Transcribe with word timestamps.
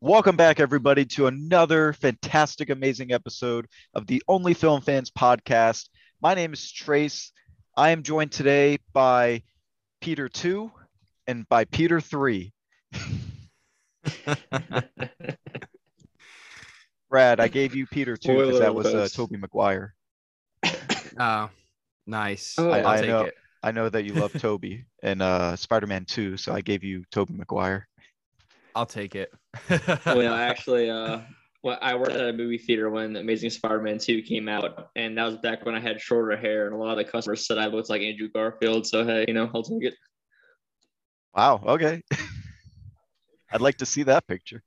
Welcome 0.00 0.36
back, 0.36 0.60
everybody, 0.60 1.04
to 1.06 1.26
another 1.26 1.92
fantastic, 1.92 2.70
amazing 2.70 3.12
episode 3.12 3.66
of 3.94 4.06
the 4.06 4.22
Only 4.28 4.54
Film 4.54 4.80
Fans 4.80 5.10
podcast. 5.10 5.88
My 6.20 6.34
name 6.34 6.52
is 6.52 6.70
Trace. 6.70 7.32
I 7.76 7.90
am 7.90 8.02
joined 8.02 8.30
today 8.32 8.78
by 8.92 9.42
Peter 10.00 10.28
2 10.28 10.70
and 11.26 11.48
by 11.48 11.64
Peter 11.64 12.00
3. 12.00 12.52
Brad, 17.10 17.40
I 17.40 17.48
gave 17.48 17.74
you 17.74 17.86
Peter 17.86 18.16
2 18.16 18.36
because 18.36 18.60
that 18.60 18.74
was 18.74 18.86
uh, 18.86 19.08
Tobey 19.12 19.36
Maguire. 19.36 19.94
Oh, 21.20 21.50
nice. 22.06 22.54
Oh, 22.58 22.70
I, 22.70 22.78
will 22.78 22.86
I 22.86 22.96
take 23.00 23.08
know. 23.08 23.22
it. 23.22 23.34
I 23.60 23.72
know 23.72 23.88
that 23.88 24.04
you 24.04 24.12
love 24.12 24.32
Tobey 24.34 24.84
and 25.02 25.20
uh, 25.20 25.56
Spider 25.56 25.88
Man 25.88 26.04
2, 26.04 26.36
so 26.36 26.52
I 26.52 26.60
gave 26.60 26.84
you 26.84 27.02
Tobey 27.10 27.34
Maguire. 27.34 27.88
I'll 28.78 28.86
take 28.86 29.16
it. 29.16 29.32
well, 30.06 30.22
yeah, 30.22 30.34
actually, 30.40 30.88
uh, 30.88 31.22
well, 31.64 31.78
I 31.82 31.96
worked 31.96 32.12
at 32.12 32.28
a 32.28 32.32
movie 32.32 32.58
theater 32.58 32.88
when 32.90 33.16
Amazing 33.16 33.50
Spider-Man 33.50 33.98
2 33.98 34.22
came 34.22 34.48
out, 34.48 34.90
and 34.94 35.18
that 35.18 35.24
was 35.24 35.36
back 35.38 35.66
when 35.66 35.74
I 35.74 35.80
had 35.80 36.00
shorter 36.00 36.36
hair, 36.36 36.66
and 36.66 36.74
a 36.76 36.78
lot 36.78 36.96
of 36.96 37.04
the 37.04 37.10
customers 37.10 37.44
said 37.44 37.58
I 37.58 37.66
looked 37.66 37.90
like 37.90 38.02
Andrew 38.02 38.28
Garfield. 38.28 38.86
So 38.86 39.04
hey, 39.04 39.24
you 39.26 39.34
know, 39.34 39.50
I'll 39.52 39.64
take 39.64 39.82
it. 39.82 39.94
Wow. 41.34 41.60
Okay. 41.66 42.02
I'd 43.50 43.60
like 43.60 43.78
to 43.78 43.86
see 43.86 44.04
that 44.04 44.28
picture. 44.28 44.62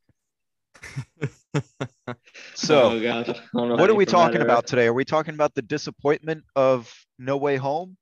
So, 2.55 2.93
oh, 2.93 3.02
God. 3.02 3.30
I 3.30 3.33
don't 3.53 3.69
know 3.69 3.75
what 3.75 3.89
are 3.89 3.95
we 3.95 4.03
you 4.03 4.09
from 4.09 4.19
that 4.19 4.25
talking 4.25 4.41
about 4.41 4.66
today? 4.67 4.88
Are 4.88 4.93
we 4.93 5.03
talking 5.03 5.33
about 5.33 5.53
the 5.53 5.61
disappointment 5.61 6.43
of 6.55 6.93
No 7.19 7.38
Way 7.38 7.57
Home? 7.57 7.97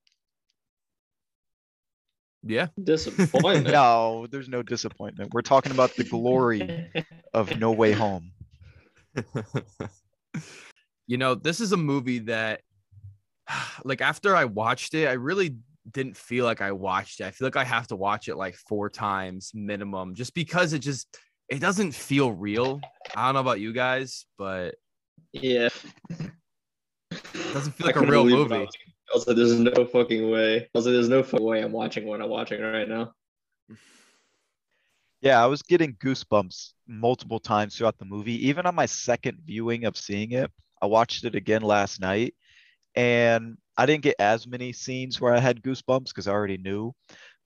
Yeah. 2.44 2.68
Disappointment. 2.82 3.68
No, 3.74 4.28
there's 4.30 4.50
no 4.50 4.62
disappointment. 4.64 5.34
We're 5.34 5.42
talking 5.42 5.72
about 5.72 5.96
the 5.96 6.04
glory 6.04 6.90
of 7.34 7.58
No 7.60 7.72
Way 7.72 7.92
Home. 7.92 8.32
you 11.08 11.18
know, 11.18 11.36
this 11.36 11.60
is 11.60 11.72
a 11.72 11.78
movie 11.78 12.20
that, 12.20 12.62
like, 13.84 14.02
after 14.02 14.36
I 14.36 14.46
watched 14.46 14.94
it, 14.94 15.08
I 15.08 15.14
really 15.14 15.56
didn't 15.92 16.18
feel 16.18 16.46
like 16.46 16.62
I 16.62 16.72
watched 16.72 17.20
it. 17.20 17.26
I 17.26 17.32
feel 17.32 17.48
like 17.48 17.56
I 17.56 17.64
have 17.64 17.88
to 17.88 17.96
watch 17.96 18.28
it 18.28 18.36
like 18.36 18.56
four 18.56 18.90
times 18.90 19.52
minimum, 19.54 20.16
just 20.16 20.34
because 20.34 20.74
it 20.74 20.80
just 20.80 21.18
it 21.50 21.60
doesn't 21.60 21.94
feel 21.94 22.32
real. 22.32 22.80
I 23.16 23.26
don't 23.26 23.34
know 23.34 23.40
about 23.42 23.60
you 23.60 23.74
guys, 23.74 24.26
but 24.38 24.76
yeah. 25.34 25.70
it 26.10 27.54
doesn't 27.54 27.74
feel 27.74 27.88
like 27.88 27.96
a 27.96 28.02
real 28.02 28.24
believe 28.24 28.52
it. 28.52 28.60
Movie. 28.60 28.70
I 29.12 29.16
was 29.16 29.28
like, 29.28 29.38
there's 29.38 29.60
no 29.60 29.86
fucking 29.86 30.30
way. 30.30 30.62
I 30.62 30.68
was 30.74 30.86
like, 30.86 30.94
there's 30.94 31.10
no 31.10 31.24
fucking 31.24 31.46
way 31.46 31.62
I'm 31.62 31.72
watching 31.72 32.06
what 32.06 32.22
I'm 32.22 32.30
watching 32.30 32.62
right 32.62 32.88
now. 32.88 33.14
Yeah, 35.22 35.44
I 35.44 35.48
was 35.48 35.62
getting 35.64 35.96
goosebumps 35.96 36.74
multiple 36.88 37.40
times 37.40 37.76
throughout 37.76 37.98
the 37.98 38.06
movie. 38.06 38.48
Even 38.48 38.66
on 38.66 38.76
my 38.76 38.86
second 38.86 39.40
viewing 39.46 39.86
of 39.86 39.98
seeing 39.98 40.32
it, 40.32 40.50
I 40.82 40.86
watched 40.86 41.26
it 41.26 41.36
again 41.36 41.62
last 41.62 42.00
night 42.00 42.36
and 42.96 43.58
I 43.78 43.86
didn't 43.86 44.04
get 44.04 44.16
as 44.20 44.48
many 44.48 44.72
scenes 44.74 45.20
where 45.20 45.34
I 45.34 45.40
had 45.40 45.62
goosebumps 45.62 46.08
because 46.08 46.28
I 46.28 46.32
already 46.32 46.58
knew. 46.58 46.94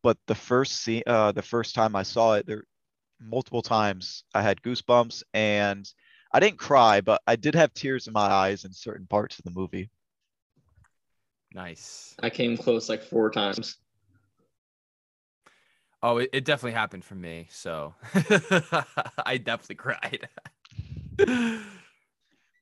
But 0.04 0.18
the 0.28 0.36
first 0.36 0.82
scene, 0.82 1.04
uh, 1.08 1.32
the 1.32 1.42
first 1.42 1.76
time 1.76 1.96
I 1.96 2.04
saw 2.04 2.34
it, 2.34 2.46
there 2.46 2.64
multiple 3.20 3.62
times 3.62 4.24
I 4.34 4.42
had 4.42 4.62
goosebumps 4.62 5.24
and 5.34 5.90
I 6.34 6.40
didn't 6.40 6.60
cry, 6.60 7.02
but 7.02 7.22
I 7.26 7.36
did 7.36 7.56
have 7.56 7.74
tears 7.74 8.08
in 8.08 8.14
my 8.14 8.22
eyes 8.22 8.66
in 8.66 8.74
certain 8.74 9.08
parts 9.08 9.40
of 9.40 9.46
the 9.46 9.52
movie. 9.52 9.90
Nice. 11.54 12.16
I 12.22 12.30
came 12.30 12.58
close 12.58 12.90
like 12.90 13.04
four 13.04 13.30
times. 13.30 13.78
Oh, 16.02 16.18
it, 16.18 16.30
it 16.34 16.46
definitely 16.46 16.74
happened 16.74 17.06
for 17.06 17.16
me. 17.16 17.48
So 17.50 17.94
I 19.26 19.38
definitely 19.38 19.76
cried. 19.76 20.28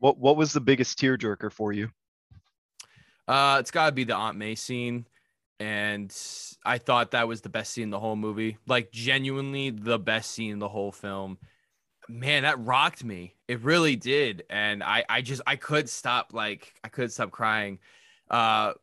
What 0.02 0.18
what 0.18 0.36
was 0.36 0.52
the 0.52 0.60
biggest 0.60 1.00
tearjerker 1.00 1.52
for 1.52 1.72
you? 1.72 1.92
Uh, 3.28 3.58
it's 3.60 3.70
got 3.70 3.86
to 3.86 3.92
be 3.92 4.04
the 4.04 4.16
Aunt 4.16 4.36
May 4.36 4.56
scene, 4.56 5.06
and 5.60 6.12
I 6.66 6.80
thought 6.80 7.12
that 7.12 7.28
was 7.28 7.42
the 7.42 7.50
best 7.50 7.72
scene 7.72 7.86
in 7.86 7.90
the 7.92 8.00
whole 8.00 8.16
movie. 8.16 8.58
Like 8.68 8.92
genuinely 8.92 9.70
the 9.70 10.00
best 10.00 10.32
scene 10.32 10.54
in 10.54 10.60
the 10.60 10.68
whole 10.68 10.92
film. 10.92 11.38
Man, 12.10 12.44
that 12.44 12.60
rocked 12.60 13.04
me. 13.04 13.36
It 13.48 13.62
really 13.62 13.96
did, 13.96 14.44
and 14.50 14.82
I 14.82 15.06
I 15.08 15.22
just 15.22 15.44
I 15.46 15.56
could 15.56 15.88
stop 15.88 16.34
like 16.34 16.74
I 16.84 16.88
could 16.88 17.12
stop 17.14 17.30
crying. 17.30 17.78
Uh, 18.32 18.74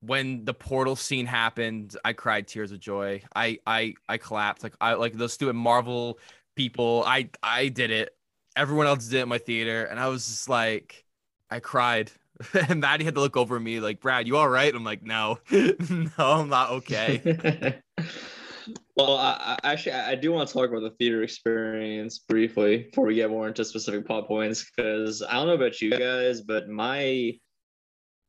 when 0.00 0.44
the 0.44 0.54
portal 0.54 0.94
scene 0.94 1.26
happened, 1.26 1.96
I 2.04 2.12
cried 2.12 2.46
tears 2.46 2.72
of 2.72 2.80
joy. 2.80 3.22
I 3.34 3.58
I 3.66 3.94
I 4.08 4.18
collapsed 4.18 4.62
like 4.62 4.74
I 4.80 4.94
like 4.94 5.14
those 5.14 5.32
stupid 5.32 5.54
Marvel 5.54 6.18
people. 6.56 7.02
I 7.06 7.30
I 7.42 7.68
did 7.68 7.90
it. 7.90 8.14
Everyone 8.56 8.86
else 8.86 9.06
did 9.06 9.18
it 9.18 9.22
in 9.22 9.28
my 9.28 9.38
theater, 9.38 9.84
and 9.84 9.98
I 9.98 10.08
was 10.08 10.26
just 10.26 10.48
like, 10.48 11.04
I 11.50 11.60
cried. 11.60 12.10
and 12.68 12.80
Maddie 12.80 13.04
had 13.04 13.14
to 13.14 13.20
look 13.20 13.36
over 13.36 13.58
me 13.58 13.80
like, 13.80 14.00
Brad, 14.00 14.26
you 14.26 14.36
all 14.36 14.48
right? 14.48 14.74
I'm 14.74 14.84
like, 14.84 15.02
no, 15.02 15.38
no, 15.50 16.10
I'm 16.18 16.48
not 16.48 16.70
okay. 16.70 17.80
well, 18.96 19.16
I, 19.16 19.56
I 19.62 19.72
actually 19.72 19.92
I 19.92 20.16
do 20.16 20.32
want 20.32 20.48
to 20.48 20.52
talk 20.52 20.68
about 20.68 20.80
the 20.80 20.90
theater 20.98 21.22
experience 21.22 22.18
briefly 22.18 22.78
before 22.78 23.06
we 23.06 23.14
get 23.14 23.30
more 23.30 23.46
into 23.46 23.64
specific 23.64 24.04
plot 24.06 24.26
points 24.26 24.68
because 24.68 25.22
I 25.22 25.34
don't 25.34 25.46
know 25.46 25.54
about 25.54 25.80
you 25.80 25.90
guys, 25.96 26.40
but 26.40 26.68
my 26.68 27.34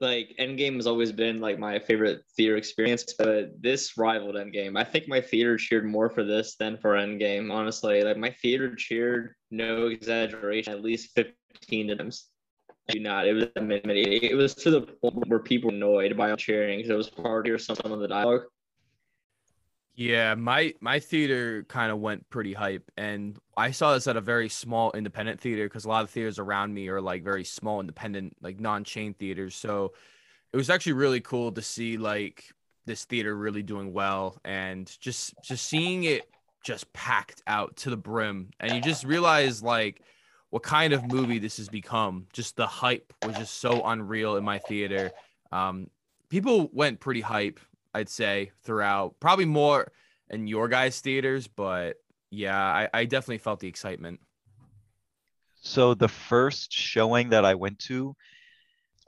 like 0.03 0.35
Endgame 0.39 0.75
has 0.75 0.85
always 0.85 1.11
been 1.11 1.39
like 1.39 1.57
my 1.57 1.79
favorite 1.79 2.21
theater 2.37 2.57
experience, 2.57 3.15
but 3.17 3.59
this 3.59 3.97
rivaled 3.97 4.35
Endgame. 4.35 4.77
I 4.77 4.83
think 4.83 5.07
my 5.07 5.21
theater 5.21 5.57
cheered 5.57 5.85
more 5.85 6.09
for 6.09 6.23
this 6.23 6.55
than 6.55 6.77
for 6.77 6.93
Endgame. 6.93 7.51
Honestly, 7.51 8.03
like 8.03 8.17
my 8.17 8.29
theater 8.29 8.75
cheered, 8.75 9.33
no 9.49 9.87
exaggeration, 9.87 10.73
at 10.73 10.83
least 10.83 11.15
15 11.15 11.97
times. 11.97 12.27
Do 12.89 12.99
not. 12.99 13.27
It 13.27 13.33
was 13.33 13.47
it 13.55 14.35
was 14.35 14.53
to 14.55 14.69
the 14.69 14.81
point 14.81 15.29
where 15.29 15.39
people 15.39 15.71
were 15.71 15.75
annoyed 15.75 16.17
by 16.17 16.35
cheering 16.35 16.79
because 16.79 16.91
it 16.91 16.97
was 16.97 17.09
hard 17.17 17.45
to 17.45 17.51
hear 17.51 17.57
some 17.57 17.77
of 17.85 17.99
the 17.99 18.07
dialogue. 18.07 18.41
Yeah, 19.95 20.33
my 20.33 20.73
my 20.81 20.99
theater 20.99 21.65
kind 21.67 21.91
of 21.91 21.99
went 21.99 22.27
pretty 22.31 22.53
hype, 22.53 22.91
and 22.97 23.37
I 23.55 23.69
saw 23.71 23.93
this 23.93 24.07
at 24.07 24.17
a 24.17 24.21
very 24.21 24.49
small 24.49 24.91
independent 24.93 25.39
theater 25.39 25.65
because 25.65 25.85
a 25.85 25.89
lot 25.89 26.03
of 26.03 26.09
theaters 26.09 26.39
around 26.39 26.73
me 26.73 26.87
are 26.87 27.01
like 27.01 27.23
very 27.23 27.43
small 27.43 27.79
independent, 27.79 28.35
like 28.41 28.59
non-chain 28.59 29.13
theaters. 29.13 29.55
So 29.55 29.93
it 30.51 30.57
was 30.57 30.71
actually 30.71 30.93
really 30.93 31.21
cool 31.21 31.51
to 31.51 31.61
see 31.61 31.97
like 31.97 32.53
this 32.85 33.05
theater 33.05 33.35
really 33.35 33.61
doing 33.61 33.93
well, 33.93 34.39
and 34.43 34.91
just 34.99 35.35
just 35.43 35.67
seeing 35.67 36.05
it 36.05 36.23
just 36.63 36.91
packed 36.93 37.43
out 37.45 37.75
to 37.77 37.91
the 37.91 37.97
brim, 37.97 38.49
and 38.59 38.71
you 38.73 38.81
just 38.81 39.03
realize 39.03 39.61
like 39.61 40.01
what 40.49 40.63
kind 40.63 40.93
of 40.93 41.05
movie 41.11 41.37
this 41.37 41.57
has 41.57 41.69
become. 41.69 42.25
Just 42.33 42.55
the 42.55 42.65
hype 42.65 43.13
was 43.23 43.35
just 43.37 43.59
so 43.59 43.83
unreal 43.85 44.37
in 44.37 44.43
my 44.43 44.57
theater. 44.57 45.11
Um, 45.51 45.91
people 46.29 46.71
went 46.73 46.99
pretty 46.99 47.21
hype 47.21 47.59
I'd 47.93 48.09
say 48.09 48.51
throughout, 48.63 49.19
probably 49.19 49.45
more 49.45 49.91
in 50.29 50.47
your 50.47 50.67
guys' 50.67 50.99
theaters, 50.99 51.47
but 51.47 51.97
yeah, 52.31 52.57
I, 52.57 52.89
I 52.93 53.05
definitely 53.05 53.37
felt 53.37 53.59
the 53.59 53.67
excitement. 53.67 54.19
So 55.61 55.93
the 55.93 56.07
first 56.07 56.73
showing 56.73 57.29
that 57.29 57.45
I 57.45 57.55
went 57.55 57.79
to, 57.79 58.15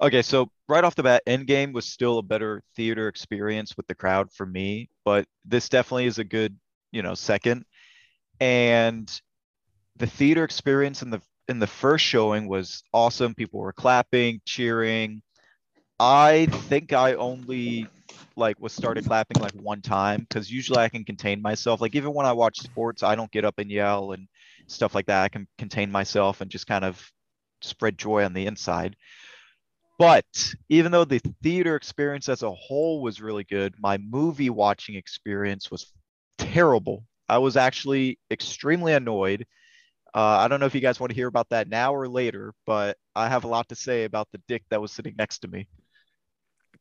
okay, 0.02 0.22
so 0.22 0.50
right 0.70 0.84
off 0.84 0.96
the 0.96 1.04
bat, 1.04 1.24
Endgame 1.28 1.74
was 1.74 1.86
still 1.86 2.20
a 2.20 2.24
better 2.24 2.62
theater 2.76 3.08
experience 3.08 3.76
with 3.76 3.88
the 3.88 3.96
crowd 3.96 4.32
for 4.32 4.46
me, 4.46 4.90
but 5.04 5.26
this 5.44 5.68
definitely 5.68 6.06
is 6.06 6.20
a 6.20 6.24
good, 6.24 6.58
you 6.92 7.02
know, 7.02 7.14
second. 7.14 7.66
And 8.40 9.10
the 9.98 10.08
theater 10.08 10.44
experience 10.44 11.02
in 11.02 11.10
the 11.10 11.22
in 11.48 11.60
the 11.60 11.68
first 11.68 12.04
showing 12.04 12.48
was 12.48 12.84
awesome. 12.94 13.36
People 13.36 13.60
were 13.60 13.74
clapping, 13.74 14.42
cheering. 14.46 15.22
I 16.00 16.48
think 16.48 16.92
I 16.92 17.14
only 17.14 17.88
like 18.36 18.60
was 18.60 18.74
started 18.74 19.06
clapping 19.06 19.42
like 19.42 19.54
one 19.54 19.82
time 19.82 20.22
because 20.22 20.52
usually 20.52 20.80
I 20.80 20.90
can 20.90 21.04
contain 21.04 21.42
myself. 21.42 21.82
Like 21.82 21.96
even 21.96 22.14
when 22.14 22.26
I 22.26 22.34
watch 22.34 22.60
sports, 22.60 23.04
I 23.04 23.16
don't 23.16 23.32
get 23.32 23.46
up 23.46 23.60
and 23.60 23.72
yell 23.72 24.12
and 24.12 24.28
stuff 24.68 24.96
like 24.96 25.06
that. 25.08 25.24
I 25.24 25.30
can 25.30 25.48
contain 25.58 25.92
myself 25.92 26.42
and 26.42 26.52
just 26.52 26.68
kind 26.68 26.86
of 26.86 27.12
spread 27.62 27.98
joy 27.98 28.26
on 28.26 28.34
the 28.34 28.46
inside. 28.46 28.96
But 29.98 30.26
even 30.70 30.92
though 30.92 31.06
the 31.06 31.22
theater 31.42 31.76
experience 31.76 32.28
as 32.28 32.44
a 32.44 32.52
whole 32.52 33.02
was 33.02 33.22
really 33.22 33.46
good, 33.46 33.76
my 33.80 33.98
movie 33.98 34.50
watching 34.50 34.96
experience 34.96 35.72
was 35.72 35.94
terrible. 36.38 37.06
I 37.30 37.38
was 37.38 37.56
actually 37.56 38.20
extremely 38.30 38.94
annoyed. 38.94 39.46
Uh, 40.14 40.20
I 40.20 40.48
don't 40.48 40.60
know 40.60 40.66
if 40.66 40.76
you 40.76 40.82
guys 40.82 41.00
want 41.00 41.12
to 41.12 41.16
hear 41.16 41.28
about 41.28 41.50
that 41.50 41.70
now 41.70 41.94
or 41.96 42.08
later, 42.08 42.54
but 42.66 42.98
I 43.16 43.30
have 43.30 43.46
a 43.46 43.48
lot 43.48 43.70
to 43.70 43.76
say 43.76 44.04
about 44.04 44.28
the 44.32 44.42
dick 44.48 44.64
that 44.70 44.82
was 44.82 44.92
sitting 44.92 45.16
next 45.18 45.40
to 45.40 45.48
me. 45.48 45.68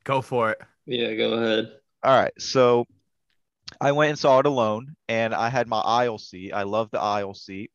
Go 0.04 0.20
for 0.20 0.50
it. 0.50 0.58
Yeah, 0.86 1.14
go 1.14 1.32
ahead. 1.34 1.72
All 2.02 2.18
right. 2.18 2.32
So 2.38 2.86
I 3.80 3.92
went 3.92 4.10
and 4.10 4.18
saw 4.18 4.38
it 4.40 4.46
alone, 4.46 4.94
and 5.08 5.34
I 5.34 5.48
had 5.48 5.68
my 5.68 5.80
aisle 5.80 6.18
seat. 6.18 6.52
I 6.52 6.64
love 6.64 6.90
the 6.90 7.00
aisle 7.00 7.34
seat. 7.34 7.70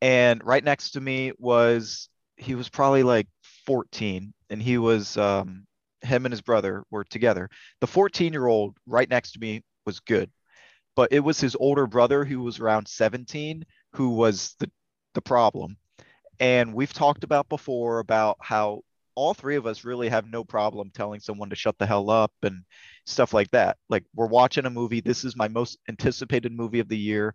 And 0.00 0.42
right 0.44 0.64
next 0.64 0.92
to 0.92 1.00
me 1.00 1.32
was 1.38 2.08
he 2.36 2.54
was 2.54 2.68
probably 2.68 3.02
like 3.02 3.28
14, 3.66 4.32
and 4.48 4.62
he 4.62 4.78
was 4.78 5.16
um, 5.16 5.66
him 6.02 6.24
and 6.24 6.32
his 6.32 6.40
brother 6.40 6.84
were 6.90 7.04
together. 7.04 7.48
The 7.80 7.86
14 7.86 8.32
year 8.32 8.46
old 8.46 8.76
right 8.86 9.08
next 9.08 9.32
to 9.32 9.40
me 9.40 9.62
was 9.84 10.00
good, 10.00 10.30
but 10.96 11.12
it 11.12 11.20
was 11.20 11.40
his 11.40 11.56
older 11.56 11.86
brother 11.86 12.24
who 12.24 12.40
was 12.40 12.60
around 12.60 12.88
17 12.88 13.64
who 13.94 14.10
was 14.10 14.54
the 14.58 14.70
the 15.14 15.22
problem. 15.22 15.76
And 16.38 16.72
we've 16.72 16.92
talked 16.92 17.24
about 17.24 17.48
before 17.48 17.98
about 17.98 18.38
how 18.40 18.82
all 19.20 19.34
three 19.34 19.56
of 19.56 19.66
us 19.66 19.84
really 19.84 20.08
have 20.08 20.26
no 20.26 20.42
problem 20.42 20.90
telling 20.94 21.20
someone 21.20 21.50
to 21.50 21.54
shut 21.54 21.76
the 21.78 21.84
hell 21.84 22.08
up 22.08 22.32
and 22.42 22.64
stuff 23.04 23.34
like 23.34 23.50
that. 23.50 23.76
Like 23.90 24.04
we're 24.14 24.26
watching 24.26 24.64
a 24.64 24.70
movie. 24.70 25.02
This 25.02 25.24
is 25.24 25.36
my 25.36 25.46
most 25.46 25.78
anticipated 25.90 26.52
movie 26.52 26.80
of 26.80 26.88
the 26.88 26.96
year. 26.96 27.34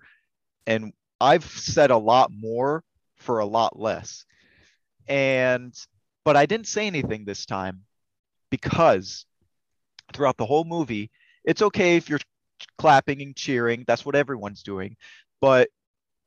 And 0.65 0.93
I've 1.21 1.45
said 1.45 1.91
a 1.91 1.97
lot 1.97 2.31
more 2.31 2.83
for 3.17 3.37
a 3.37 3.45
lot 3.45 3.79
less. 3.79 4.25
And, 5.07 5.75
but 6.23 6.35
I 6.35 6.47
didn't 6.47 6.65
say 6.65 6.87
anything 6.87 7.23
this 7.23 7.45
time 7.45 7.81
because 8.49 9.27
throughout 10.11 10.37
the 10.37 10.45
whole 10.47 10.65
movie, 10.65 11.11
it's 11.43 11.61
okay 11.61 11.97
if 11.97 12.09
you're 12.09 12.19
clapping 12.79 13.21
and 13.21 13.35
cheering. 13.35 13.83
That's 13.85 14.03
what 14.03 14.15
everyone's 14.15 14.63
doing. 14.63 14.97
But 15.39 15.69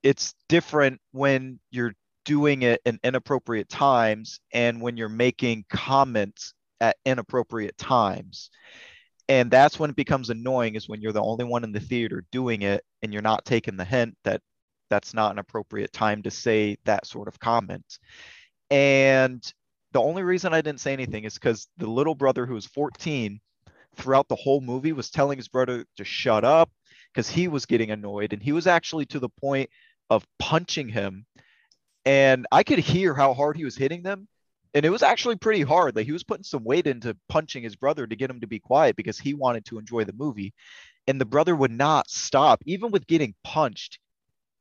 it's 0.04 0.36
different 0.48 1.00
when 1.10 1.58
you're 1.72 1.94
doing 2.28 2.60
it 2.60 2.82
in 2.84 3.00
inappropriate 3.02 3.70
times 3.70 4.38
and 4.52 4.82
when 4.82 4.98
you're 4.98 5.08
making 5.08 5.64
comments 5.70 6.52
at 6.78 6.98
inappropriate 7.06 7.78
times. 7.78 8.50
And 9.30 9.50
that's 9.50 9.78
when 9.78 9.88
it 9.88 9.96
becomes 9.96 10.28
annoying 10.28 10.74
is 10.74 10.90
when 10.90 11.00
you're 11.00 11.12
the 11.12 11.22
only 11.22 11.46
one 11.46 11.64
in 11.64 11.72
the 11.72 11.80
theater 11.80 12.22
doing 12.30 12.60
it 12.60 12.84
and 13.00 13.14
you're 13.14 13.22
not 13.22 13.46
taking 13.46 13.78
the 13.78 13.84
hint 13.84 14.14
that 14.24 14.42
that's 14.90 15.14
not 15.14 15.32
an 15.32 15.38
appropriate 15.38 15.90
time 15.90 16.22
to 16.22 16.30
say 16.30 16.76
that 16.84 17.06
sort 17.06 17.28
of 17.28 17.40
comment. 17.40 17.98
And 18.70 19.42
the 19.92 20.02
only 20.02 20.22
reason 20.22 20.52
I 20.52 20.60
didn't 20.60 20.80
say 20.80 20.92
anything 20.92 21.24
is 21.24 21.32
because 21.32 21.66
the 21.78 21.88
little 21.88 22.14
brother 22.14 22.44
who 22.44 22.54
was 22.54 22.66
14 22.66 23.40
throughout 23.96 24.28
the 24.28 24.36
whole 24.36 24.60
movie 24.60 24.92
was 24.92 25.08
telling 25.08 25.38
his 25.38 25.48
brother 25.48 25.86
to 25.96 26.04
shut 26.04 26.44
up 26.44 26.70
because 27.14 27.30
he 27.30 27.48
was 27.48 27.64
getting 27.64 27.90
annoyed 27.90 28.34
and 28.34 28.42
he 28.42 28.52
was 28.52 28.66
actually 28.66 29.06
to 29.06 29.18
the 29.18 29.30
point 29.40 29.70
of 30.10 30.26
punching 30.38 30.90
him 30.90 31.24
and 32.08 32.46
I 32.50 32.62
could 32.62 32.78
hear 32.78 33.14
how 33.14 33.34
hard 33.34 33.58
he 33.58 33.66
was 33.66 33.76
hitting 33.76 34.02
them. 34.02 34.28
And 34.72 34.86
it 34.86 34.88
was 34.88 35.02
actually 35.02 35.36
pretty 35.36 35.60
hard. 35.60 35.94
Like 35.94 36.06
he 36.06 36.12
was 36.12 36.24
putting 36.24 36.42
some 36.42 36.64
weight 36.64 36.86
into 36.86 37.14
punching 37.28 37.62
his 37.62 37.76
brother 37.76 38.06
to 38.06 38.16
get 38.16 38.30
him 38.30 38.40
to 38.40 38.46
be 38.46 38.58
quiet 38.58 38.96
because 38.96 39.18
he 39.18 39.34
wanted 39.34 39.66
to 39.66 39.78
enjoy 39.78 40.04
the 40.04 40.14
movie. 40.14 40.54
And 41.06 41.20
the 41.20 41.26
brother 41.26 41.54
would 41.54 41.70
not 41.70 42.08
stop, 42.08 42.62
even 42.64 42.90
with 42.90 43.06
getting 43.06 43.34
punched. 43.44 43.98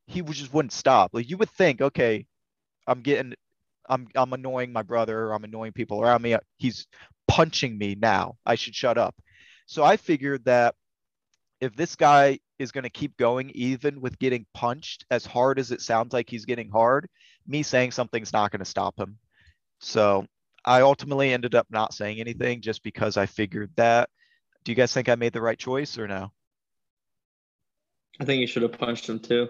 He 0.08 0.22
just 0.24 0.54
wouldn't 0.54 0.74
stop. 0.74 1.12
Like 1.14 1.30
you 1.30 1.38
would 1.38 1.50
think, 1.52 1.80
okay, 1.82 2.26
I'm 2.86 3.00
getting, 3.00 3.34
I'm, 3.88 4.10
I'm 4.14 4.34
annoying 4.34 4.74
my 4.74 4.82
brother. 4.82 5.32
I'm 5.32 5.46
annoying 5.46 5.72
people 5.72 6.02
around 6.02 6.24
me. 6.24 6.36
He's 6.58 6.86
punching 7.30 7.78
me 7.78 7.96
now. 7.98 8.36
I 8.46 8.56
should 8.56 8.76
shut 8.76 8.98
up. 8.98 9.16
So 9.68 9.86
I 9.86 9.96
figured 9.96 10.44
that 10.46 10.76
if 11.62 11.78
this 11.78 11.96
guy 11.96 12.40
is 12.60 12.74
going 12.74 12.84
to 12.84 12.90
keep 12.90 13.16
going, 13.16 13.52
even 13.52 14.02
with 14.02 14.20
getting 14.20 14.46
punched, 14.54 15.06
as 15.12 15.26
hard 15.26 15.60
as 15.60 15.72
it 15.72 15.82
sounds 15.82 16.12
like 16.12 16.30
he's 16.30 16.46
getting 16.46 16.70
hard, 16.70 17.08
me 17.48 17.64
saying 17.64 17.92
something's 17.92 18.34
not 18.34 18.52
going 18.52 18.60
to 18.60 18.66
stop 18.66 19.00
him. 19.00 19.18
So 19.80 20.26
I 20.66 20.82
ultimately 20.82 21.34
ended 21.34 21.56
up 21.56 21.68
not 21.70 21.94
saying 21.94 22.20
anything 22.20 22.62
just 22.62 22.84
because 22.84 23.18
I 23.18 23.26
figured 23.26 23.72
that. 23.78 24.10
Do 24.64 24.72
you 24.72 24.76
guys 24.76 24.94
think 24.94 25.08
I 25.08 25.16
made 25.16 25.34
the 25.34 25.42
right 25.42 25.58
choice 25.58 25.98
or 25.98 26.08
no? 26.08 26.32
I 28.20 28.26
think 28.26 28.42
you 28.42 28.48
should 28.48 28.64
have 28.64 28.74
punched 28.74 29.08
him 29.08 29.20
too. 29.20 29.48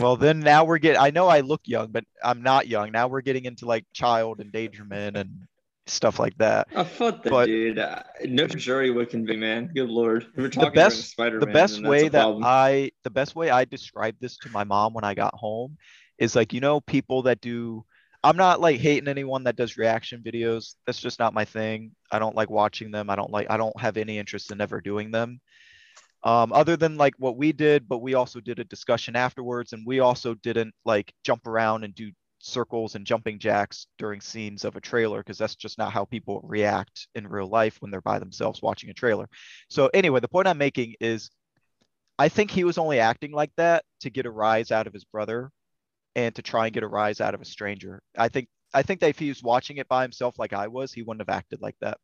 well, 0.00 0.16
then 0.16 0.40
now 0.40 0.64
we're 0.64 0.78
getting, 0.78 1.00
I 1.00 1.10
know 1.10 1.28
I 1.28 1.40
look 1.40 1.62
young, 1.64 1.88
but 1.90 2.04
I'm 2.22 2.42
not 2.42 2.66
young. 2.66 2.92
Now 2.92 3.08
we're 3.08 3.20
getting 3.20 3.44
into 3.44 3.66
like 3.66 3.84
child 3.92 4.40
endangerment 4.40 5.16
and 5.16 5.46
stuff 5.86 6.18
like 6.18 6.38
that. 6.38 6.68
I 6.74 6.84
thought 6.84 7.22
that, 7.24 7.30
but, 7.30 7.46
dude. 7.46 7.78
Uh, 7.78 8.02
no 8.24 8.46
jury 8.46 8.90
would 8.90 9.10
convict, 9.10 9.38
man. 9.38 9.70
Good 9.74 9.90
lord. 9.90 10.26
We 10.36 10.44
were 10.44 10.48
talking 10.48 10.70
the 10.70 10.74
best. 10.74 11.16
The 11.16 11.50
best 11.52 11.82
way 11.82 12.08
that 12.08 12.26
I, 12.42 12.92
the 13.02 13.10
best 13.10 13.36
way 13.36 13.50
I 13.50 13.66
described 13.66 14.18
this 14.20 14.38
to 14.38 14.48
my 14.50 14.64
mom 14.64 14.94
when 14.94 15.04
I 15.04 15.14
got 15.14 15.34
home 15.34 15.76
is 16.18 16.36
like, 16.36 16.52
you 16.52 16.60
know, 16.60 16.80
people 16.80 17.22
that 17.22 17.40
do. 17.40 17.84
I'm 18.22 18.36
not 18.38 18.60
like 18.60 18.80
hating 18.80 19.08
anyone 19.08 19.44
that 19.44 19.56
does 19.56 19.76
reaction 19.76 20.22
videos. 20.24 20.76
That's 20.86 21.00
just 21.00 21.18
not 21.18 21.34
my 21.34 21.44
thing. 21.44 21.92
I 22.10 22.18
don't 22.18 22.34
like 22.34 22.48
watching 22.48 22.90
them. 22.90 23.10
I 23.10 23.16
don't 23.16 23.30
like. 23.30 23.50
I 23.50 23.58
don't 23.58 23.78
have 23.78 23.96
any 23.98 24.18
interest 24.18 24.50
in 24.50 24.60
ever 24.60 24.80
doing 24.80 25.10
them. 25.10 25.40
Um, 26.22 26.52
other 26.54 26.76
than 26.76 26.96
like 26.96 27.14
what 27.18 27.36
we 27.36 27.52
did, 27.52 27.86
but 27.86 27.98
we 27.98 28.14
also 28.14 28.40
did 28.40 28.58
a 28.58 28.64
discussion 28.64 29.14
afterwards, 29.14 29.74
and 29.74 29.86
we 29.86 30.00
also 30.00 30.34
didn't 30.34 30.74
like 30.86 31.12
jump 31.22 31.46
around 31.46 31.84
and 31.84 31.94
do 31.94 32.12
circles 32.44 32.94
and 32.94 33.06
jumping 33.06 33.38
jacks 33.38 33.86
during 33.98 34.20
scenes 34.20 34.64
of 34.64 34.76
a 34.76 34.80
trailer 34.80 35.18
because 35.18 35.38
that's 35.38 35.54
just 35.54 35.78
not 35.78 35.92
how 35.92 36.04
people 36.04 36.40
react 36.44 37.08
in 37.14 37.26
real 37.26 37.46
life 37.46 37.76
when 37.80 37.90
they're 37.90 38.00
by 38.00 38.18
themselves 38.18 38.62
watching 38.62 38.90
a 38.90 38.94
trailer. 38.94 39.28
So 39.68 39.90
anyway, 39.94 40.20
the 40.20 40.28
point 40.28 40.46
I'm 40.46 40.58
making 40.58 40.94
is 41.00 41.30
I 42.18 42.28
think 42.28 42.50
he 42.50 42.64
was 42.64 42.78
only 42.78 43.00
acting 43.00 43.32
like 43.32 43.50
that 43.56 43.84
to 44.00 44.10
get 44.10 44.26
a 44.26 44.30
rise 44.30 44.70
out 44.70 44.86
of 44.86 44.92
his 44.92 45.04
brother 45.04 45.50
and 46.14 46.34
to 46.34 46.42
try 46.42 46.66
and 46.66 46.74
get 46.74 46.82
a 46.82 46.88
rise 46.88 47.20
out 47.20 47.34
of 47.34 47.40
a 47.40 47.44
stranger. 47.44 48.02
I 48.16 48.28
think 48.28 48.48
I 48.72 48.82
think 48.82 49.00
that 49.00 49.10
if 49.10 49.18
he 49.18 49.28
was 49.28 49.42
watching 49.42 49.76
it 49.76 49.88
by 49.88 50.02
himself 50.02 50.38
like 50.38 50.52
I 50.52 50.68
was, 50.68 50.92
he 50.92 51.02
wouldn't 51.02 51.26
have 51.26 51.34
acted 51.34 51.60
like 51.62 51.76
that. 51.80 51.98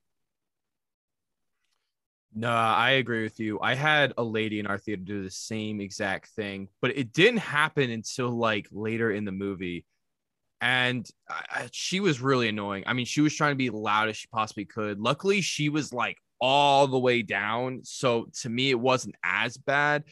No, 2.32 2.50
I 2.50 2.90
agree 2.90 3.24
with 3.24 3.40
you. 3.40 3.58
I 3.60 3.74
had 3.74 4.12
a 4.16 4.22
lady 4.22 4.60
in 4.60 4.66
our 4.68 4.78
theater 4.78 5.02
do 5.02 5.24
the 5.24 5.30
same 5.30 5.80
exact 5.80 6.28
thing, 6.28 6.68
but 6.80 6.96
it 6.96 7.12
didn't 7.12 7.40
happen 7.40 7.90
until 7.90 8.30
like 8.30 8.68
later 8.70 9.10
in 9.10 9.24
the 9.24 9.32
movie 9.32 9.84
and 10.60 11.08
I, 11.28 11.68
she 11.72 12.00
was 12.00 12.20
really 12.20 12.48
annoying. 12.48 12.84
I 12.86 12.92
mean, 12.92 13.06
she 13.06 13.20
was 13.20 13.34
trying 13.34 13.52
to 13.52 13.56
be 13.56 13.70
loud 13.70 14.08
as 14.08 14.16
she 14.16 14.28
possibly 14.28 14.64
could. 14.64 14.98
Luckily, 14.98 15.40
she 15.40 15.68
was 15.68 15.92
like 15.92 16.18
all 16.40 16.86
the 16.86 16.98
way 16.98 17.22
down, 17.22 17.80
so 17.84 18.28
to 18.42 18.48
me, 18.48 18.70
it 18.70 18.78
wasn't 18.78 19.14
as 19.24 19.56
bad. 19.56 20.04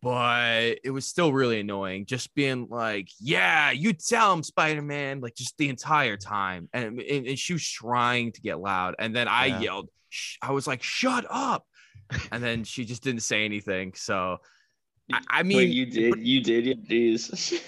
But 0.00 0.78
it 0.84 0.90
was 0.90 1.06
still 1.06 1.32
really 1.32 1.60
annoying, 1.60 2.06
just 2.06 2.34
being 2.34 2.68
like, 2.70 3.08
"Yeah, 3.20 3.70
you 3.70 3.92
tell 3.92 4.32
him, 4.32 4.42
Spider 4.42 4.82
Man," 4.82 5.20
like 5.20 5.34
just 5.34 5.56
the 5.58 5.68
entire 5.68 6.16
time, 6.16 6.68
and, 6.72 7.00
and, 7.00 7.26
and 7.26 7.38
she 7.38 7.54
was 7.54 7.66
trying 7.66 8.32
to 8.32 8.40
get 8.40 8.60
loud, 8.60 8.94
and 8.98 9.14
then 9.14 9.28
I 9.28 9.46
yeah. 9.46 9.60
yelled, 9.60 9.88
I 10.42 10.52
was 10.52 10.66
like, 10.66 10.82
"Shut 10.82 11.26
up!" 11.28 11.64
and 12.32 12.42
then 12.42 12.64
she 12.64 12.84
just 12.84 13.02
didn't 13.02 13.22
say 13.22 13.44
anything. 13.44 13.92
So, 13.94 14.38
I, 15.12 15.20
I 15.30 15.42
mean, 15.42 15.58
Wait, 15.58 15.70
you 15.70 15.86
did, 15.86 16.18
you 16.18 16.42
did, 16.42 16.88
jeez. 16.88 17.62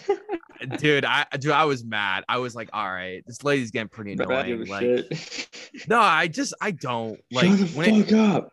dude, 0.79 1.05
I 1.05 1.27
dude, 1.39 1.53
I 1.53 1.65
was 1.65 1.85
mad. 1.85 2.25
I 2.29 2.39
was 2.39 2.55
like, 2.55 2.71
all 2.73 2.89
right, 2.89 3.23
this 3.27 3.45
lady's 3.45 3.71
getting 3.71 3.89
pretty 3.89 4.13
annoying. 4.13 4.67
Like, 4.67 5.11
no, 5.89 6.01
I 6.01 6.29
just 6.29 6.55
I 6.61 6.71
don't 6.71 7.21
like 7.31 7.47
Shut 7.47 7.59
the 7.59 7.67
fuck 7.67 7.89
it, 7.89 8.13
up. 8.13 8.53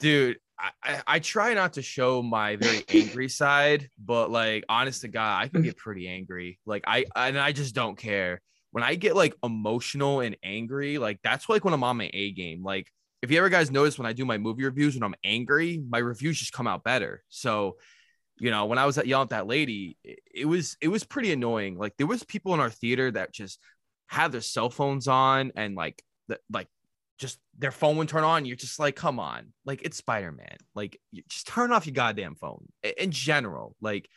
Dude, 0.00 0.38
I, 0.60 1.02
I, 1.06 1.18
try 1.20 1.54
not 1.54 1.74
to 1.74 1.82
show 1.82 2.22
my 2.22 2.56
very 2.56 2.84
angry 2.88 3.28
side, 3.28 3.88
but 3.98 4.30
like 4.30 4.64
honest 4.68 5.02
to 5.02 5.08
God, 5.08 5.42
I 5.42 5.48
can 5.48 5.62
get 5.62 5.76
pretty 5.76 6.08
angry. 6.08 6.58
Like 6.66 6.84
I 6.86 7.04
and 7.14 7.38
I 7.38 7.52
just 7.52 7.74
don't 7.74 7.96
care. 7.96 8.40
When 8.72 8.82
I 8.82 8.96
get 8.96 9.14
like 9.14 9.34
emotional 9.42 10.20
and 10.20 10.36
angry, 10.42 10.98
like 10.98 11.20
that's 11.22 11.48
like 11.48 11.64
when 11.64 11.74
I'm 11.74 11.84
on 11.84 11.96
my 11.96 12.10
A 12.12 12.32
game. 12.32 12.62
Like 12.64 12.88
if 13.22 13.30
you 13.30 13.38
ever 13.38 13.48
guys 13.48 13.70
notice 13.70 13.98
when 13.98 14.06
I 14.06 14.12
do 14.12 14.24
my 14.24 14.38
movie 14.38 14.64
reviews 14.64 14.94
when 14.94 15.04
I'm 15.04 15.14
angry, 15.24 15.80
my 15.88 15.98
reviews 15.98 16.38
just 16.38 16.52
come 16.52 16.66
out 16.66 16.84
better. 16.84 17.22
So 17.28 17.76
you 18.40 18.50
know 18.50 18.66
when 18.66 18.78
i 18.78 18.86
was 18.86 18.96
yelling 19.04 19.24
at 19.24 19.30
that 19.30 19.46
lady 19.46 19.96
it, 20.04 20.20
it 20.32 20.44
was 20.44 20.76
it 20.80 20.86
was 20.86 21.04
pretty 21.04 21.32
annoying 21.32 21.76
like 21.76 21.92
there 21.96 22.06
was 22.06 22.22
people 22.22 22.54
in 22.54 22.60
our 22.60 22.70
theater 22.70 23.10
that 23.10 23.32
just 23.32 23.58
had 24.06 24.32
their 24.32 24.40
cell 24.40 24.70
phones 24.70 25.08
on 25.08 25.52
and 25.56 25.74
like 25.74 26.02
the, 26.28 26.38
like 26.50 26.68
just 27.18 27.38
their 27.58 27.72
phone 27.72 27.96
would 27.96 28.08
turn 28.08 28.24
on 28.24 28.44
you're 28.44 28.56
just 28.56 28.78
like 28.78 28.96
come 28.96 29.18
on. 29.18 29.52
Like 29.64 29.82
it's 29.82 29.96
spider-man. 29.96 30.56
Like 30.74 31.00
just 31.28 31.46
turn 31.46 31.72
off 31.72 31.86
your 31.86 31.94
goddamn 31.94 32.34
phone 32.34 32.66
in 32.96 33.10
general 33.10 33.74
like 33.80 34.08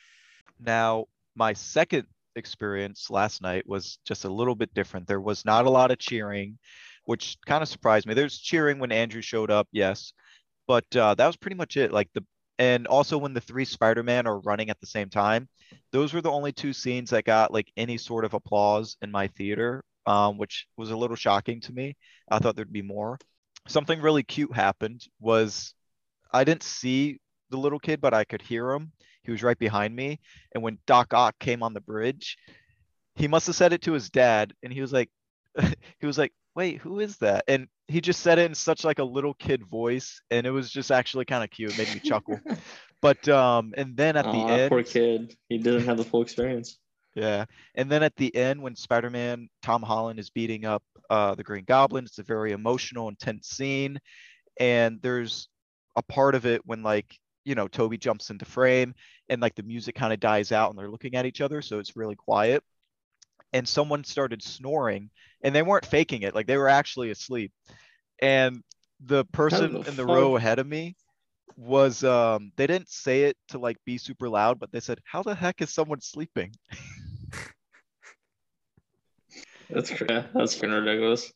now 0.59 1.05
my 1.35 1.53
second 1.53 2.05
experience 2.35 3.09
last 3.09 3.41
night 3.41 3.67
was 3.67 3.99
just 4.05 4.25
a 4.25 4.29
little 4.29 4.55
bit 4.55 4.73
different. 4.73 5.07
There 5.07 5.21
was 5.21 5.45
not 5.45 5.65
a 5.65 5.69
lot 5.69 5.91
of 5.91 5.99
cheering 5.99 6.57
which 7.05 7.37
kind 7.47 7.63
of 7.63 7.67
surprised 7.67 8.05
me. 8.05 8.13
There's 8.13 8.37
cheering 8.37 8.79
when 8.79 8.91
andrew 8.91 9.21
showed 9.21 9.51
up 9.51 9.67
yes 9.71 10.13
but 10.67 10.95
uh, 10.95 11.15
that 11.15 11.27
was 11.27 11.35
pretty 11.35 11.57
much 11.57 11.75
it 11.77 11.91
like 11.91 12.07
the 12.13 12.23
and 12.61 12.85
also 12.85 13.17
when 13.17 13.33
the 13.33 13.41
three 13.41 13.65
Spider-Man 13.65 14.27
are 14.27 14.39
running 14.41 14.69
at 14.69 14.79
the 14.79 14.85
same 14.85 15.09
time, 15.09 15.49
those 15.91 16.13
were 16.13 16.21
the 16.21 16.29
only 16.29 16.51
two 16.51 16.73
scenes 16.73 17.09
that 17.09 17.25
got 17.25 17.51
like 17.51 17.71
any 17.75 17.97
sort 17.97 18.23
of 18.23 18.35
applause 18.35 18.97
in 19.01 19.09
my 19.09 19.25
theater, 19.29 19.83
um, 20.05 20.37
which 20.37 20.67
was 20.77 20.91
a 20.91 20.97
little 20.97 21.15
shocking 21.15 21.61
to 21.61 21.73
me. 21.73 21.95
I 22.29 22.39
thought 22.39 22.55
there'd 22.55 22.71
be 22.71 22.81
more. 22.81 23.17
Something 23.67 24.01
really 24.01 24.23
cute 24.23 24.53
happened 24.53 25.05
was 25.19 25.73
I 26.33 26.43
didn't 26.43 26.63
see 26.63 27.19
the 27.49 27.57
little 27.57 27.79
kid, 27.79 28.01
but 28.01 28.13
I 28.13 28.23
could 28.23 28.41
hear 28.41 28.71
him. 28.71 28.91
He 29.23 29.31
was 29.31 29.43
right 29.43 29.59
behind 29.59 29.95
me. 29.95 30.19
And 30.53 30.63
when 30.63 30.79
Doc 30.87 31.13
Ock 31.13 31.37
came 31.39 31.61
on 31.61 31.73
the 31.73 31.81
bridge, 31.81 32.37
he 33.15 33.27
must 33.27 33.47
have 33.47 33.55
said 33.55 33.73
it 33.73 33.83
to 33.83 33.91
his 33.91 34.09
dad, 34.09 34.53
and 34.63 34.73
he 34.73 34.81
was 34.81 34.93
like, 34.93 35.09
he 35.99 36.07
was 36.07 36.17
like, 36.17 36.33
wait, 36.55 36.79
who 36.79 36.99
is 36.99 37.17
that? 37.17 37.43
And 37.47 37.67
he 37.87 38.01
just 38.01 38.21
said 38.21 38.39
it 38.39 38.45
in 38.45 38.55
such 38.55 38.83
like 38.83 38.99
a 38.99 39.03
little 39.03 39.33
kid 39.33 39.63
voice, 39.67 40.21
and 40.31 40.47
it 40.47 40.51
was 40.51 40.71
just 40.71 40.91
actually 40.91 41.25
kind 41.25 41.43
of 41.43 41.49
cute. 41.49 41.71
It 41.71 41.77
made 41.77 41.93
me 41.93 41.99
chuckle. 41.99 42.39
But 43.01 43.27
um, 43.29 43.73
and 43.75 43.97
then 43.97 44.15
at 44.15 44.25
the 44.25 44.37
end, 44.37 44.69
poor 44.69 44.83
kid, 44.83 45.35
he 45.49 45.57
didn't 45.57 45.85
have 45.85 45.97
the 45.97 46.03
full 46.03 46.21
experience. 46.21 46.77
Yeah, 47.15 47.45
and 47.75 47.91
then 47.91 48.03
at 48.03 48.15
the 48.15 48.33
end, 48.35 48.61
when 48.61 48.75
Spider-Man 48.75 49.49
Tom 49.61 49.81
Holland 49.83 50.19
is 50.19 50.29
beating 50.29 50.65
up 50.65 50.83
uh, 51.09 51.35
the 51.35 51.43
Green 51.43 51.65
Goblin, 51.65 52.05
it's 52.05 52.19
a 52.19 52.23
very 52.23 52.53
emotional, 52.53 53.09
intense 53.09 53.49
scene, 53.49 53.99
and 54.59 55.01
there's 55.01 55.49
a 55.97 56.01
part 56.01 56.35
of 56.35 56.45
it 56.45 56.61
when 56.65 56.83
like 56.83 57.19
you 57.43 57.55
know, 57.55 57.67
Tobey 57.67 57.97
jumps 57.97 58.29
into 58.29 58.45
frame 58.45 58.93
and 59.29 59.41
like 59.41 59.55
the 59.55 59.63
music 59.63 59.95
kind 59.95 60.13
of 60.13 60.19
dies 60.19 60.51
out 60.51 60.69
and 60.69 60.79
they're 60.79 60.89
looking 60.89 61.15
at 61.15 61.25
each 61.25 61.41
other. 61.41 61.61
So 61.61 61.79
it's 61.79 61.95
really 61.95 62.15
quiet. 62.15 62.63
And 63.53 63.67
someone 63.67 64.03
started 64.03 64.41
snoring 64.41 65.09
and 65.43 65.53
they 65.53 65.61
weren't 65.61 65.85
faking 65.85 66.21
it. 66.21 66.35
Like 66.35 66.47
they 66.47 66.57
were 66.57 66.69
actually 66.69 67.09
asleep. 67.11 67.51
And 68.21 68.61
the 69.03 69.25
person 69.25 69.83
in 69.87 69.95
the 69.95 70.05
row 70.05 70.35
ahead 70.37 70.59
of 70.59 70.67
me 70.67 70.95
was, 71.57 72.03
um, 72.03 72.51
they 72.55 72.67
didn't 72.67 72.89
say 72.89 73.23
it 73.23 73.35
to 73.49 73.57
like 73.57 73.77
be 73.85 73.97
super 73.97 74.29
loud, 74.29 74.59
but 74.59 74.71
they 74.71 74.79
said, 74.79 74.99
how 75.03 75.23
the 75.23 75.35
heck 75.35 75.61
is 75.61 75.73
someone 75.73 76.01
sleeping? 76.01 76.53
That's 79.73 79.89
cr- 79.91 80.05
yeah, 80.09 80.25
that's 80.33 80.55
fucking 80.55 80.71
ridiculous. 80.71 81.31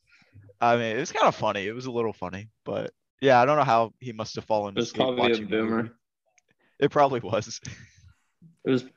I 0.62 0.76
mean, 0.78 0.96
it 0.96 1.00
was 1.00 1.12
kind 1.12 1.28
of 1.28 1.36
funny. 1.36 1.68
It 1.68 1.74
was 1.74 1.86
a 1.86 1.92
little 1.92 2.14
funny, 2.14 2.50
but 2.64 2.92
yeah, 3.22 3.42
I 3.42 3.46
don't 3.46 3.58
know 3.58 3.64
how 3.64 3.94
he 4.00 4.12
must 4.14 4.36
have 4.36 4.46
fallen 4.46 4.74
It 4.76 4.80
was 4.80 4.92
probably 4.94 5.18
a 5.18 5.30
watching 5.30 5.48
the 5.48 5.58
movie. 5.58 5.68
boomer. 5.70 5.92
It 6.80 6.92
probably 6.92 7.20
was. 7.22 7.60
It 8.68 8.72
was, 8.72 8.82
it 8.84 8.90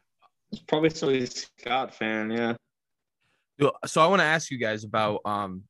was 0.50 0.60
probably 0.60 0.88
some 0.88 1.14
Scott 1.58 1.94
fan. 1.94 2.30
Yeah. 2.30 2.54
So 3.84 4.00
I 4.00 4.06
want 4.06 4.20
to 4.20 4.24
ask 4.24 4.50
you 4.50 4.56
guys 4.56 4.82
about 4.84 5.20
um 5.26 5.64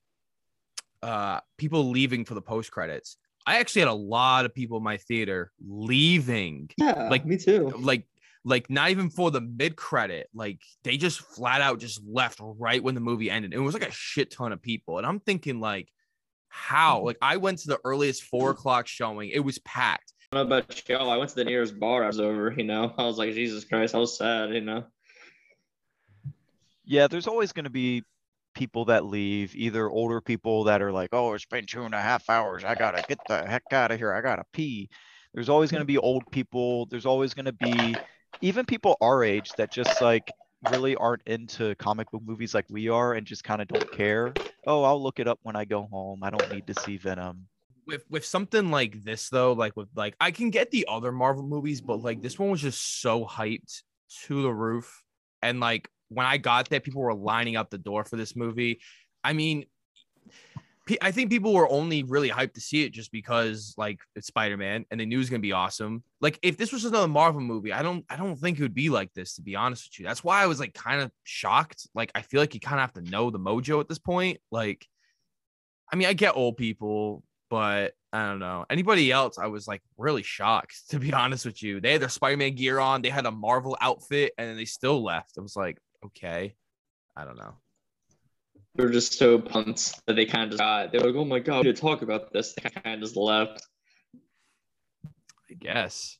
uh 1.03 1.41
people 1.57 1.91
leaving 1.91 2.25
for 2.25 2.35
the 2.35 2.41
post 2.43 2.71
credits. 2.71 3.17
I 3.45 3.59
actually 3.59 3.81
had 3.81 3.89
a 3.89 3.95
lot 3.95 4.45
of 4.45 4.55
people 4.55 4.77
in 4.79 4.85
my 4.85 4.97
theater 4.99 5.51
leaving. 5.67 6.71
Yeah. 6.77 7.09
Like- 7.09 7.27
me 7.27 7.39
too. 7.39 7.73
Like 7.77 8.05
like 8.49 8.71
not 8.71 8.91
even 8.91 9.11
for 9.11 9.31
the 9.31 9.41
mid 9.41 9.77
credit. 9.77 10.29
Like 10.35 10.61
they 10.83 10.97
just 10.97 11.21
flat 11.21 11.61
out 11.61 11.79
just 11.79 12.03
left 12.07 12.39
right 12.41 12.83
when 12.83 12.95
the 12.95 13.01
movie 13.01 13.31
ended. 13.31 13.55
It 13.55 13.59
was 13.59 13.75
like 13.75 13.87
a 13.87 13.93
shit 13.93 14.31
ton 14.31 14.53
of 14.53 14.63
people. 14.63 14.99
And 14.99 15.07
I'm 15.07 15.21
thinking 15.21 15.61
like 15.61 15.89
how? 16.49 16.99
Mm-hmm. 16.99 17.07
Like 17.07 17.19
I 17.23 17.37
went 17.37 17.59
to 17.59 17.69
the 17.69 17.81
earliest 17.85 18.25
four 18.25 18.51
o'clock 18.51 18.87
showing. 18.87 19.31
It 19.31 19.41
was 19.41 19.59
packed. 19.61 20.13
I 20.33 20.37
don't 20.37 20.49
know 20.49 20.57
about 20.59 20.89
y'all. 20.89 21.11
I 21.11 21.17
went 21.17 21.31
to 21.31 21.37
the 21.37 21.45
nearest 21.45 21.79
bar 21.79 22.05
I 22.05 22.07
was 22.07 22.21
over. 22.21 22.53
You 22.57 22.65
know, 22.65 22.93
I 22.99 23.05
was 23.05 23.19
like, 23.19 23.33
Jesus 23.35 23.65
Christ, 23.65 23.95
I 23.95 23.99
was 23.99 24.17
sad. 24.17 24.51
You 24.51 24.61
know. 24.61 24.85
Yeah, 26.85 27.07
there's 27.07 27.27
always 27.27 27.53
going 27.53 27.65
to 27.65 27.71
be 27.71 28.03
people 28.55 28.87
that 28.87 29.05
leave, 29.05 29.55
either 29.55 29.89
older 29.89 30.21
people 30.21 30.65
that 30.65 30.83
are 30.83 30.91
like, 30.91 31.11
oh, 31.13 31.35
it's 31.35 31.47
been 31.47 31.67
two 31.67 31.83
and 31.83 31.95
a 31.95 32.01
half 32.01 32.29
hours. 32.29 32.65
I 32.65 32.75
got 32.75 32.97
to 32.97 33.05
get 33.09 33.19
the 33.29 33.47
heck 33.47 33.63
out 33.73 33.91
of 33.91 33.99
here. 33.99 34.13
I 34.13 34.21
got 34.21 34.37
to 34.37 34.45
pee. 34.53 34.89
There's 35.35 35.49
always 35.49 35.71
going 35.71 35.83
to 35.83 35.87
be 35.87 35.99
old 35.99 36.31
people. 36.31 36.87
There's 36.87 37.07
always 37.07 37.35
going 37.35 37.47
to 37.47 37.53
be 37.53 37.95
even 38.41 38.65
people 38.67 38.97
our 39.01 39.25
age 39.25 39.55
that 39.57 39.71
just 39.73 40.01
like 40.01 40.31
really 40.71 40.97
aren't 40.97 41.23
into 41.27 41.75
comic 41.77 42.11
book 42.11 42.23
movies 42.25 42.55
like 42.55 42.67
we 42.69 42.89
are 42.89 43.15
and 43.15 43.27
just 43.27 43.45
kind 43.45 43.63
of 43.63 43.69
don't 43.69 43.91
care. 43.93 44.33
Oh, 44.67 44.83
I'll 44.85 45.03
look 45.03 45.19
it 45.21 45.29
up 45.29 45.39
when 45.43 45.57
I 45.57 45.65
go 45.65 45.89
home. 45.91 46.23
I 46.23 46.31
don't 46.31 46.51
need 46.53 46.67
to 46.67 46.75
see 46.75 46.97
Venom. 46.99 47.47
with 47.87 48.05
with 48.11 48.25
something 48.25 48.71
like 48.71 49.03
this 49.03 49.31
though 49.31 49.53
like 49.55 49.75
with 49.77 49.89
like 49.97 50.15
i 50.21 50.31
can 50.31 50.51
get 50.51 50.71
the 50.71 50.87
other 50.89 51.11
marvel 51.11 51.43
movies 51.43 51.81
but 51.81 52.03
like 52.03 52.21
this 52.21 52.39
one 52.39 52.51
was 52.51 52.61
just 52.61 53.01
so 53.01 53.25
hyped 53.25 53.83
to 54.27 54.43
the 54.43 54.53
roof 54.53 55.03
and 55.43 55.59
like 55.59 55.89
when 56.09 56.27
i 56.27 56.37
got 56.37 56.69
there 56.69 56.81
people 56.81 57.01
were 57.03 57.15
lining 57.15 57.57
up 57.57 57.71
the 57.71 57.79
door 57.79 58.05
for 58.05 58.17
this 58.17 58.37
movie 58.37 58.81
i 59.25 59.33
mean 59.33 59.65
i 61.03 61.11
think 61.11 61.31
people 61.31 61.53
were 61.53 61.71
only 61.71 62.03
really 62.03 62.31
hyped 62.31 62.55
to 62.55 62.61
see 62.61 62.85
it 62.85 62.93
just 62.93 63.13
because 63.13 63.75
like 63.77 64.01
it's 64.17 64.27
spider-man 64.27 64.85
and 64.91 65.01
they 65.01 65.05
knew 65.05 65.17
it 65.17 65.19
was 65.19 65.31
to 65.31 65.39
be 65.39 65.53
awesome 65.53 66.03
like 66.21 66.39
if 66.43 66.57
this 66.57 66.73
was 66.73 66.85
another 66.85 67.09
marvel 67.09 67.41
movie 67.41 67.73
i 67.73 67.83
don't 67.83 68.05
i 68.09 68.17
don't 68.17 68.37
think 68.37 68.59
it 68.59 68.63
would 68.63 68.75
be 68.75 68.89
like 68.89 69.13
this 69.15 69.35
to 69.35 69.43
be 69.43 69.57
honest 69.57 69.89
with 69.89 70.01
you 70.01 70.07
that's 70.07 70.25
why 70.25 70.43
i 70.43 70.47
was 70.47 70.61
like 70.61 70.75
kind 70.75 71.01
of 71.01 71.11
shocked 71.25 71.89
like 71.95 72.11
i 72.15 72.23
feel 72.23 72.41
like 72.41 72.55
you 72.55 72.61
kind 72.61 72.81
of 72.81 72.81
have 72.81 72.93
to 72.93 73.11
know 73.11 73.31
the 73.31 73.39
mojo 73.39 73.81
at 73.81 73.89
this 73.89 73.99
point 73.99 74.39
like 74.51 74.87
I 75.93 75.97
mean, 75.97 76.09
I 76.09 76.13
get 76.13 76.37
old 76.37 76.57
people, 76.57 77.23
but 77.49 77.95
I 78.13 78.27
don't 78.27 78.39
know. 78.39 78.67
Anybody 78.69 79.11
else, 79.11 79.39
I 79.39 79.47
was 79.47 79.67
like 79.67 79.83
really 79.97 80.23
shocked, 80.23 80.77
to 80.91 80.99
be 80.99 81.13
honest 81.13 81.45
with 81.47 81.63
you. 81.63 81.81
They 81.81 81.93
had 81.93 82.03
their 82.03 82.09
Spider 82.09 82.37
Man 82.37 82.55
gear 82.55 82.79
on, 82.79 83.03
they 83.03 83.11
had 83.11 83.27
a 83.27 83.31
Marvel 83.31 83.77
outfit, 83.81 84.33
and 84.39 84.59
they 84.59 84.65
still 84.65 85.03
left. 85.03 85.37
I 85.39 85.41
was 85.41 85.57
like, 85.57 85.79
okay, 86.05 86.55
I 87.17 87.25
don't 87.25 87.39
know. 87.39 87.55
They 88.79 88.85
were 88.85 88.91
just 88.91 89.15
so 89.15 89.41
pumped 89.41 90.07
that 90.07 90.15
they 90.15 90.25
kind 90.25 90.45
of 90.45 90.51
just 90.51 90.61
got. 90.61 90.93
They 90.93 90.99
were 90.99 91.07
like, 91.07 91.17
"Oh 91.17 91.25
my 91.25 91.41
god, 91.41 91.63
we 91.63 91.71
need 91.71 91.75
to 91.77 91.83
talk 91.83 92.03
about 92.03 92.33
this." 92.33 92.55
They 92.55 92.71
kind 92.71 92.95
of 92.95 93.01
just 93.01 93.17
left. 93.17 93.67
I 95.51 95.55
guess. 95.59 96.17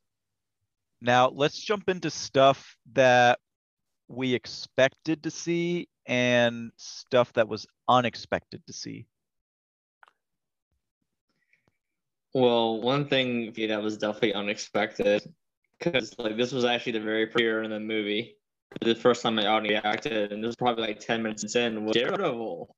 Now, 1.01 1.29
let's 1.29 1.57
jump 1.57 1.89
into 1.89 2.11
stuff 2.11 2.77
that 2.95 3.39
we 4.09 4.35
expected 4.35 5.23
to 5.23 5.31
see 5.31 5.89
and 6.05 6.73
stuff 6.77 7.33
that 7.35 7.47
was 7.47 7.65
unexpected 7.87 8.67
to 8.67 8.73
see. 8.73 9.07
Well, 12.35 12.81
one 12.81 13.07
thing 13.07 13.53
that 13.57 13.81
was 13.81 13.99
definitely 13.99 14.35
unexpected 14.35 15.23
because 15.79 16.19
like 16.19 16.37
this 16.37 16.51
was 16.51 16.65
actually 16.65 16.93
the 16.93 17.01
very 17.01 17.29
premiere 17.29 17.63
in 17.63 17.71
the 17.71 17.79
movie. 17.79 18.38
The 18.81 18.95
first 18.95 19.23
time 19.23 19.39
I 19.39 19.47
audio 19.47 19.81
reacted, 19.81 20.33
and 20.33 20.43
this 20.43 20.49
was 20.49 20.57
probably 20.57 20.87
like 20.87 21.01
ten 21.01 21.23
minutes 21.23 21.57
in. 21.57 21.85
Was 21.85 21.95
Daredevil 21.95 22.75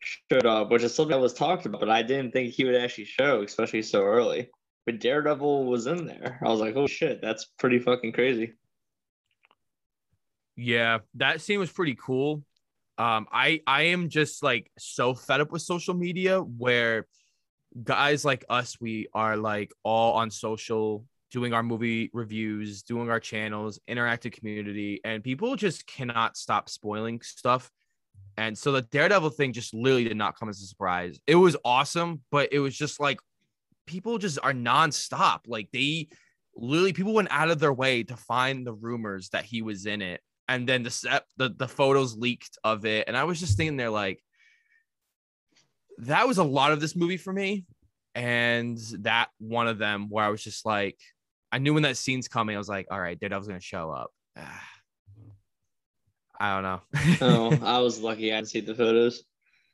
showed 0.00 0.46
up, 0.46 0.70
which 0.70 0.82
is 0.82 0.94
something 0.94 1.10
that 1.10 1.20
was 1.20 1.34
talked 1.34 1.66
about, 1.66 1.80
but 1.80 1.90
I 1.90 2.02
didn't 2.02 2.32
think 2.32 2.52
he 2.52 2.64
would 2.64 2.74
actually 2.74 3.04
show, 3.04 3.42
especially 3.42 3.82
so 3.82 4.02
early. 4.04 4.50
But 4.86 5.00
Daredevil 5.00 5.66
was 5.66 5.86
in 5.86 6.06
there. 6.06 6.40
I 6.44 6.48
was 6.48 6.60
like, 6.60 6.76
oh 6.76 6.86
shit, 6.86 7.20
that's 7.22 7.46
pretty 7.58 7.78
fucking 7.78 8.12
crazy. 8.12 8.54
Yeah, 10.56 10.98
that 11.14 11.40
scene 11.40 11.58
was 11.58 11.72
pretty 11.72 11.96
cool. 12.00 12.44
Um, 12.98 13.26
I 13.32 13.60
I 13.66 13.82
am 13.84 14.08
just 14.08 14.42
like 14.42 14.70
so 14.78 15.14
fed 15.14 15.40
up 15.40 15.50
with 15.50 15.62
social 15.62 15.94
media 15.94 16.40
where 16.40 17.06
guys 17.82 18.24
like 18.24 18.44
us, 18.48 18.80
we 18.80 19.08
are 19.14 19.36
like 19.36 19.72
all 19.82 20.14
on 20.14 20.30
social, 20.30 21.06
doing 21.32 21.54
our 21.54 21.62
movie 21.62 22.10
reviews, 22.12 22.82
doing 22.82 23.10
our 23.10 23.18
channels, 23.18 23.80
interactive 23.88 24.32
community, 24.32 25.00
and 25.04 25.24
people 25.24 25.56
just 25.56 25.86
cannot 25.86 26.36
stop 26.36 26.68
spoiling 26.68 27.20
stuff. 27.22 27.70
And 28.36 28.56
so 28.56 28.72
the 28.72 28.82
Daredevil 28.82 29.30
thing 29.30 29.52
just 29.52 29.74
literally 29.74 30.04
did 30.04 30.16
not 30.16 30.38
come 30.38 30.48
as 30.48 30.60
a 30.60 30.66
surprise. 30.66 31.18
It 31.26 31.34
was 31.34 31.56
awesome, 31.64 32.20
but 32.30 32.52
it 32.52 32.58
was 32.60 32.76
just 32.76 33.00
like 33.00 33.18
people 33.86 34.18
just 34.18 34.38
are 34.42 34.52
nonstop. 34.52 35.40
Like 35.46 35.68
they 35.72 36.08
literally 36.54 36.92
people 36.92 37.14
went 37.14 37.28
out 37.30 37.50
of 37.50 37.58
their 37.58 37.72
way 37.72 38.02
to 38.04 38.16
find 38.16 38.66
the 38.66 38.74
rumors 38.74 39.30
that 39.30 39.44
he 39.44 39.62
was 39.62 39.86
in 39.86 40.02
it. 40.02 40.20
And 40.48 40.68
then 40.68 40.82
the 40.82 40.90
set 40.90 41.24
the, 41.36 41.48
the 41.48 41.68
photos 41.68 42.16
leaked 42.16 42.58
of 42.62 42.84
it. 42.84 43.08
And 43.08 43.16
I 43.16 43.24
was 43.24 43.40
just 43.40 43.56
thinking 43.56 43.76
there 43.76 43.90
like 43.90 44.22
that 45.98 46.26
was 46.26 46.38
a 46.38 46.44
lot 46.44 46.72
of 46.72 46.80
this 46.80 46.96
movie 46.96 47.16
for 47.16 47.32
me. 47.32 47.64
And 48.14 48.78
that 49.00 49.28
one 49.38 49.68
of 49.68 49.78
them 49.78 50.08
where 50.10 50.24
I 50.24 50.28
was 50.28 50.44
just 50.44 50.66
like, 50.66 50.98
I 51.52 51.58
knew 51.58 51.74
when 51.74 51.82
that 51.82 51.98
scene's 51.98 52.28
coming, 52.28 52.56
I 52.56 52.58
was 52.58 52.68
like, 52.68 52.86
all 52.90 53.00
right, 53.00 53.18
Daredevil's 53.18 53.46
gonna 53.46 53.60
show 53.60 53.90
up. 53.90 54.10
I 56.40 56.54
don't 56.54 56.62
know. 56.64 56.80
Oh, 57.20 57.58
I 57.62 57.78
was 57.80 58.00
lucky 58.00 58.32
I 58.32 58.36
didn't 58.36 58.48
see 58.48 58.60
the 58.60 58.74
photos. 58.74 59.22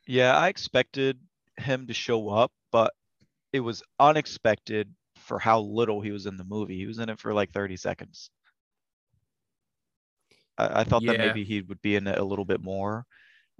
Yeah, 0.05 0.37
I 0.37 0.49
expected 0.49 1.17
him 1.57 1.87
to 1.87 1.93
show 1.93 2.29
up, 2.29 2.51
but 2.71 2.93
it 3.53 3.61
was 3.61 3.81
unexpected 3.99 4.93
for 5.17 5.39
how 5.39 5.61
little 5.61 6.01
he 6.01 6.11
was 6.11 6.25
in 6.25 6.37
the 6.37 6.43
movie. 6.43 6.77
He 6.77 6.85
was 6.85 6.99
in 6.99 7.09
it 7.09 7.19
for 7.19 7.33
like 7.33 7.51
30 7.51 7.77
seconds. 7.77 8.29
I, 10.57 10.81
I 10.81 10.83
thought 10.83 11.03
that 11.05 11.17
maybe 11.17 11.43
he 11.43 11.61
would 11.61 11.81
be 11.81 11.95
in 11.95 12.05
it 12.05 12.17
a 12.17 12.23
little 12.23 12.45
bit 12.45 12.61
more. 12.61 13.05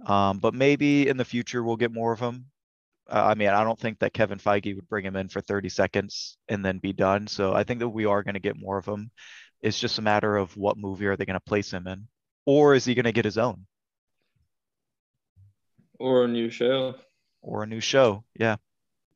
Um, 0.06 0.38
but 0.38 0.54
maybe 0.54 1.08
in 1.08 1.16
the 1.16 1.24
future 1.24 1.62
we'll 1.62 1.76
get 1.76 1.92
more 1.92 2.12
of 2.12 2.20
him. 2.20 2.46
Uh, 3.10 3.24
I 3.30 3.34
mean, 3.34 3.48
I 3.48 3.64
don't 3.64 3.78
think 3.78 3.98
that 4.00 4.12
Kevin 4.14 4.38
Feige 4.38 4.74
would 4.76 4.88
bring 4.88 5.04
him 5.04 5.16
in 5.16 5.28
for 5.28 5.40
30 5.40 5.68
seconds 5.68 6.38
and 6.48 6.64
then 6.64 6.78
be 6.78 6.92
done. 6.92 7.26
So 7.26 7.52
I 7.54 7.64
think 7.64 7.80
that 7.80 7.88
we 7.88 8.04
are 8.06 8.22
going 8.22 8.34
to 8.34 8.40
get 8.40 8.58
more 8.60 8.78
of 8.78 8.86
him. 8.86 9.10
It's 9.60 9.78
just 9.80 9.98
a 9.98 10.02
matter 10.02 10.36
of 10.36 10.56
what 10.56 10.78
movie 10.78 11.06
are 11.06 11.16
they 11.16 11.26
going 11.26 11.34
to 11.34 11.40
place 11.40 11.72
him 11.72 11.86
in, 11.86 12.08
or 12.46 12.74
is 12.74 12.84
he 12.84 12.94
going 12.94 13.04
to 13.04 13.12
get 13.12 13.24
his 13.26 13.38
own 13.38 13.66
Or 16.00 16.24
a 16.24 16.28
new 16.28 16.50
show. 16.50 16.96
or 17.42 17.62
a 17.62 17.66
new 17.66 17.80
show? 17.80 18.24
Yeah. 18.34 18.56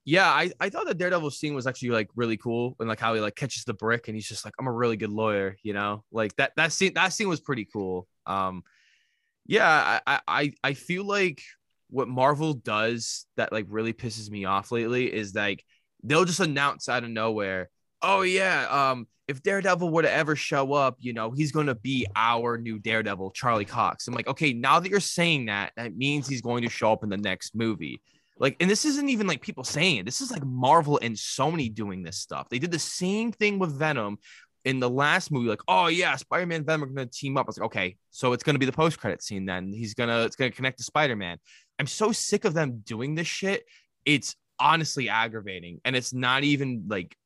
yeah, 0.05 0.29
I, 0.29 0.51
I 0.61 0.69
thought 0.69 0.87
the 0.87 0.95
Daredevil 0.95 1.31
scene 1.31 1.55
was 1.55 1.67
actually 1.67 1.91
like 1.91 2.11
really 2.15 2.37
cool 2.37 2.77
and 2.79 2.89
like 2.89 3.01
how 3.01 3.15
he 3.15 3.21
like 3.21 3.37
catches 3.37 3.65
the 3.65 3.73
brick 3.73 4.07
and 4.09 4.15
he's 4.15 4.29
just 4.29 4.45
like, 4.45 4.53
I'm 4.59 4.67
a 4.67 4.73
really 4.73 4.99
good 4.99 5.11
lawyer, 5.11 5.57
you 5.63 5.73
know? 5.73 6.05
Like 6.13 6.37
that 6.37 6.53
that 6.57 6.73
scene 6.73 6.93
that 6.95 7.13
scene 7.15 7.29
was 7.29 7.41
pretty 7.41 7.67
cool. 7.73 8.07
Um 8.27 8.65
yeah, 9.47 10.01
I 10.07 10.21
I 10.29 10.53
I 10.65 10.75
feel 10.75 11.05
like 11.07 11.43
what 11.91 12.09
Marvel 12.09 12.55
does 12.55 13.27
that 13.37 13.53
like 13.53 13.67
really 13.69 13.93
pisses 13.93 14.31
me 14.31 14.45
off 14.45 14.73
lately 14.73 15.13
is 15.13 15.35
like 15.35 15.65
they'll 16.03 16.25
just 16.25 16.41
announce 16.41 16.89
out 16.89 17.05
of 17.05 17.11
nowhere, 17.11 17.71
oh 18.03 18.23
yeah, 18.23 18.67
um, 18.69 19.07
if 19.27 19.43
Daredevil 19.43 19.89
were 19.89 20.03
to 20.03 20.11
ever 20.11 20.37
show 20.37 20.75
up, 20.75 20.97
you 20.99 21.13
know, 21.13 21.31
he's 21.31 21.53
gonna 21.53 21.75
be 21.75 22.07
our 22.15 22.59
new 22.59 22.79
Daredevil, 22.79 23.31
Charlie 23.31 23.65
Cox. 23.65 24.07
I'm 24.07 24.15
like, 24.15 24.29
okay, 24.29 24.53
now 24.53 24.81
that 24.81 24.91
you're 24.91 25.01
saying 25.01 25.47
that, 25.47 25.73
that 25.77 25.97
means 25.97 26.29
he's 26.29 26.43
going 26.43 26.63
to 26.63 26.69
show 26.69 26.93
up 26.93 27.03
in 27.03 27.09
the 27.09 27.17
next 27.17 27.55
movie. 27.55 28.03
Like, 28.39 28.57
and 28.61 28.69
this 28.69 28.85
isn't 28.85 29.09
even 29.09 29.27
like 29.27 29.41
people 29.41 29.65
saying 29.65 29.99
it. 29.99 30.05
This 30.05 30.21
is 30.21 30.31
like 30.31 30.45
Marvel 30.45 30.99
and 31.01 31.15
Sony 31.15 31.73
doing 31.73 32.03
this 32.03 32.19
stuff. 32.19 32.49
They 32.49 32.59
did 32.59 32.73
the 32.73 32.79
same 32.79 33.33
thing 33.33 33.59
with 33.59 33.79
Venom 33.79 34.19
in 34.65 34.81
the 34.81 34.91
last 34.91 35.31
movie. 35.31 35.49
Like, 35.49 35.63
oh 35.69 35.87
yeah, 35.87 36.17
Spider-Man 36.17 36.59
and 36.59 36.67
Venom 36.67 36.85
are 36.85 36.87
gonna 36.87 37.07
team 37.07 37.37
up. 37.37 37.47
I 37.47 37.49
was 37.49 37.59
like, 37.59 37.67
okay, 37.67 37.97
so 38.11 38.33
it's 38.33 38.43
gonna 38.43 38.59
be 38.59 38.67
the 38.67 38.73
post-credit 38.73 39.23
scene 39.23 39.45
then. 39.45 39.73
He's 39.73 39.95
gonna 39.95 40.23
it's 40.23 40.37
gonna 40.37 40.51
connect 40.51 40.79
to 40.79 40.85
Spider-Man. 40.85 41.39
I'm 41.79 41.87
so 41.87 42.13
sick 42.13 42.45
of 42.45 42.55
them 42.55 42.83
doing 42.85 43.15
this 43.15 43.27
shit. 43.27 43.65
It's 44.05 44.37
honestly 44.59 45.09
aggravating, 45.09 45.81
and 45.85 45.97
it's 45.97 46.13
not 46.13 46.45
even 46.45 46.85
like 46.89 47.17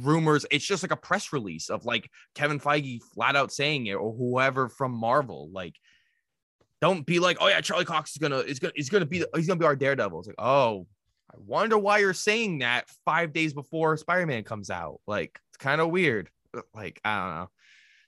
rumors. 0.00 0.46
It's 0.50 0.64
just 0.64 0.82
like 0.82 0.92
a 0.92 0.96
press 0.96 1.32
release 1.32 1.68
of 1.68 1.84
like 1.84 2.10
Kevin 2.34 2.60
Feige 2.60 3.02
flat 3.14 3.36
out 3.36 3.52
saying 3.52 3.86
it 3.86 3.94
or 3.94 4.12
whoever 4.12 4.68
from 4.68 4.92
Marvel. 4.92 5.50
Like, 5.52 5.74
don't 6.80 7.04
be 7.04 7.18
like, 7.18 7.38
oh 7.40 7.48
yeah, 7.48 7.60
Charlie 7.60 7.84
Cox 7.84 8.12
is 8.12 8.18
gonna 8.18 8.38
is 8.38 8.58
gonna 8.58 8.72
is 8.76 8.88
gonna 8.88 9.06
be 9.06 9.24
he's 9.34 9.46
gonna 9.46 9.60
be 9.60 9.66
our 9.66 9.76
Daredevil. 9.76 10.20
It's 10.20 10.28
like, 10.28 10.36
oh, 10.38 10.86
I 11.30 11.36
wonder 11.44 11.76
why 11.76 11.98
you're 11.98 12.14
saying 12.14 12.60
that 12.60 12.88
five 13.04 13.32
days 13.32 13.52
before 13.52 13.96
Spider-Man 13.96 14.44
comes 14.44 14.70
out. 14.70 15.00
Like, 15.06 15.38
it's 15.50 15.58
kind 15.58 15.80
of 15.80 15.90
weird. 15.90 16.30
Like, 16.74 17.00
I 17.04 17.18
don't 17.18 17.34
know. 17.34 17.50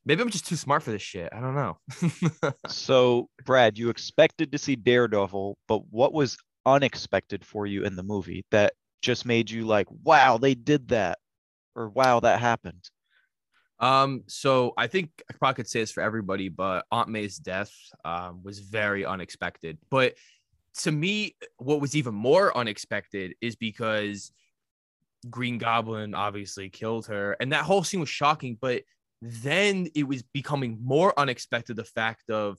Maybe 0.04 0.23
I'm 0.23 0.30
just 0.30 0.47
too 0.47 0.57
smart 0.57 0.83
for 0.83 0.90
this 0.90 1.02
shit. 1.02 1.28
I 1.33 1.40
don't 1.40 1.54
know. 1.54 1.78
So, 2.69 3.28
Brad, 3.45 3.78
you 3.78 3.90
expected 3.90 4.52
to 4.52 4.59
see 4.59 4.76
Daredevil, 4.76 5.59
but 5.69 5.83
what 5.90 6.12
was 6.12 6.37
unexpected 6.66 7.45
for 7.45 7.66
you 7.66 7.85
in 7.85 7.97
the 7.97 8.02
movie 8.02 8.45
that 8.50 8.75
just 9.02 9.26
made 9.26 9.50
you 9.50 9.66
like, 9.66 9.87
wow, 10.02 10.38
they 10.38 10.54
did 10.54 10.88
that, 10.88 11.19
or 11.75 11.88
wow, 11.88 12.21
that 12.21 12.40
happened? 12.40 12.90
Um, 13.78 14.25
so 14.26 14.75
I 14.76 14.87
think 14.87 15.11
I 15.30 15.35
probably 15.38 15.54
could 15.57 15.69
say 15.69 15.80
this 15.80 15.92
for 15.92 16.02
everybody, 16.02 16.49
but 16.49 16.85
Aunt 16.92 17.09
May's 17.09 17.37
death 17.37 17.73
um, 18.04 18.42
was 18.42 18.59
very 18.59 19.07
unexpected. 19.07 19.78
But 19.90 20.14
to 20.78 20.92
me, 20.92 21.37
what 21.57 21.80
was 21.80 21.97
even 21.97 22.14
more 22.14 22.57
unexpected 22.57 23.35
is 23.40 23.57
because 23.57 24.33
Green 25.28 25.59
Goblin 25.59 26.14
obviously 26.14 26.69
killed 26.69 27.07
her, 27.07 27.37
and 27.40 27.52
that 27.52 27.64
whole 27.64 27.83
scene 27.83 28.00
was 28.00 28.09
shocking. 28.09 28.59
But 28.61 28.83
then 29.23 29.89
it 29.95 30.07
was 30.07 30.23
becoming 30.23 30.79
more 30.83 31.19
unexpected 31.19 31.77
the 31.77 31.85
fact 31.85 32.31
of 32.31 32.59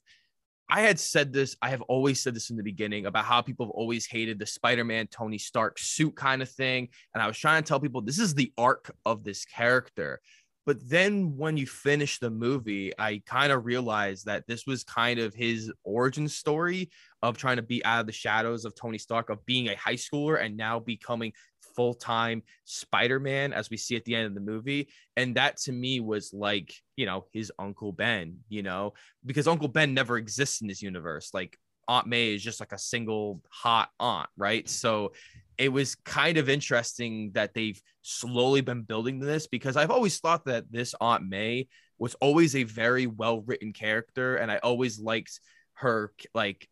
I 0.74 0.82
had 0.82 1.01
said 1.01 1.34
this, 1.34 1.58
I 1.62 1.70
have 1.70 1.82
always 1.82 2.24
said 2.24 2.34
this 2.34 2.50
in 2.50 2.56
the 2.56 2.63
beginning 2.63 3.06
about 3.06 3.25
how 3.25 3.41
people 3.41 3.65
have 3.65 3.72
always 3.72 4.06
hated 4.06 4.39
the 4.39 4.46
Spider 4.46 4.86
Man 4.86 5.06
Tony 5.08 5.38
Stark 5.38 5.77
suit 5.77 6.15
kind 6.15 6.41
of 6.41 6.50
thing. 6.50 6.88
And 7.13 7.22
I 7.22 7.27
was 7.27 7.38
trying 7.38 7.62
to 7.62 7.68
tell 7.68 7.82
people 7.82 8.01
this 8.01 8.20
is 8.20 8.34
the 8.34 8.53
arc 8.58 8.89
of 9.06 9.25
this 9.25 9.44
character. 9.44 10.22
But 10.65 10.77
then 10.88 11.36
when 11.36 11.58
you 11.58 11.68
finish 11.68 12.20
the 12.20 12.30
movie, 12.30 12.94
I 12.98 13.22
kind 13.25 13.51
of 13.51 13.65
realized 13.65 14.27
that 14.27 14.48
this 14.48 14.65
was 14.65 14.86
kind 14.86 15.20
of 15.20 15.34
his 15.34 15.70
origin 15.84 16.30
story 16.30 16.89
of 17.22 17.36
trying 17.38 17.58
to 17.58 17.63
be 17.63 17.84
out 17.84 18.00
of 18.00 18.06
the 18.06 18.13
shadows 18.13 18.63
of 18.63 18.74
Tony 18.74 18.98
Stark, 18.98 19.30
of 19.30 19.46
being 19.46 19.68
a 19.68 19.75
high 19.75 19.96
schooler 19.96 20.41
and 20.41 20.56
now 20.56 20.80
becoming 20.80 21.34
full 21.75 21.94
time 21.94 22.44
Spider 22.66 23.20
Man, 23.20 23.54
as 23.54 23.70
we 23.70 23.78
see 23.78 23.96
at 23.96 24.06
the 24.06 24.16
end 24.16 24.28
of 24.28 24.34
the 24.34 24.42
movie. 24.42 24.90
And 25.18 25.36
that 25.36 25.58
to 25.62 25.72
me 25.72 26.00
was 26.00 26.34
like, 26.34 26.74
you 26.96 27.06
know, 27.06 27.25
his 27.32 27.51
Uncle 27.60 27.92
Ben, 27.92 28.38
you 28.50 28.63
know, 28.63 28.94
because 29.25 29.48
Uncle 29.48 29.68
Ben 29.68 29.94
never 29.94 30.18
exists 30.18 30.62
in 30.62 30.68
this 30.68 30.82
universe. 30.82 31.32
Like 31.34 31.58
Aunt 31.88 32.08
May 32.08 32.34
is 32.34 32.44
just 32.44 32.60
like 32.60 32.72
a 32.72 32.78
single 32.78 33.42
hot 33.50 33.90
aunt, 34.00 34.30
right? 34.38 34.68
So 34.70 35.13
it 35.58 35.70
was 35.70 35.96
kind 35.96 36.38
of 36.38 36.50
interesting 36.50 37.32
that 37.34 37.54
they've 37.54 37.82
slowly 38.01 38.62
been 38.62 38.84
building 38.84 39.20
this 39.20 39.48
because 39.48 39.78
I've 39.78 39.92
always 39.92 40.20
thought 40.20 40.46
that 40.46 40.72
this 40.72 40.96
Aunt 41.00 41.28
May 41.28 41.68
was 42.00 42.16
always 42.16 42.56
a 42.56 42.63
very 42.63 43.08
well 43.08 43.42
written 43.42 43.74
character. 43.74 44.38
And 44.38 44.51
I 44.51 44.58
always 44.58 45.00
liked 45.00 45.40
her 45.75 46.13
like 46.34 46.68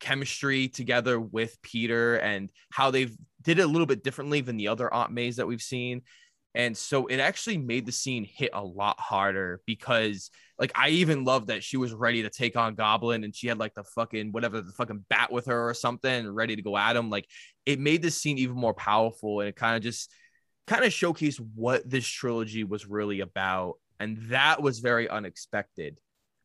chemistry 0.00 0.68
together 0.68 1.18
with 1.18 1.60
Peter 1.62 2.16
and 2.16 2.50
how 2.70 2.90
they've 2.90 3.16
did 3.46 3.60
it 3.60 3.62
a 3.62 3.68
little 3.68 3.86
bit 3.86 4.02
differently 4.02 4.40
than 4.40 4.56
the 4.56 4.68
other 4.68 4.92
Aunt 4.92 5.12
Mays 5.12 5.36
that 5.36 5.46
we've 5.46 5.62
seen. 5.62 6.02
And 6.56 6.76
so 6.76 7.06
it 7.06 7.20
actually 7.20 7.58
made 7.58 7.86
the 7.86 7.92
scene 7.92 8.24
hit 8.24 8.50
a 8.52 8.64
lot 8.64 8.98
harder 8.98 9.60
because 9.66 10.30
like 10.58 10.72
I 10.74 10.88
even 10.88 11.24
love 11.24 11.46
that 11.46 11.62
she 11.62 11.76
was 11.76 11.92
ready 11.92 12.22
to 12.22 12.30
take 12.30 12.56
on 12.56 12.74
Goblin 12.74 13.24
and 13.24 13.34
she 13.34 13.46
had 13.46 13.58
like 13.58 13.74
the 13.74 13.84
fucking 13.84 14.32
whatever 14.32 14.62
the 14.62 14.72
fucking 14.72 15.04
bat 15.08 15.30
with 15.30 15.46
her 15.46 15.68
or 15.68 15.74
something 15.74 16.28
ready 16.28 16.56
to 16.56 16.62
go 16.62 16.76
at 16.76 16.96
him. 16.96 17.08
Like 17.08 17.28
it 17.66 17.78
made 17.78 18.02
the 18.02 18.10
scene 18.10 18.38
even 18.38 18.56
more 18.56 18.74
powerful 18.74 19.40
and 19.40 19.48
it 19.48 19.56
kind 19.56 19.76
of 19.76 19.82
just 19.82 20.10
kind 20.66 20.84
of 20.84 20.90
showcased 20.90 21.40
what 21.54 21.88
this 21.88 22.06
trilogy 22.06 22.64
was 22.64 22.86
really 22.86 23.20
about. 23.20 23.74
And 24.00 24.16
that 24.30 24.60
was 24.60 24.80
very 24.80 25.08
unexpected. 25.08 25.98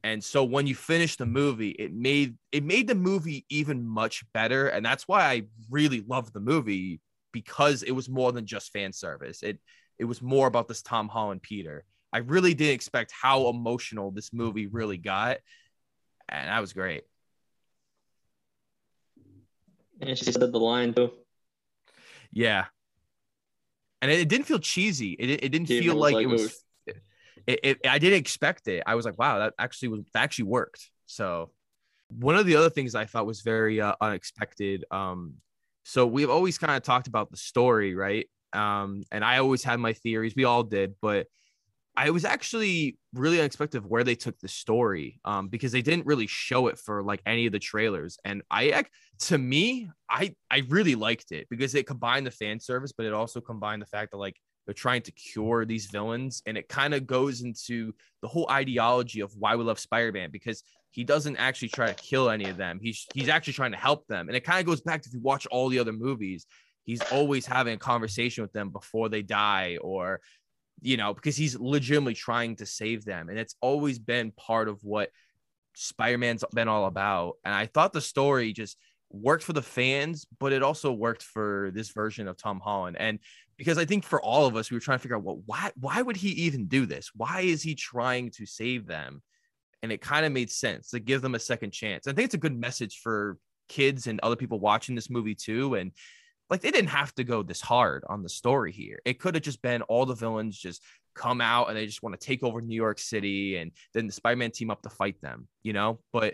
And 0.03 0.23
so 0.23 0.43
when 0.43 0.65
you 0.65 0.73
finish 0.73 1.15
the 1.15 1.25
movie, 1.25 1.69
it 1.71 1.93
made 1.93 2.35
it 2.51 2.63
made 2.63 2.87
the 2.87 2.95
movie 2.95 3.45
even 3.49 3.85
much 3.85 4.23
better. 4.33 4.67
And 4.67 4.83
that's 4.83 5.07
why 5.07 5.21
I 5.21 5.43
really 5.69 6.03
loved 6.07 6.33
the 6.33 6.39
movie 6.39 7.01
because 7.31 7.83
it 7.83 7.91
was 7.91 8.09
more 8.09 8.31
than 8.31 8.45
just 8.45 8.71
fan 8.71 8.93
service. 8.93 9.43
It 9.43 9.59
it 9.99 10.05
was 10.05 10.21
more 10.21 10.47
about 10.47 10.67
this 10.67 10.81
Tom 10.81 11.07
Holland 11.07 11.43
Peter. 11.43 11.85
I 12.11 12.19
really 12.19 12.53
didn't 12.53 12.73
expect 12.73 13.11
how 13.11 13.47
emotional 13.47 14.11
this 14.11 14.33
movie 14.33 14.67
really 14.67 14.97
got. 14.97 15.37
And 16.27 16.47
that 16.47 16.59
was 16.59 16.73
great. 16.73 17.03
And 20.01 20.17
she 20.17 20.31
said 20.31 20.51
the 20.51 20.59
line 20.59 20.93
too. 20.93 21.11
Yeah. 22.31 22.65
And 24.01 24.09
it, 24.09 24.21
it 24.21 24.29
didn't 24.29 24.47
feel 24.47 24.59
cheesy. 24.59 25.11
It, 25.11 25.43
it 25.43 25.49
didn't 25.49 25.67
feel 25.67 25.95
like, 25.95 26.15
like, 26.15 26.23
it 26.23 26.27
was 26.27 26.63
it, 27.47 27.59
it, 27.63 27.87
I 27.87 27.99
didn't 27.99 28.19
expect 28.19 28.67
it. 28.67 28.83
I 28.85 28.95
was 28.95 29.05
like, 29.05 29.17
wow, 29.17 29.39
that 29.39 29.53
actually 29.59 29.89
was 29.89 30.01
that 30.13 30.23
actually 30.23 30.45
worked. 30.45 30.89
So 31.05 31.51
one 32.09 32.35
of 32.35 32.45
the 32.45 32.55
other 32.55 32.69
things 32.69 32.95
I 32.95 33.05
thought 33.05 33.25
was 33.25 33.41
very 33.41 33.81
uh, 33.81 33.95
unexpected. 34.01 34.85
Um, 34.91 35.35
so 35.83 36.05
we've 36.05 36.29
always 36.29 36.57
kind 36.57 36.73
of 36.75 36.83
talked 36.83 37.07
about 37.07 37.31
the 37.31 37.37
story, 37.37 37.95
right? 37.95 38.27
Um, 38.53 39.03
and 39.11 39.23
I 39.23 39.37
always 39.37 39.63
had 39.63 39.79
my 39.79 39.93
theories. 39.93 40.33
We 40.35 40.43
all 40.43 40.63
did, 40.63 40.95
but 41.01 41.27
I 41.95 42.09
was 42.11 42.23
actually 42.23 42.97
really 43.13 43.39
unexpected 43.39 43.85
where 43.85 44.03
they 44.03 44.15
took 44.15 44.39
the 44.39 44.47
story 44.47 45.19
um, 45.25 45.49
because 45.49 45.71
they 45.71 45.81
didn't 45.81 46.05
really 46.05 46.27
show 46.27 46.67
it 46.67 46.77
for 46.77 47.03
like 47.03 47.21
any 47.25 47.45
of 47.45 47.51
the 47.51 47.59
trailers. 47.59 48.17
And 48.23 48.41
I, 48.49 48.85
to 49.19 49.37
me, 49.37 49.89
I 50.09 50.35
I 50.49 50.63
really 50.69 50.95
liked 50.95 51.31
it 51.31 51.47
because 51.49 51.75
it 51.75 51.87
combined 51.87 52.25
the 52.25 52.31
fan 52.31 52.59
service, 52.59 52.93
but 52.93 53.05
it 53.05 53.13
also 53.13 53.41
combined 53.41 53.81
the 53.81 53.87
fact 53.87 54.11
that 54.11 54.17
like 54.17 54.37
they're 54.71 54.75
trying 54.75 55.01
to 55.01 55.11
cure 55.11 55.65
these 55.65 55.87
villains. 55.87 56.41
And 56.45 56.57
it 56.57 56.69
kind 56.69 56.93
of 56.93 57.05
goes 57.05 57.41
into 57.41 57.93
the 58.21 58.29
whole 58.29 58.49
ideology 58.49 59.19
of 59.19 59.33
why 59.37 59.57
we 59.57 59.65
love 59.65 59.81
Spider-Man 59.81 60.31
because 60.31 60.63
he 60.91 61.03
doesn't 61.03 61.35
actually 61.35 61.67
try 61.67 61.87
to 61.87 61.93
kill 61.93 62.29
any 62.29 62.45
of 62.45 62.55
them. 62.55 62.79
He's 62.81 63.05
he's 63.13 63.27
actually 63.27 63.51
trying 63.51 63.71
to 63.71 63.77
help 63.77 64.07
them. 64.07 64.29
And 64.29 64.37
it 64.37 64.45
kind 64.45 64.61
of 64.61 64.65
goes 64.65 64.79
back 64.79 65.01
to 65.01 65.09
if 65.09 65.13
you 65.13 65.19
watch 65.19 65.45
all 65.47 65.67
the 65.67 65.79
other 65.79 65.91
movies, 65.91 66.45
he's 66.85 67.01
always 67.11 67.45
having 67.45 67.73
a 67.73 67.77
conversation 67.77 68.43
with 68.43 68.53
them 68.53 68.69
before 68.69 69.09
they 69.09 69.21
die 69.21 69.77
or 69.81 70.21
you 70.81 70.95
know, 70.95 71.13
because 71.13 71.35
he's 71.35 71.59
legitimately 71.59 72.13
trying 72.15 72.55
to 72.55 72.65
save 72.65 73.03
them. 73.03 73.27
And 73.27 73.37
it's 73.37 73.55
always 73.59 73.99
been 73.99 74.31
part 74.31 74.69
of 74.69 74.81
what 74.83 75.09
Spider-Man's 75.75 76.45
been 76.53 76.69
all 76.69 76.85
about. 76.85 77.33
And 77.43 77.53
I 77.53 77.65
thought 77.65 77.91
the 77.91 78.01
story 78.01 78.53
just 78.53 78.77
worked 79.11 79.43
for 79.43 79.53
the 79.53 79.61
fans, 79.61 80.25
but 80.39 80.53
it 80.53 80.63
also 80.63 80.91
worked 80.91 81.23
for 81.23 81.71
this 81.73 81.89
version 81.89 82.27
of 82.27 82.37
Tom 82.37 82.59
Holland. 82.59 82.97
And 82.99 83.19
because 83.61 83.77
I 83.77 83.85
think 83.85 84.03
for 84.03 84.19
all 84.19 84.47
of 84.47 84.55
us, 84.55 84.71
we 84.71 84.75
were 84.75 84.81
trying 84.81 84.97
to 84.97 85.03
figure 85.03 85.15
out 85.15 85.21
well, 85.21 85.43
why 85.45 85.69
why 85.79 86.01
would 86.01 86.17
he 86.17 86.29
even 86.29 86.65
do 86.65 86.87
this? 86.87 87.11
Why 87.15 87.41
is 87.41 87.61
he 87.61 87.75
trying 87.75 88.31
to 88.31 88.45
save 88.47 88.87
them? 88.87 89.21
And 89.83 89.91
it 89.91 90.01
kind 90.01 90.25
of 90.25 90.31
made 90.31 90.49
sense 90.49 90.89
to 90.89 90.99
give 90.99 91.21
them 91.21 91.35
a 91.35 91.39
second 91.39 91.69
chance. 91.69 92.07
I 92.07 92.13
think 92.13 92.25
it's 92.25 92.33
a 92.33 92.39
good 92.39 92.59
message 92.59 93.01
for 93.03 93.37
kids 93.69 94.07
and 94.07 94.19
other 94.21 94.35
people 94.35 94.59
watching 94.59 94.95
this 94.95 95.11
movie 95.11 95.35
too. 95.35 95.75
And 95.75 95.91
like 96.49 96.61
they 96.61 96.71
didn't 96.71 96.89
have 96.89 97.13
to 97.15 97.23
go 97.23 97.43
this 97.43 97.61
hard 97.61 98.03
on 98.09 98.23
the 98.23 98.29
story 98.29 98.71
here. 98.71 98.99
It 99.05 99.19
could 99.19 99.35
have 99.35 99.43
just 99.43 99.61
been 99.61 99.83
all 99.83 100.07
the 100.07 100.15
villains 100.15 100.57
just 100.57 100.81
come 101.13 101.39
out 101.39 101.69
and 101.69 101.77
they 101.77 101.85
just 101.85 102.01
want 102.01 102.19
to 102.19 102.25
take 102.25 102.41
over 102.41 102.61
New 102.61 102.75
York 102.75 102.97
City 102.97 103.57
and 103.57 103.71
then 103.93 104.07
the 104.07 104.13
Spider-Man 104.13 104.49
team 104.49 104.71
up 104.71 104.81
to 104.81 104.89
fight 104.89 105.21
them, 105.21 105.47
you 105.61 105.73
know? 105.73 105.99
But 106.11 106.33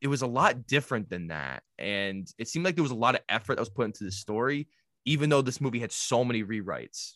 it 0.00 0.08
was 0.08 0.22
a 0.22 0.26
lot 0.26 0.66
different 0.66 1.10
than 1.10 1.28
that. 1.28 1.62
And 1.78 2.26
it 2.38 2.48
seemed 2.48 2.64
like 2.64 2.74
there 2.74 2.82
was 2.82 2.90
a 2.90 2.96
lot 2.96 3.14
of 3.14 3.20
effort 3.28 3.54
that 3.54 3.62
was 3.62 3.68
put 3.68 3.86
into 3.86 4.02
the 4.02 4.10
story 4.10 4.66
even 5.06 5.30
though 5.30 5.40
this 5.40 5.60
movie 5.60 5.80
had 5.80 5.92
so 5.92 6.24
many 6.24 6.44
rewrites. 6.44 7.12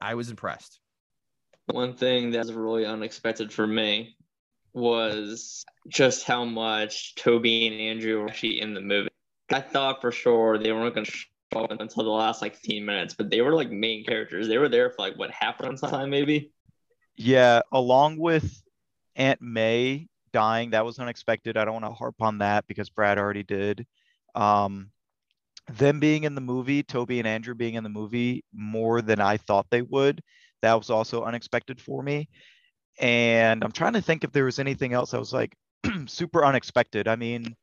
I 0.00 0.14
was 0.14 0.30
impressed. 0.30 0.80
One 1.66 1.94
thing 1.94 2.30
that 2.30 2.46
was 2.46 2.52
really 2.52 2.86
unexpected 2.86 3.52
for 3.52 3.66
me 3.66 4.16
was 4.72 5.64
just 5.88 6.24
how 6.24 6.44
much 6.44 7.16
Tobey 7.16 7.66
and 7.66 7.80
Andrew 7.80 8.20
were 8.20 8.28
actually 8.28 8.60
in 8.60 8.72
the 8.72 8.80
movie. 8.80 9.08
I 9.50 9.60
thought 9.60 10.00
for 10.00 10.12
sure 10.12 10.58
they 10.58 10.72
weren't 10.72 10.94
going 10.94 11.06
to 11.06 11.12
show 11.12 11.64
up 11.64 11.80
until 11.80 12.04
the 12.04 12.10
last 12.10 12.40
like 12.40 12.54
15 12.54 12.84
minutes, 12.84 13.14
but 13.14 13.30
they 13.30 13.40
were 13.40 13.54
like 13.54 13.70
main 13.70 14.04
characters. 14.04 14.46
They 14.46 14.58
were 14.58 14.68
there 14.68 14.90
for 14.90 14.96
like 14.98 15.18
what 15.18 15.30
half 15.30 15.58
the 15.58 15.72
time, 15.76 16.10
maybe. 16.10 16.52
Yeah, 17.16 17.62
along 17.72 18.18
with 18.18 18.62
Aunt 19.16 19.40
May 19.40 20.08
dying, 20.32 20.70
that 20.70 20.84
was 20.84 20.98
unexpected. 20.98 21.56
I 21.56 21.64
don't 21.64 21.80
want 21.80 21.86
to 21.86 21.92
harp 21.92 22.16
on 22.20 22.38
that 22.38 22.66
because 22.66 22.90
Brad 22.90 23.18
already 23.18 23.42
did. 23.42 23.86
Um, 24.34 24.90
them 25.68 26.00
being 26.00 26.24
in 26.24 26.34
the 26.34 26.40
movie, 26.40 26.82
Tobey 26.82 27.18
and 27.18 27.28
Andrew 27.28 27.54
being 27.54 27.74
in 27.74 27.82
the 27.82 27.90
movie 27.90 28.44
more 28.54 29.02
than 29.02 29.20
I 29.20 29.36
thought 29.36 29.66
they 29.70 29.82
would. 29.82 30.22
That 30.62 30.74
was 30.74 30.90
also 30.90 31.24
unexpected 31.24 31.80
for 31.80 32.02
me. 32.02 32.28
And 32.98 33.62
I'm 33.62 33.72
trying 33.72 33.92
to 33.94 34.02
think 34.02 34.24
if 34.24 34.32
there 34.32 34.44
was 34.44 34.58
anything 34.58 34.92
else 34.92 35.10
that 35.10 35.20
was 35.20 35.32
like 35.32 35.54
super 36.06 36.44
unexpected. 36.44 37.08
I 37.08 37.16
mean, 37.16 37.54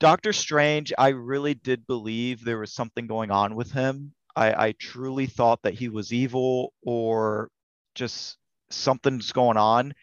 Doctor 0.00 0.32
Strange, 0.32 0.92
I 0.98 1.08
really 1.08 1.54
did 1.54 1.86
believe 1.86 2.44
there 2.44 2.58
was 2.58 2.74
something 2.74 3.06
going 3.06 3.30
on 3.30 3.54
with 3.54 3.70
him. 3.70 4.12
I, 4.34 4.66
I 4.66 4.72
truly 4.72 5.26
thought 5.26 5.62
that 5.62 5.74
he 5.74 5.88
was 5.88 6.12
evil 6.12 6.72
or 6.84 7.48
just 7.94 8.36
something's 8.70 9.32
going 9.32 9.56
on. 9.56 9.94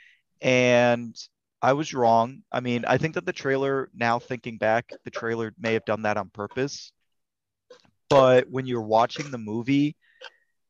And 0.41 1.15
I 1.61 1.73
was 1.73 1.93
wrong. 1.93 2.41
I 2.51 2.59
mean, 2.59 2.85
I 2.85 2.97
think 2.97 3.15
that 3.15 3.25
the 3.25 3.33
trailer, 3.33 3.89
now 3.93 4.19
thinking 4.19 4.57
back, 4.57 4.91
the 5.03 5.11
trailer 5.11 5.53
may 5.59 5.73
have 5.73 5.85
done 5.85 6.03
that 6.03 6.17
on 6.17 6.29
purpose. 6.29 6.91
But 8.09 8.49
when 8.49 8.65
you're 8.65 8.81
watching 8.81 9.31
the 9.31 9.37
movie, 9.37 9.95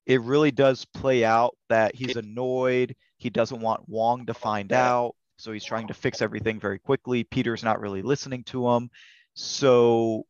it 0.05 0.21
really 0.21 0.51
does 0.51 0.85
play 0.85 1.23
out 1.23 1.55
that 1.69 1.95
he's 1.95 2.15
annoyed. 2.15 2.95
He 3.17 3.29
doesn't 3.29 3.61
want 3.61 3.87
Wong 3.87 4.25
to 4.25 4.33
find 4.33 4.73
out. 4.73 5.15
So 5.37 5.51
he's 5.51 5.65
trying 5.65 5.87
to 5.87 5.93
fix 5.93 6.21
everything 6.21 6.59
very 6.59 6.77
quickly. 6.77 7.23
Peter's 7.23 7.63
not 7.63 7.79
really 7.79 8.01
listening 8.01 8.43
to 8.45 8.69
him. 8.69 8.89
So 9.33 10.25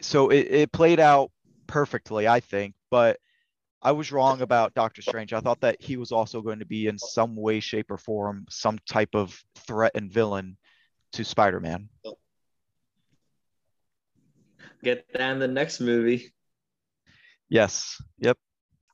so 0.00 0.30
it, 0.30 0.46
it 0.50 0.72
played 0.72 1.00
out 1.00 1.30
perfectly, 1.66 2.26
I 2.26 2.40
think. 2.40 2.74
But 2.90 3.18
I 3.82 3.92
was 3.92 4.12
wrong 4.12 4.42
about 4.42 4.74
Doctor 4.74 5.00
Strange. 5.00 5.32
I 5.32 5.40
thought 5.40 5.60
that 5.62 5.80
he 5.80 5.96
was 5.96 6.12
also 6.12 6.42
going 6.42 6.58
to 6.58 6.66
be 6.66 6.86
in 6.86 6.98
some 6.98 7.34
way, 7.34 7.60
shape, 7.60 7.90
or 7.90 7.96
form 7.96 8.44
some 8.50 8.78
type 8.88 9.14
of 9.14 9.42
threat 9.56 9.92
and 9.94 10.12
villain 10.12 10.58
to 11.14 11.24
Spider-Man. 11.24 11.88
Get 14.82 15.06
that 15.12 15.32
in 15.32 15.38
the 15.38 15.48
next 15.48 15.80
movie. 15.80 16.32
Yes. 17.48 18.00
Yep. 18.18 18.36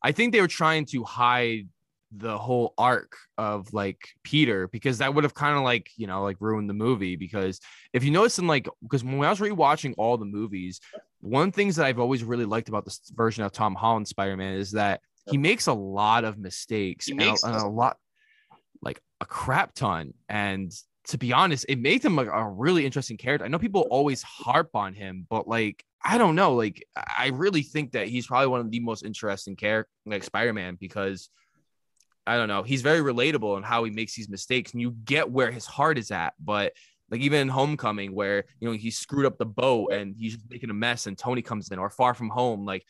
I 0.03 0.13
think 0.13 0.33
they 0.33 0.41
were 0.41 0.49
trying 0.49 0.87
to 0.87 1.03
hide 1.05 1.69
the 2.13 2.39
whole 2.39 2.73
arc 2.79 3.17
of 3.37 3.73
like 3.73 3.99
Peter 4.23 4.69
because 4.69 4.99
that 4.99 5.13
would 5.13 5.25
have 5.25 5.35
kind 5.35 5.57
of 5.57 5.65
like 5.65 5.91
you 5.97 6.07
know 6.07 6.23
like 6.23 6.37
ruined 6.41 6.71
the 6.71 6.75
movie 6.75 7.17
because 7.17 7.61
if 7.93 8.05
you 8.05 8.13
notice 8.13 8.39
in 8.39 8.47
like 8.47 8.69
because 8.83 9.03
when 9.03 9.25
I 9.25 9.31
was 9.31 9.41
rewatching 9.41 9.95
all 9.99 10.17
the 10.17 10.25
movies 10.25 10.81
one 11.27 11.53
things 11.53 11.77
that 11.77 11.87
I've 11.87 11.99
always 11.99 12.25
really 12.25 12.45
liked 12.45 12.69
about 12.69 12.85
this 12.85 13.01
version 13.15 13.45
of 13.45 13.53
Tom 13.53 13.75
Holland 13.75 14.09
Spider-Man 14.09 14.55
is 14.55 14.73
that 14.73 15.01
he 15.29 15.39
makes 15.39 15.67
a 15.67 15.73
lot 15.73 16.25
of 16.25 16.39
mistakes 16.39 17.09
and, 17.09 17.21
a, 17.21 17.35
and 17.43 17.57
a 17.57 17.67
lot 17.67 17.97
like 18.81 19.01
a 19.21 19.27
crap 19.27 19.75
ton 19.75 20.15
and 20.29 20.73
to 21.09 21.19
be 21.19 21.33
honest 21.33 21.67
it 21.69 21.81
made 21.81 22.05
him 22.05 22.15
like 22.15 22.29
a 22.33 22.49
really 22.49 22.85
interesting 22.85 23.17
character 23.17 23.45
I 23.45 23.49
know 23.49 23.59
people 23.59 23.89
always 23.91 24.23
harp 24.23 24.71
on 24.75 24.95
him 24.95 25.27
but 25.29 25.49
like 25.49 25.85
I 26.05 26.19
don't 26.19 26.37
know 26.37 26.55
like 26.55 26.87
I 26.95 27.29
really 27.29 27.63
think 27.63 27.93
that 27.93 28.07
he's 28.07 28.27
probably 28.27 28.49
one 28.49 28.61
of 28.61 28.71
the 28.71 28.81
most 28.81 29.05
interesting 29.05 29.57
character 29.57 29.91
like 30.05 30.23
Spider-Man 30.23 30.77
because 30.79 31.29
I 32.27 32.37
don't 32.37 32.49
know. 32.49 32.65
He's 32.65 32.83
very 32.83 33.01
relatable 33.01 33.57
in 33.57 33.63
how 33.63 33.85
he 33.85 33.91
makes 33.91 34.17
these 34.17 34.29
mistakes, 34.29 34.73
and 34.73 34.81
you 34.81 34.91
get 34.91 35.31
where 35.31 35.53
his 35.53 35.65
heart 35.65 35.97
is 35.97 36.11
at. 36.11 36.35
But 36.41 36.73
like 37.11 37.21
even 37.21 37.41
in 37.41 37.49
Homecoming, 37.49 38.15
where 38.15 38.45
you 38.61 38.69
know 38.69 38.75
he 38.75 38.91
screwed 38.91 39.27
up 39.27 39.39
the 39.39 39.47
boat 39.47 39.93
and 39.93 40.15
he's 40.17 40.35
just 40.35 40.51
making 40.51 40.71
a 40.71 40.75
mess, 40.75 41.07
and 41.07 41.17
Tony 41.17 41.43
comes 41.43 41.71
in, 41.71 41.79
or 41.79 41.91
Far 41.91 42.15
From 42.15 42.31
Home, 42.31 42.65
like 42.65 42.85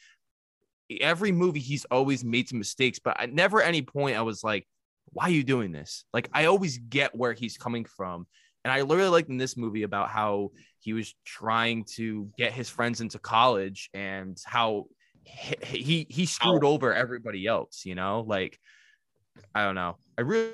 every 1.00 1.32
movie 1.32 1.60
he's 1.60 1.84
always 1.86 2.24
made 2.24 2.48
some 2.48 2.58
mistakes. 2.58 2.98
But 2.98 3.20
at 3.20 3.32
never 3.32 3.60
any 3.60 3.82
point 3.82 4.16
I 4.16 4.22
was 4.22 4.42
like, 4.42 4.66
"Why 5.12 5.24
are 5.24 5.30
you 5.30 5.44
doing 5.44 5.72
this?" 5.72 6.04
Like 6.14 6.28
I 6.32 6.46
always 6.46 6.78
get 6.78 7.14
where 7.14 7.34
he's 7.34 7.58
coming 7.58 7.84
from, 7.84 8.26
and 8.64 8.72
I 8.72 8.78
really 8.78 9.08
liked 9.08 9.28
in 9.28 9.38
this 9.38 9.56
movie 9.56 9.82
about 9.82 10.08
how 10.08 10.52
he 10.80 10.92
was 10.92 11.14
trying 11.24 11.84
to 11.96 12.30
get 12.38 12.52
his 12.52 12.68
friends 12.68 13.00
into 13.00 13.18
college 13.18 13.90
and 13.92 14.38
how 14.46 14.86
he 15.24 15.82
he, 15.82 16.06
he 16.08 16.26
screwed 16.26 16.64
over 16.64 16.94
everybody 16.94 17.46
else. 17.46 17.84
You 17.84 17.96
know, 17.96 18.24
like 18.26 18.58
I 19.54 19.64
don't 19.64 19.74
know. 19.74 19.98
I 20.16 20.22
really 20.22 20.52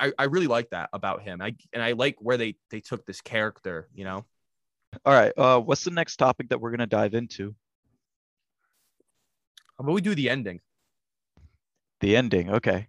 I, 0.00 0.12
I 0.18 0.24
really 0.24 0.46
like 0.46 0.70
that 0.70 0.88
about 0.92 1.22
him. 1.22 1.40
I 1.40 1.54
and 1.72 1.82
I 1.82 1.92
like 1.92 2.16
where 2.18 2.36
they 2.36 2.56
they 2.70 2.80
took 2.80 3.06
this 3.06 3.20
character, 3.20 3.88
you 3.94 4.04
know. 4.04 4.24
All 5.04 5.12
right. 5.12 5.32
Uh 5.36 5.60
what's 5.60 5.84
the 5.84 5.90
next 5.90 6.16
topic 6.16 6.48
that 6.48 6.60
we're 6.60 6.70
gonna 6.70 6.86
dive 6.86 7.14
into? 7.14 7.54
How 9.78 9.84
about 9.84 9.92
we 9.92 10.00
do 10.00 10.14
the 10.14 10.30
ending? 10.30 10.60
The 12.00 12.16
ending, 12.16 12.50
okay. 12.50 12.88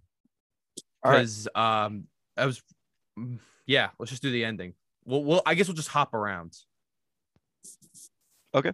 Because 1.04 1.48
right. 1.56 1.86
um 1.86 2.08
I 2.36 2.46
was 2.46 2.62
yeah, 3.66 3.90
let's 4.00 4.10
just 4.10 4.22
do 4.22 4.32
the 4.32 4.46
ending. 4.46 4.74
Well, 5.06 5.24
well, 5.24 5.42
I 5.46 5.56
guess 5.56 5.68
we'll 5.68 5.76
just 5.76 5.90
hop 5.90 6.14
around. 6.14 6.54
Okay. 8.54 8.72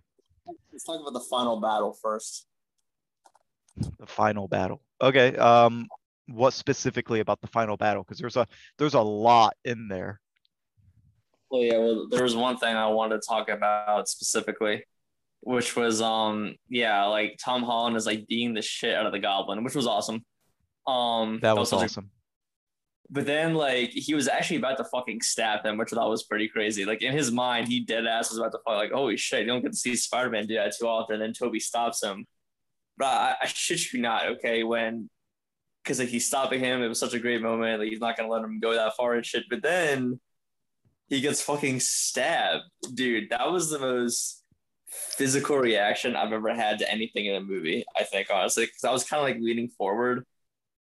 Let's 0.71 0.83
talk 0.83 1.01
about 1.01 1.13
the 1.13 1.25
final 1.29 1.59
battle 1.59 1.97
first. 1.99 2.47
The 3.99 4.05
final 4.05 4.47
battle. 4.47 4.81
Okay. 5.01 5.35
Um 5.35 5.87
what 6.27 6.53
specifically 6.53 7.19
about 7.19 7.41
the 7.41 7.47
final 7.47 7.77
battle? 7.77 8.03
Because 8.03 8.19
there's 8.19 8.37
a 8.37 8.47
there's 8.77 8.93
a 8.93 9.01
lot 9.01 9.55
in 9.65 9.87
there. 9.87 10.19
Well 11.53 11.61
yeah 11.61 11.77
well 11.77 12.07
there 12.09 12.23
was 12.23 12.35
one 12.35 12.57
thing 12.57 12.75
i 12.75 12.87
wanted 12.87 13.21
to 13.21 13.27
talk 13.27 13.47
about 13.47 14.09
specifically 14.09 14.83
which 15.41 15.75
was 15.75 16.01
um 16.01 16.55
yeah 16.67 17.05
like 17.05 17.37
tom 17.43 17.61
holland 17.61 17.95
is 17.95 18.07
like 18.07 18.25
beating 18.25 18.55
the 18.55 18.63
shit 18.63 18.95
out 18.95 19.05
of 19.05 19.11
the 19.11 19.19
goblin 19.19 19.63
which 19.63 19.75
was 19.75 19.85
awesome. 19.85 20.25
Um 20.87 21.39
that 21.43 21.55
was, 21.55 21.69
that 21.69 21.75
was 21.75 21.83
awesome 21.83 22.05
a, 22.05 23.13
but 23.13 23.27
then 23.27 23.53
like 23.53 23.91
he 23.91 24.15
was 24.15 24.27
actually 24.27 24.57
about 24.57 24.77
to 24.77 24.83
fucking 24.85 25.21
stab 25.21 25.63
him 25.63 25.77
which 25.77 25.93
i 25.93 25.95
thought 25.95 26.09
was 26.09 26.23
pretty 26.23 26.47
crazy. 26.47 26.85
Like 26.85 27.03
in 27.03 27.13
his 27.13 27.31
mind 27.31 27.67
he 27.67 27.81
dead 27.81 28.07
ass 28.07 28.31
was 28.31 28.39
about 28.39 28.53
to 28.53 28.59
fuck 28.65 28.77
like 28.77 28.91
holy 28.91 29.15
shit 29.17 29.41
you 29.41 29.45
don't 29.45 29.61
get 29.61 29.73
to 29.73 29.77
see 29.77 29.95
spider-man 29.95 30.47
do 30.47 30.55
that 30.55 30.73
too 30.75 30.87
often 30.87 31.21
and 31.21 31.21
then 31.21 31.33
tobey 31.33 31.59
stops 31.59 32.01
him. 32.01 32.25
But 32.97 33.05
I, 33.05 33.35
I 33.43 33.45
shit 33.45 33.93
you 33.93 34.01
not 34.01 34.25
okay 34.27 34.63
when 34.63 35.07
because 35.83 35.99
like 35.99 36.09
he's 36.09 36.27
stopping 36.27 36.59
him. 36.59 36.81
It 36.81 36.87
was 36.87 36.99
such 36.99 37.13
a 37.13 37.19
great 37.19 37.41
moment. 37.41 37.79
Like 37.79 37.89
he's 37.89 37.99
not 37.99 38.17
gonna 38.17 38.29
let 38.29 38.43
him 38.43 38.59
go 38.59 38.73
that 38.73 38.95
far 38.95 39.13
and 39.13 39.25
shit. 39.25 39.43
But 39.49 39.61
then 39.61 40.19
he 41.07 41.21
gets 41.21 41.41
fucking 41.41 41.79
stabbed, 41.81 42.63
dude. 42.93 43.29
That 43.29 43.51
was 43.51 43.69
the 43.69 43.79
most 43.79 44.43
physical 44.87 45.57
reaction 45.57 46.15
I've 46.15 46.33
ever 46.33 46.53
had 46.53 46.79
to 46.79 46.91
anything 46.91 47.25
in 47.25 47.35
a 47.35 47.41
movie. 47.41 47.83
I 47.97 48.03
think 48.03 48.29
honestly, 48.33 48.65
because 48.65 48.83
I 48.83 48.91
was 48.91 49.03
kind 49.03 49.19
of 49.21 49.27
like 49.27 49.43
leaning 49.43 49.67
forward 49.67 50.25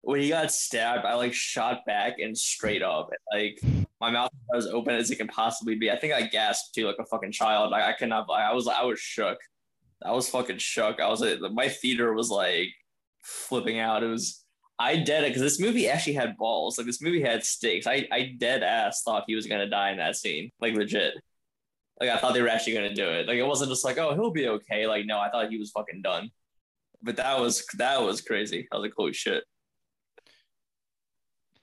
when 0.03 0.21
he 0.21 0.29
got 0.29 0.53
stabbed. 0.53 1.05
I 1.05 1.15
like 1.15 1.35
shot 1.35 1.85
back 1.87 2.19
and 2.19 2.37
straight 2.37 2.83
up, 2.83 3.11
like 3.33 3.61
my 4.01 4.11
mouth 4.11 4.31
was 4.53 4.67
open 4.67 4.95
as 4.95 5.11
it 5.11 5.17
can 5.17 5.29
possibly 5.29 5.75
be. 5.75 5.91
I 5.91 5.97
think 5.97 6.15
I 6.15 6.23
gasped 6.23 6.75
too, 6.75 6.87
like 6.87 6.97
a 6.99 7.05
fucking 7.05 7.33
child. 7.33 7.71
Like 7.71 7.85
I 7.85 7.93
cannot. 7.93 8.29
I 8.31 8.53
was. 8.53 8.67
I 8.67 8.83
was 8.85 8.99
shook. 8.99 9.39
I 10.05 10.13
was 10.13 10.29
fucking 10.31 10.59
shook. 10.59 11.01
I 11.01 11.09
was. 11.09 11.21
like, 11.21 11.41
My 11.53 11.69
theater 11.69 12.13
was 12.15 12.31
like 12.31 12.69
flipping 13.23 13.79
out. 13.79 14.03
It 14.03 14.09
was 14.09 14.43
I 14.81 14.97
dead 14.97 15.25
it 15.25 15.29
because 15.29 15.43
this 15.43 15.61
movie 15.61 15.91
actually 15.91 16.15
had 16.15 16.39
balls. 16.39 16.79
Like 16.79 16.87
this 16.87 17.03
movie 17.03 17.21
had 17.21 17.45
stakes. 17.45 17.87
I 17.87 18.09
I 18.11 18.35
dead 18.39 18.63
ass 18.63 19.03
thought 19.03 19.25
he 19.27 19.35
was 19.35 19.47
gonna 19.47 19.69
die 19.69 19.91
in 19.91 19.99
that 19.99 20.17
scene. 20.17 20.51
Like 20.59 20.75
legit. 20.75 21.15
Like 22.01 22.09
I 22.09 22.17
thought 22.17 22.33
they 22.33 22.41
were 22.41 22.49
actually 22.49 22.73
gonna 22.73 22.95
do 22.95 23.07
it. 23.07 23.29
Like 23.29 23.37
it 23.37 23.47
wasn't 23.47 23.71
just 23.71 23.85
like, 23.85 23.99
oh, 23.99 24.15
he'll 24.15 24.31
be 24.31 24.49
okay. 24.49 24.87
Like 24.87 25.05
no, 25.05 25.21
I 25.21 25.31
thought 25.31 25.51
he 25.51 25.59
was 25.59 25.71
fucking 25.71 26.01
done. 26.01 26.31
But 27.03 27.17
that 27.17 27.39
was 27.39 27.67
that 27.77 28.01
was 28.01 28.23
crazy. 28.23 28.67
I 28.73 28.77
was 28.77 28.83
like, 28.83 28.95
holy 28.97 29.13
shit. 29.13 29.45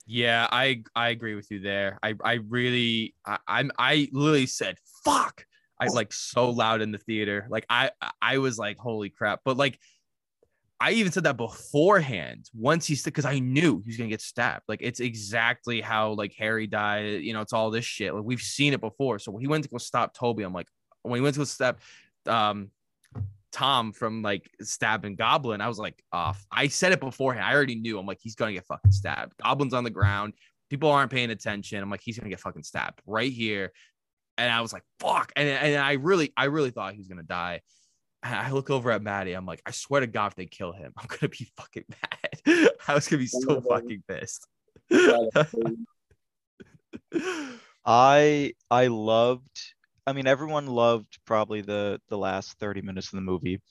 Yeah, 0.06 0.48
I 0.52 0.84
I 0.96 1.10
agree 1.10 1.34
with 1.34 1.50
you 1.50 1.60
there. 1.60 1.98
I 2.04 2.14
I 2.24 2.34
really 2.48 3.16
I, 3.26 3.40
I'm 3.48 3.72
I 3.80 4.10
literally 4.12 4.46
said 4.46 4.78
fuck. 5.04 5.44
I 5.82 5.88
like 5.88 6.14
so 6.14 6.52
loud 6.52 6.82
in 6.82 6.92
the 6.92 6.98
theater. 7.00 7.48
Like 7.50 7.66
I 7.68 7.90
I 8.22 8.38
was 8.38 8.60
like 8.60 8.78
holy 8.78 9.10
crap. 9.10 9.42
But 9.44 9.58
like 9.58 9.80
I 10.80 10.92
even 10.92 11.12
said 11.12 11.24
that 11.24 11.38
beforehand. 11.38 12.50
Once 12.54 12.86
he's 12.86 13.04
because 13.04 13.26
I 13.26 13.40
knew 13.40 13.82
he 13.84 13.90
was 13.90 13.98
gonna 13.98 14.10
get 14.10 14.22
stabbed. 14.22 14.64
Like 14.68 14.82
it's 14.82 15.00
exactly 15.00 15.82
how 15.82 16.12
like 16.12 16.34
Harry 16.38 16.68
died. 16.68 17.22
You 17.24 17.34
know, 17.34 17.42
it's 17.42 17.54
all 17.54 17.72
this 17.72 17.86
shit. 17.86 18.14
Like 18.14 18.24
we've 18.24 18.42
seen 18.42 18.74
it 18.74 18.82
before. 18.82 19.18
So 19.20 19.32
when 19.32 19.42
he 19.42 19.48
went 19.48 19.64
to 19.64 19.70
go 19.70 19.78
stop 19.78 20.14
Tobey, 20.14 20.44
I'm 20.44 20.54
like, 20.54 20.68
when 21.02 21.16
he 21.16 21.22
went 21.22 21.34
to 21.36 21.40
go 21.40 21.46
stop 21.46 21.80
um 22.28 22.70
Tom 23.52 23.92
from 23.92 24.22
like 24.22 24.50
stabbing 24.62 25.16
Goblin, 25.16 25.62
I 25.62 25.68
was 25.68 25.80
like, 25.80 26.04
off. 26.12 26.46
I 26.52 26.68
said 26.68 26.92
it 26.92 27.00
beforehand. 27.00 27.46
I 27.46 27.56
already 27.56 27.76
knew. 27.76 27.98
I'm 27.98 28.06
like, 28.06 28.20
he's 28.22 28.36
gonna 28.36 28.54
get 28.54 28.66
fucking 28.66 28.92
stabbed. 28.92 29.34
Goblin's 29.42 29.74
on 29.74 29.84
the 29.84 29.90
ground. 29.90 30.34
People 30.70 30.92
aren't 30.92 31.12
paying 31.12 31.32
attention. 31.32 31.82
I'm 31.82 31.90
like, 31.90 32.02
he's 32.04 32.20
gonna 32.20 32.30
get 32.30 32.40
fucking 32.40 32.64
stabbed 32.64 33.02
right 33.08 33.32
here. 33.32 33.72
And 34.38 34.52
I 34.52 34.62
was 34.62 34.74
like, 34.74 34.84
fuck. 35.00 35.32
And, 35.36 35.50
and 35.50 35.78
I 35.78 35.94
really, 35.94 36.34
I 36.38 36.46
really 36.46 36.70
thought 36.70 36.94
he 36.94 37.00
was 37.00 37.08
gonna 37.08 37.24
die. 37.24 37.62
I 38.34 38.52
look 38.52 38.70
over 38.70 38.92
at 38.92 39.02
Maddie. 39.02 39.34
I'm 39.34 39.46
like, 39.46 39.62
I 39.66 39.72
swear 39.72 40.02
to 40.02 40.08
God, 40.08 40.28
if 40.28 40.36
they 40.36 40.46
kill 40.46 40.72
him, 40.72 40.94
I'm 40.98 41.08
gonna 41.08 41.30
be 41.30 41.50
fucking 41.58 41.86
mad. 41.90 42.70
I 42.88 42.94
was 42.94 43.08
gonna 43.08 43.22
be 43.22 43.28
so 43.28 43.62
fucking 43.62 44.04
pissed. 44.08 44.48
I 47.86 48.54
I 48.70 48.88
loved. 48.88 49.74
I 50.06 50.14
mean, 50.14 50.28
everyone 50.28 50.68
loved 50.68 51.20
probably 51.26 51.62
the 51.62 52.00
the 52.10 52.18
last 52.18 52.58
30 52.60 52.82
minutes 52.82 53.08
of 53.08 53.18
the 53.18 53.22
movie, 53.22 53.62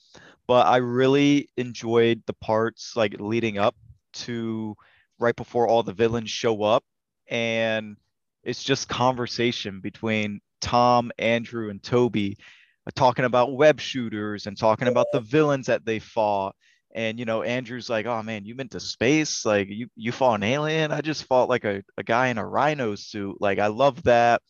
but 0.47 0.67
I 0.67 0.77
really 0.77 1.49
enjoyed 1.57 2.23
the 2.25 2.33
parts 2.33 2.95
like 2.95 3.15
leading 3.19 3.57
up 3.57 3.75
to 4.13 4.75
right 5.19 5.35
before 5.35 5.67
all 5.67 5.83
the 5.83 5.93
villains 5.93 6.29
show 6.29 6.63
up, 6.63 6.83
and 7.27 7.97
it's 8.43 8.63
just 8.63 8.87
conversation 8.87 9.81
between 9.81 10.41
Tom, 10.61 11.11
Andrew, 11.17 11.69
and 11.69 11.81
Tobey 11.81 12.37
talking 12.95 13.25
about 13.25 13.55
web 13.55 13.79
shooters 13.79 14.47
and 14.47 14.57
talking 14.57 14.87
about 14.87 15.11
the 15.11 15.19
villains 15.21 15.67
that 15.67 15.85
they 15.85 15.99
fought. 15.99 16.55
And 16.95 17.19
you 17.19 17.25
know, 17.25 17.43
Andrew's 17.43 17.89
like, 17.89 18.05
"Oh 18.05 18.23
man, 18.23 18.45
you 18.45 18.55
been 18.55 18.69
to 18.69 18.79
space? 18.79 19.45
Like 19.45 19.67
you 19.69 19.87
you 19.95 20.11
fought 20.11 20.35
an 20.35 20.43
alien? 20.43 20.91
I 20.91 21.01
just 21.01 21.25
fought 21.25 21.49
like 21.49 21.65
a, 21.65 21.83
a 21.97 22.03
guy 22.03 22.27
in 22.27 22.37
a 22.37 22.47
rhino 22.47 22.95
suit. 22.95 23.37
Like 23.41 23.59
I 23.59 23.67
love 23.67 24.03
that." 24.03 24.41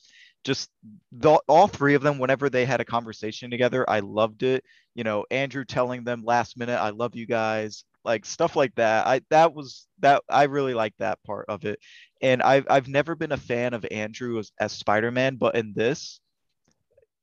Just 0.44 0.70
the, 1.12 1.42
all 1.50 1.68
three 1.68 1.96
of 1.96 2.04
them, 2.04 2.20
whenever 2.20 2.50
they 2.50 2.66
had 2.66 2.80
a 2.80 2.86
conversation 2.86 3.52
together, 3.52 3.90
I 3.90 4.00
loved 4.00 4.44
it. 4.44 4.64
You 4.96 5.04
know, 5.04 5.26
Andrew 5.30 5.66
telling 5.66 6.04
them 6.04 6.24
last 6.24 6.58
minute, 6.58 6.78
"I 6.80 6.92
love 6.92 7.16
you 7.16 7.26
guys," 7.26 7.84
like 8.06 8.26
stuff 8.26 8.56
like 8.56 8.74
that. 8.76 9.08
I 9.08 9.22
that 9.30 9.54
was 9.54 9.88
that 10.00 10.24
I 10.30 10.44
really 10.44 10.74
like 10.74 10.94
that 11.00 11.22
part 11.24 11.46
of 11.50 11.66
it. 11.66 11.80
And 12.22 12.42
I've 12.42 12.66
I've 12.70 12.88
never 12.88 13.16
been 13.16 13.34
a 13.34 13.38
fan 13.38 13.74
of 13.74 13.86
Andrew 13.92 14.40
as, 14.40 14.52
as 14.60 14.72
Spider-Man, 14.72 15.36
but 15.36 15.56
in 15.56 15.74
this, 15.76 16.22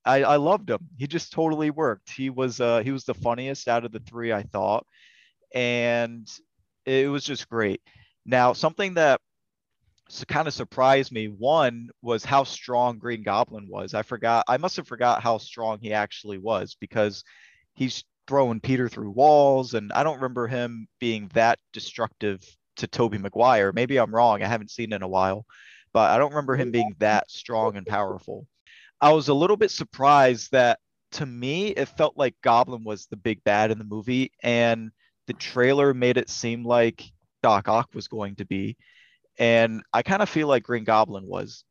I, 0.04 0.22
I 0.22 0.36
loved 0.36 0.70
him. 0.70 0.88
He 0.98 1.06
just 1.06 1.32
totally 1.32 1.70
worked. 1.70 2.10
He 2.10 2.30
was 2.30 2.60
uh 2.60 2.80
he 2.80 2.90
was 2.92 3.04
the 3.04 3.14
funniest 3.14 3.68
out 3.68 3.84
of 3.84 3.92
the 3.92 4.00
three, 4.00 4.32
I 4.32 4.42
thought. 4.42 4.86
and 5.54 6.28
it 6.86 7.10
was 7.10 7.24
just 7.24 7.48
great. 7.48 7.82
Now, 8.26 8.52
something 8.54 8.94
that 8.94 9.20
kind 10.28 10.46
of 10.48 10.54
surprised 10.54 11.12
me 11.12 11.26
one 11.28 11.88
was 12.02 12.24
how 12.24 12.44
strong 12.44 12.98
Green 12.98 13.22
Goblin 13.22 13.66
was. 13.68 13.94
I 13.94 14.02
forgot, 14.02 14.44
I 14.48 14.58
must 14.58 14.76
have 14.76 14.86
forgot 14.86 15.22
how 15.22 15.38
strong 15.38 15.78
he 15.80 15.92
actually 15.92 16.38
was 16.38 16.76
because 16.78 17.24
he's 17.74 18.04
throwing 18.28 18.60
Peter 18.60 18.88
through 18.88 19.10
walls, 19.10 19.74
and 19.74 19.92
I 19.92 20.02
don't 20.02 20.16
remember 20.16 20.46
him 20.46 20.88
being 21.00 21.30
that 21.34 21.58
destructive 21.72 22.42
to 22.76 22.86
Tobey 22.86 23.18
Maguire. 23.18 23.72
Maybe 23.72 23.98
I'm 23.98 24.14
wrong. 24.14 24.42
I 24.42 24.46
haven't 24.48 24.70
seen 24.70 24.92
in 24.92 25.02
a 25.02 25.08
while, 25.08 25.46
but 25.92 26.10
I 26.10 26.18
don't 26.18 26.30
remember 26.32 26.56
him 26.56 26.70
being 26.70 26.94
that 26.98 27.30
strong 27.30 27.76
and 27.76 27.86
powerful. 27.86 28.46
I 29.04 29.12
was 29.12 29.28
a 29.28 29.34
little 29.34 29.58
bit 29.58 29.70
surprised 29.70 30.52
that 30.52 30.78
to 31.12 31.26
me 31.26 31.68
it 31.68 31.88
felt 31.88 32.16
like 32.16 32.34
Goblin 32.42 32.84
was 32.84 33.04
the 33.04 33.18
big 33.18 33.44
bad 33.44 33.70
in 33.70 33.76
the 33.76 33.84
movie, 33.84 34.32
and 34.42 34.92
the 35.26 35.34
trailer 35.34 35.92
made 35.92 36.16
it 36.16 36.30
seem 36.30 36.64
like 36.64 37.04
Doc 37.42 37.68
Ock 37.68 37.90
was 37.92 38.08
going 38.08 38.36
to 38.36 38.46
be. 38.46 38.78
And 39.38 39.82
I 39.92 40.02
kind 40.02 40.22
of 40.22 40.30
feel 40.30 40.48
like 40.48 40.62
Green 40.62 40.84
Goblin 40.84 41.26
was. 41.26 41.64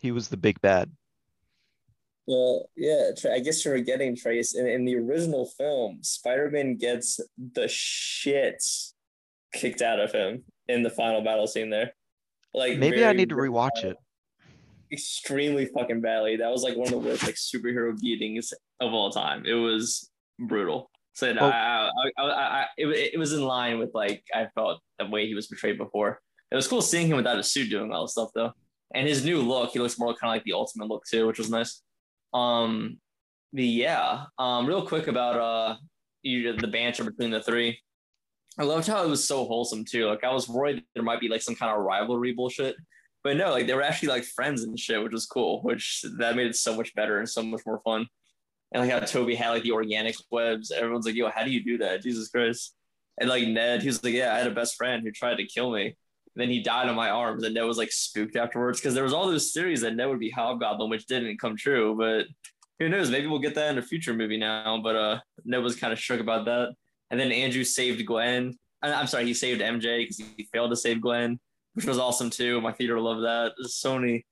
He 0.00 0.10
was 0.10 0.28
the 0.28 0.38
big 0.38 0.58
bad. 0.62 0.90
Well, 2.26 2.70
yeah, 2.74 3.10
I 3.30 3.40
guess 3.40 3.62
you're 3.62 3.78
getting 3.80 4.16
Trace. 4.16 4.54
In, 4.54 4.66
in 4.66 4.86
the 4.86 4.96
original 4.96 5.44
film, 5.44 5.98
Spider 6.00 6.50
Man 6.50 6.76
gets 6.76 7.20
the 7.52 7.68
shit 7.68 8.64
kicked 9.52 9.82
out 9.82 10.00
of 10.00 10.12
him 10.12 10.44
in 10.68 10.82
the 10.82 10.90
final 10.90 11.20
battle 11.20 11.46
scene 11.46 11.68
there. 11.68 11.92
Like 12.54 12.78
maybe 12.78 13.04
I 13.04 13.12
need 13.12 13.28
to 13.28 13.34
rewatch 13.34 13.84
it. 13.84 13.98
Extremely 14.90 15.66
fucking 15.66 16.00
badly. 16.00 16.36
That 16.36 16.50
was 16.50 16.62
like 16.62 16.76
one 16.76 16.86
of 16.86 16.92
the 16.92 17.08
worst 17.08 17.24
like 17.24 17.34
superhero 17.34 17.98
beatings 17.98 18.52
of 18.80 18.92
all 18.92 19.10
time. 19.10 19.44
It 19.46 19.54
was 19.54 20.10
brutal. 20.38 20.90
So 21.14 21.34
oh. 21.38 21.46
I, 21.46 21.90
I, 22.16 22.22
I, 22.22 22.30
I, 22.30 22.66
it, 22.76 22.86
it 23.14 23.18
was 23.18 23.32
in 23.32 23.42
line 23.42 23.78
with 23.78 23.90
like 23.92 24.22
I 24.32 24.46
felt 24.54 24.80
the 24.98 25.06
way 25.06 25.26
he 25.26 25.34
was 25.34 25.48
portrayed 25.48 25.78
before. 25.78 26.20
It 26.50 26.56
was 26.56 26.68
cool 26.68 26.80
seeing 26.80 27.08
him 27.08 27.16
without 27.16 27.38
a 27.38 27.42
suit 27.42 27.70
doing 27.70 27.92
all 27.92 28.04
this 28.04 28.12
stuff 28.12 28.30
though, 28.34 28.52
and 28.94 29.06
his 29.06 29.24
new 29.24 29.40
look. 29.40 29.70
He 29.70 29.78
looks 29.78 29.98
more 29.98 30.14
kind 30.14 30.30
of 30.30 30.36
like 30.36 30.44
the 30.44 30.52
ultimate 30.52 30.88
look 30.88 31.04
too, 31.10 31.26
which 31.26 31.38
was 31.38 31.50
nice. 31.50 31.82
Um, 32.32 32.98
the 33.52 33.64
yeah. 33.64 34.24
Um, 34.38 34.66
real 34.66 34.86
quick 34.86 35.08
about 35.08 35.36
uh, 35.36 35.76
you, 36.22 36.54
the 36.54 36.68
banter 36.68 37.04
between 37.04 37.30
the 37.30 37.42
three. 37.42 37.78
I 38.58 38.64
loved 38.64 38.86
how 38.86 39.04
it 39.04 39.08
was 39.08 39.26
so 39.26 39.44
wholesome 39.44 39.84
too. 39.84 40.06
Like 40.06 40.24
I 40.24 40.32
was 40.32 40.48
worried 40.48 40.82
there 40.94 41.04
might 41.04 41.20
be 41.20 41.28
like 41.28 41.42
some 41.42 41.54
kind 41.54 41.72
of 41.72 41.84
rivalry 41.84 42.32
bullshit, 42.32 42.76
but 43.24 43.36
no, 43.36 43.50
like 43.50 43.66
they 43.66 43.74
were 43.74 43.82
actually 43.82 44.08
like 44.08 44.24
friends 44.24 44.62
and 44.62 44.78
shit, 44.78 45.02
which 45.02 45.12
was 45.12 45.26
cool. 45.26 45.60
Which 45.62 46.04
that 46.18 46.36
made 46.36 46.46
it 46.46 46.56
so 46.56 46.76
much 46.76 46.94
better 46.94 47.18
and 47.18 47.28
so 47.28 47.42
much 47.42 47.62
more 47.66 47.80
fun. 47.84 48.06
And 48.72 48.82
like 48.82 48.92
how 48.92 49.00
Tobey 49.00 49.34
had 49.34 49.50
like 49.50 49.62
the 49.62 49.72
organic 49.72 50.16
webs. 50.30 50.70
Everyone's 50.70 51.06
like, 51.06 51.14
yo, 51.14 51.30
how 51.30 51.44
do 51.44 51.50
you 51.50 51.64
do 51.64 51.78
that? 51.78 52.02
Jesus 52.02 52.28
Christ. 52.28 52.74
And 53.20 53.28
like 53.28 53.48
Ned, 53.48 53.82
he 53.82 53.88
was 53.88 54.02
like, 54.04 54.14
yeah, 54.14 54.34
I 54.34 54.38
had 54.38 54.46
a 54.46 54.54
best 54.54 54.76
friend 54.76 55.02
who 55.02 55.10
tried 55.10 55.36
to 55.36 55.46
kill 55.46 55.72
me. 55.72 55.86
And 55.86 55.94
then 56.36 56.50
he 56.50 56.62
died 56.62 56.88
on 56.88 56.94
my 56.94 57.10
arms. 57.10 57.42
And 57.42 57.54
Ned 57.54 57.64
was 57.64 57.78
like 57.78 57.90
spooked 57.90 58.36
afterwards 58.36 58.78
because 58.78 58.94
there 58.94 59.04
was 59.04 59.12
all 59.12 59.26
those 59.26 59.52
theories 59.52 59.80
that 59.80 59.96
Ned 59.96 60.08
would 60.08 60.20
be 60.20 60.30
Hobgoblin, 60.30 60.90
which 60.90 61.06
didn't 61.06 61.40
come 61.40 61.56
true. 61.56 61.96
But 61.98 62.26
who 62.78 62.88
knows? 62.88 63.10
Maybe 63.10 63.26
we'll 63.26 63.40
get 63.40 63.54
that 63.56 63.72
in 63.72 63.78
a 63.78 63.82
future 63.82 64.14
movie 64.14 64.36
now. 64.36 64.80
But 64.82 64.96
uh, 64.96 65.20
Ned 65.44 65.62
was 65.62 65.74
kind 65.74 65.92
of 65.92 65.98
shook 65.98 66.20
about 66.20 66.44
that. 66.44 66.74
And 67.10 67.18
then 67.18 67.32
Andrew 67.32 67.64
saved 67.64 68.04
Gwen. 68.06 68.56
I'm 68.82 69.08
sorry, 69.08 69.24
he 69.24 69.34
saved 69.34 69.60
MJ 69.60 70.02
because 70.02 70.18
he 70.18 70.48
failed 70.52 70.70
to 70.70 70.76
save 70.76 71.00
Gwen, 71.00 71.40
which 71.78 71.86
was 71.86 71.98
awesome 71.98 72.28
too. 72.28 72.60
My 72.60 72.72
theater 72.72 72.98
loved 72.98 73.22
that. 73.22 73.52
Sony 73.64 74.24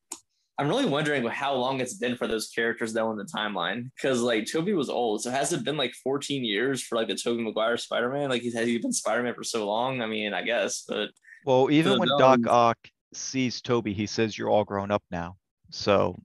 I'm 0.59 0.69
really 0.69 0.87
wondering 0.87 1.25
how 1.27 1.55
long 1.55 1.81
it's 1.81 1.95
been 1.95 2.17
for 2.17 2.27
those 2.27 2.49
characters 2.49 2.93
though 2.93 3.11
in 3.13 3.19
the 3.19 3.25
timeline. 3.25 3.91
Because 3.95 4.21
like 4.21 4.51
Tobey 4.51 4.73
was 4.73 4.89
old. 4.89 5.23
So 5.23 5.31
has 5.31 5.53
it 5.53 5.65
been 5.65 5.77
like 5.77 5.93
14 6.03 6.45
years 6.45 6.83
for 6.83 6.97
like 6.97 7.09
the 7.09 7.15
Tobey 7.15 7.43
Maguire 7.43 7.77
Spider-Man? 7.77 8.31
Like 8.31 8.43
he's 8.43 8.55
has 8.55 8.67
he 8.67 8.79
been 8.79 8.93
Spider-Man 8.93 9.35
for 9.35 9.45
so 9.45 9.67
long? 9.67 10.01
I 10.01 10.07
mean, 10.07 10.33
I 10.33 10.43
guess, 10.43 10.85
but 10.89 11.11
well, 11.45 11.71
even 11.71 11.99
when 11.99 12.09
Doc 12.19 12.41
Ock 12.49 12.79
sees 13.13 13.61
Tobey, 13.61 13.93
he 13.93 14.07
says 14.07 14.37
you're 14.37 14.51
all 14.51 14.65
grown 14.65 14.91
up 14.91 15.03
now. 15.11 15.37
So 15.71 16.19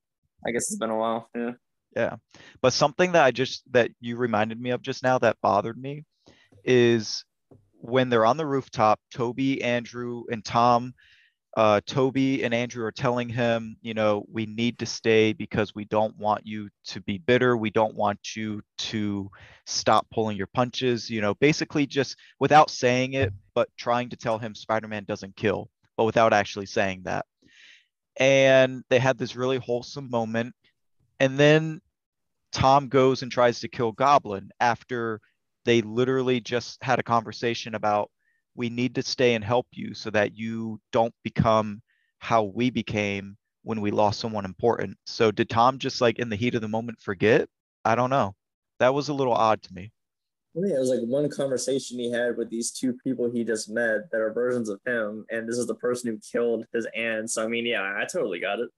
I 0.47 0.51
guess 0.51 0.71
it's 0.71 0.77
been 0.77 0.89
a 0.89 0.97
while. 0.97 1.29
Yeah. 1.35 1.51
Yeah. 1.95 2.15
But 2.61 2.71
something 2.71 3.11
that 3.11 3.25
I 3.25 3.31
just 3.31 3.63
that 3.73 3.91
you 3.99 4.15
reminded 4.15 4.61
me 4.61 4.69
of 4.69 4.81
just 4.81 5.03
now 5.03 5.19
that 5.19 5.37
bothered 5.41 5.77
me 5.77 6.05
is 6.63 7.25
when 7.73 8.09
they're 8.09 8.25
on 8.25 8.37
the 8.37 8.45
rooftop, 8.45 8.99
Tobey, 9.13 9.61
Andrew, 9.61 10.23
and 10.31 10.45
Tom 10.45 10.93
uh, 11.57 11.81
Tobey 11.85 12.43
and 12.43 12.53
Andrew 12.53 12.85
are 12.85 12.93
telling 12.93 13.27
him, 13.27 13.75
you 13.81 13.93
know, 13.93 14.25
we 14.31 14.45
need 14.45 14.79
to 14.79 14.85
stay 14.85 15.33
because 15.33 15.75
we 15.75 15.83
don't 15.85 16.17
want 16.17 16.45
you 16.45 16.69
to 16.85 17.01
be 17.01 17.17
bitter. 17.17 17.57
We 17.57 17.69
don't 17.69 17.95
want 17.95 18.35
you 18.35 18.61
to 18.77 19.29
stop 19.65 20.07
pulling 20.13 20.37
your 20.37 20.47
punches, 20.47 21.09
you 21.09 21.19
know, 21.19 21.33
basically 21.35 21.85
just 21.85 22.15
without 22.39 22.69
saying 22.69 23.13
it, 23.13 23.33
but 23.53 23.67
trying 23.77 24.09
to 24.09 24.15
tell 24.15 24.39
him 24.39 24.55
Spider 24.55 24.87
Man 24.87 25.03
doesn't 25.03 25.35
kill, 25.35 25.69
but 25.97 26.05
without 26.05 26.31
actually 26.31 26.67
saying 26.67 27.01
that. 27.03 27.25
And 28.17 28.83
they 28.89 28.99
had 28.99 29.17
this 29.17 29.35
really 29.35 29.57
wholesome 29.57 30.09
moment. 30.09 30.55
And 31.19 31.37
then 31.37 31.81
Tom 32.53 32.87
goes 32.87 33.23
and 33.23 33.31
tries 33.31 33.59
to 33.61 33.67
kill 33.67 33.91
Goblin 33.91 34.51
after 34.59 35.19
they 35.65 35.81
literally 35.81 36.39
just 36.39 36.81
had 36.81 36.99
a 36.99 37.03
conversation 37.03 37.75
about 37.75 38.09
we 38.55 38.69
need 38.69 38.95
to 38.95 39.03
stay 39.03 39.33
and 39.35 39.43
help 39.43 39.67
you 39.71 39.93
so 39.93 40.09
that 40.11 40.37
you 40.37 40.79
don't 40.91 41.13
become 41.23 41.81
how 42.19 42.43
we 42.43 42.69
became 42.69 43.37
when 43.63 43.81
we 43.81 43.91
lost 43.91 44.19
someone 44.19 44.45
important. 44.45 44.97
So 45.05 45.31
did 45.31 45.49
Tom 45.49 45.77
just 45.77 46.01
like 46.01 46.19
in 46.19 46.29
the 46.29 46.35
heat 46.35 46.55
of 46.55 46.61
the 46.61 46.67
moment 46.67 46.99
forget? 46.99 47.47
I 47.85 47.95
don't 47.95 48.09
know. 48.09 48.35
That 48.79 48.93
was 48.93 49.09
a 49.09 49.13
little 49.13 49.33
odd 49.33 49.61
to 49.63 49.73
me. 49.73 49.91
Yeah, 50.53 50.75
it 50.75 50.79
was 50.79 50.89
like 50.89 50.99
one 51.01 51.29
conversation 51.29 51.97
he 51.97 52.11
had 52.11 52.35
with 52.35 52.49
these 52.49 52.71
two 52.71 52.93
people 53.03 53.31
he 53.31 53.45
just 53.45 53.69
met 53.69 54.11
that 54.11 54.19
are 54.19 54.33
versions 54.33 54.67
of 54.67 54.81
him, 54.85 55.25
and 55.29 55.47
this 55.47 55.57
is 55.57 55.65
the 55.65 55.75
person 55.75 56.11
who 56.11 56.19
killed 56.19 56.65
his 56.73 56.85
aunt. 56.93 57.29
So 57.31 57.43
I 57.43 57.47
mean, 57.47 57.65
yeah, 57.65 57.81
I 57.81 58.05
totally 58.05 58.39
got 58.39 58.59
it. 58.59 58.69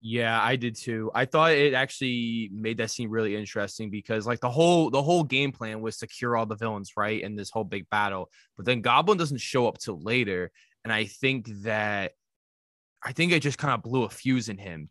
Yeah, 0.00 0.40
I 0.40 0.54
did 0.54 0.76
too. 0.76 1.10
I 1.12 1.24
thought 1.24 1.52
it 1.52 1.74
actually 1.74 2.50
made 2.52 2.78
that 2.78 2.90
scene 2.90 3.10
really 3.10 3.34
interesting 3.34 3.90
because 3.90 4.26
like 4.26 4.38
the 4.38 4.50
whole 4.50 4.90
the 4.90 5.02
whole 5.02 5.24
game 5.24 5.50
plan 5.50 5.80
was 5.80 5.96
to 5.98 6.06
cure 6.06 6.36
all 6.36 6.46
the 6.46 6.54
villains, 6.54 6.92
right? 6.96 7.20
In 7.20 7.34
this 7.34 7.50
whole 7.50 7.64
big 7.64 7.88
battle. 7.90 8.30
But 8.56 8.64
then 8.64 8.80
Goblin 8.80 9.18
doesn't 9.18 9.40
show 9.40 9.66
up 9.66 9.78
till 9.78 10.00
later. 10.00 10.52
And 10.84 10.92
I 10.92 11.06
think 11.06 11.48
that 11.62 12.12
I 13.02 13.12
think 13.12 13.32
it 13.32 13.42
just 13.42 13.58
kind 13.58 13.74
of 13.74 13.82
blew 13.82 14.04
a 14.04 14.10
fuse 14.10 14.48
in 14.48 14.58
him 14.58 14.88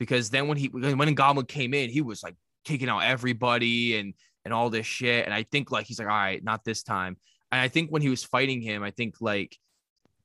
because 0.00 0.30
then 0.30 0.48
when 0.48 0.58
he 0.58 0.66
when 0.68 1.14
Goblin 1.14 1.46
came 1.46 1.72
in, 1.72 1.88
he 1.88 2.02
was 2.02 2.24
like 2.24 2.34
kicking 2.64 2.88
out 2.88 3.04
everybody 3.04 3.96
and 3.96 4.12
and 4.44 4.52
all 4.52 4.70
this 4.70 4.86
shit. 4.86 5.24
And 5.24 5.32
I 5.32 5.44
think 5.44 5.70
like 5.70 5.86
he's 5.86 6.00
like, 6.00 6.08
all 6.08 6.14
right, 6.14 6.42
not 6.42 6.64
this 6.64 6.82
time. 6.82 7.16
And 7.52 7.60
I 7.60 7.68
think 7.68 7.90
when 7.90 8.02
he 8.02 8.08
was 8.08 8.24
fighting 8.24 8.60
him, 8.60 8.82
I 8.82 8.90
think 8.90 9.16
like 9.20 9.56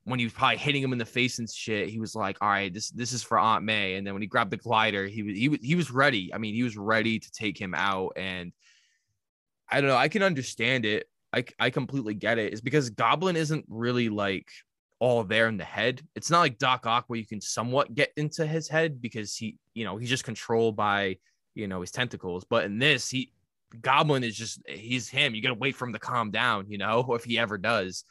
when 0.05 0.19
he 0.19 0.25
was 0.25 0.33
probably 0.33 0.57
hitting 0.57 0.83
him 0.83 0.91
in 0.91 0.99
the 0.99 1.05
face 1.05 1.39
and 1.39 1.49
shit, 1.49 1.89
he 1.89 1.99
was 1.99 2.15
like, 2.15 2.37
"All 2.41 2.49
right, 2.49 2.73
this 2.73 2.89
this 2.89 3.13
is 3.13 3.23
for 3.23 3.39
Aunt 3.39 3.63
May." 3.63 3.95
And 3.95 4.05
then 4.05 4.13
when 4.13 4.21
he 4.21 4.27
grabbed 4.27 4.51
the 4.51 4.57
glider, 4.57 5.05
he 5.07 5.23
was 5.23 5.37
he 5.37 5.49
was 5.49 5.59
he 5.61 5.75
was 5.75 5.91
ready. 5.91 6.33
I 6.33 6.37
mean, 6.37 6.53
he 6.53 6.63
was 6.63 6.77
ready 6.77 7.19
to 7.19 7.31
take 7.31 7.57
him 7.57 7.73
out. 7.73 8.13
And 8.17 8.51
I 9.69 9.79
don't 9.79 9.89
know. 9.89 9.95
I 9.95 10.09
can 10.09 10.23
understand 10.23 10.85
it. 10.85 11.07
I 11.33 11.45
I 11.59 11.69
completely 11.69 12.15
get 12.15 12.37
it. 12.37 12.51
It's 12.51 12.61
because 12.61 12.89
Goblin 12.89 13.35
isn't 13.35 13.65
really 13.69 14.09
like 14.09 14.49
all 14.99 15.23
there 15.23 15.47
in 15.47 15.57
the 15.57 15.63
head. 15.63 16.01
It's 16.15 16.29
not 16.29 16.41
like 16.41 16.57
Doc 16.57 16.85
Ock 16.85 17.05
where 17.07 17.19
you 17.19 17.25
can 17.25 17.41
somewhat 17.41 17.95
get 17.95 18.11
into 18.17 18.45
his 18.45 18.67
head 18.67 19.01
because 19.01 19.35
he, 19.35 19.57
you 19.73 19.85
know, 19.85 19.97
he's 19.97 20.09
just 20.09 20.23
controlled 20.23 20.75
by 20.75 21.17
you 21.55 21.67
know 21.67 21.81
his 21.81 21.91
tentacles. 21.91 22.45
But 22.49 22.65
in 22.65 22.77
this, 22.77 23.09
he 23.09 23.31
Goblin 23.81 24.23
is 24.23 24.35
just 24.35 24.61
he's 24.67 25.07
him. 25.07 25.33
You 25.33 25.41
gotta 25.41 25.55
wait 25.55 25.75
for 25.75 25.85
him 25.85 25.93
to 25.93 25.99
calm 25.99 26.31
down, 26.31 26.69
you 26.69 26.77
know, 26.77 27.13
if 27.13 27.23
he 27.23 27.39
ever 27.39 27.57
does. 27.57 28.03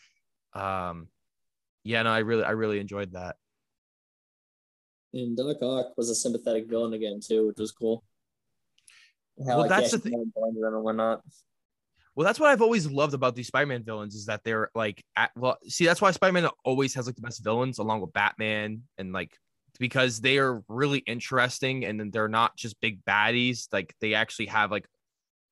Um, 0.55 1.09
yeah, 1.85 2.03
no, 2.03 2.11
I 2.11 2.19
really, 2.19 2.45
I 2.45 2.51
really 2.51 2.81
enjoyed 2.81 3.13
that. 3.13 3.37
And 5.15 5.37
Doc 5.37 5.63
Ock 5.63 5.97
was 5.97 6.09
a 6.11 6.15
sympathetic 6.15 6.69
villain 6.69 6.95
again 6.95 7.21
too, 7.21 7.47
which 7.49 7.59
was 7.59 7.73
cool. 7.73 8.03
How, 9.39 9.47
well, 9.47 9.59
like, 9.61 9.69
that's 9.71 9.91
the 9.91 9.99
thing. 9.99 10.33
And 10.35 10.83
whatnot. 10.83 11.23
Well, 12.15 12.27
that's 12.27 12.39
what 12.39 12.51
I've 12.51 12.63
always 12.63 12.87
loved 12.91 13.15
about 13.15 13.35
these 13.35 13.47
Spider-Man 13.47 13.85
villains 13.85 14.15
is 14.15 14.27
that 14.27 14.45
they're 14.45 14.71
like, 14.75 15.03
at, 15.17 15.31
well, 15.35 15.57
see, 15.65 15.87
that's 15.87 16.01
why 16.01 16.11
Spider-Man 16.11 16.49
always 16.65 16.95
has 16.95 17.07
like 17.07 17.17
the 17.17 17.23
best 17.23 17.43
villains, 17.43 17.79
along 17.79 18.03
with 18.03 18.13
Batman, 18.13 18.83
and 18.99 19.13
like 19.13 19.37
because 19.79 20.21
they 20.21 20.37
are 20.39 20.63
really 20.69 20.99
interesting, 20.99 21.87
and 21.87 21.99
then 21.99 22.11
they're 22.11 22.29
not 22.29 22.57
just 22.57 22.81
big 22.81 23.03
baddies. 23.05 23.69
Like 23.73 23.95
they 24.01 24.13
actually 24.13 24.47
have 24.47 24.71
like 24.71 24.87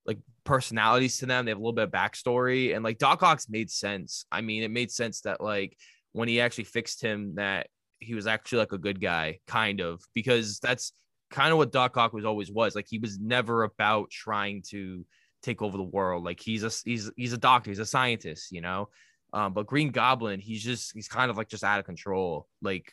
like 0.05 0.19
personalities 0.45 1.19
to 1.19 1.27
them. 1.27 1.47
They 1.47 1.51
have 1.51 1.59
a 1.59 1.61
little 1.61 1.73
bit 1.73 1.85
of 1.85 1.91
backstory, 1.91 2.75
and 2.75 2.85
like 2.85 2.99
Doc 2.99 3.23
Ock's 3.23 3.49
made 3.49 3.71
sense. 3.71 4.27
I 4.31 4.43
mean, 4.43 4.63
it 4.63 4.71
made 4.71 4.91
sense 4.91 5.23
that 5.23 5.41
like 5.41 5.77
when 6.13 6.29
he 6.29 6.41
actually 6.41 6.65
fixed 6.65 7.01
him 7.03 7.35
that 7.37 7.69
he 7.99 8.15
was 8.15 8.27
actually 8.27 8.59
like 8.59 8.73
a 8.73 8.79
good 8.79 9.01
guy, 9.01 9.39
kind 9.47 9.81
of, 9.81 10.03
because 10.15 10.59
that's 10.61 10.93
kind 11.31 11.53
of 11.53 11.59
what 11.59 11.71
Doc 11.73 11.97
Ock 11.97 12.13
was 12.13 12.25
always 12.25 12.51
was. 12.51 12.75
Like 12.75 12.87
he 12.89 12.99
was 12.99 13.19
never 13.19 13.63
about 13.63 14.11
trying 14.11 14.63
to 14.71 15.05
take 15.43 15.63
over 15.63 15.77
the 15.77 15.83
world. 15.83 16.25
Like 16.25 16.41
he's 16.41 16.65
a 16.65 16.71
he's 16.85 17.11
he's 17.17 17.33
a 17.33 17.39
doctor, 17.39 17.71
he's 17.71 17.79
a 17.79 17.87
scientist, 17.87 18.53
you 18.53 18.61
know. 18.61 18.89
Um, 19.33 19.53
but 19.53 19.67
Green 19.67 19.91
Goblin, 19.91 20.41
he's 20.41 20.63
just 20.65 20.93
he's 20.95 21.09
kind 21.09 21.31
of 21.31 21.37
like 21.37 21.49
just 21.49 21.63
out 21.63 21.79
of 21.79 21.85
control, 21.85 22.49
like 22.63 22.93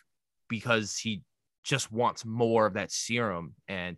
because 0.49 0.97
he 0.97 1.23
just 1.63 1.91
wants 1.91 2.25
more 2.25 2.65
of 2.65 2.73
that 2.75 2.91
serum. 2.91 3.53
And 3.67 3.97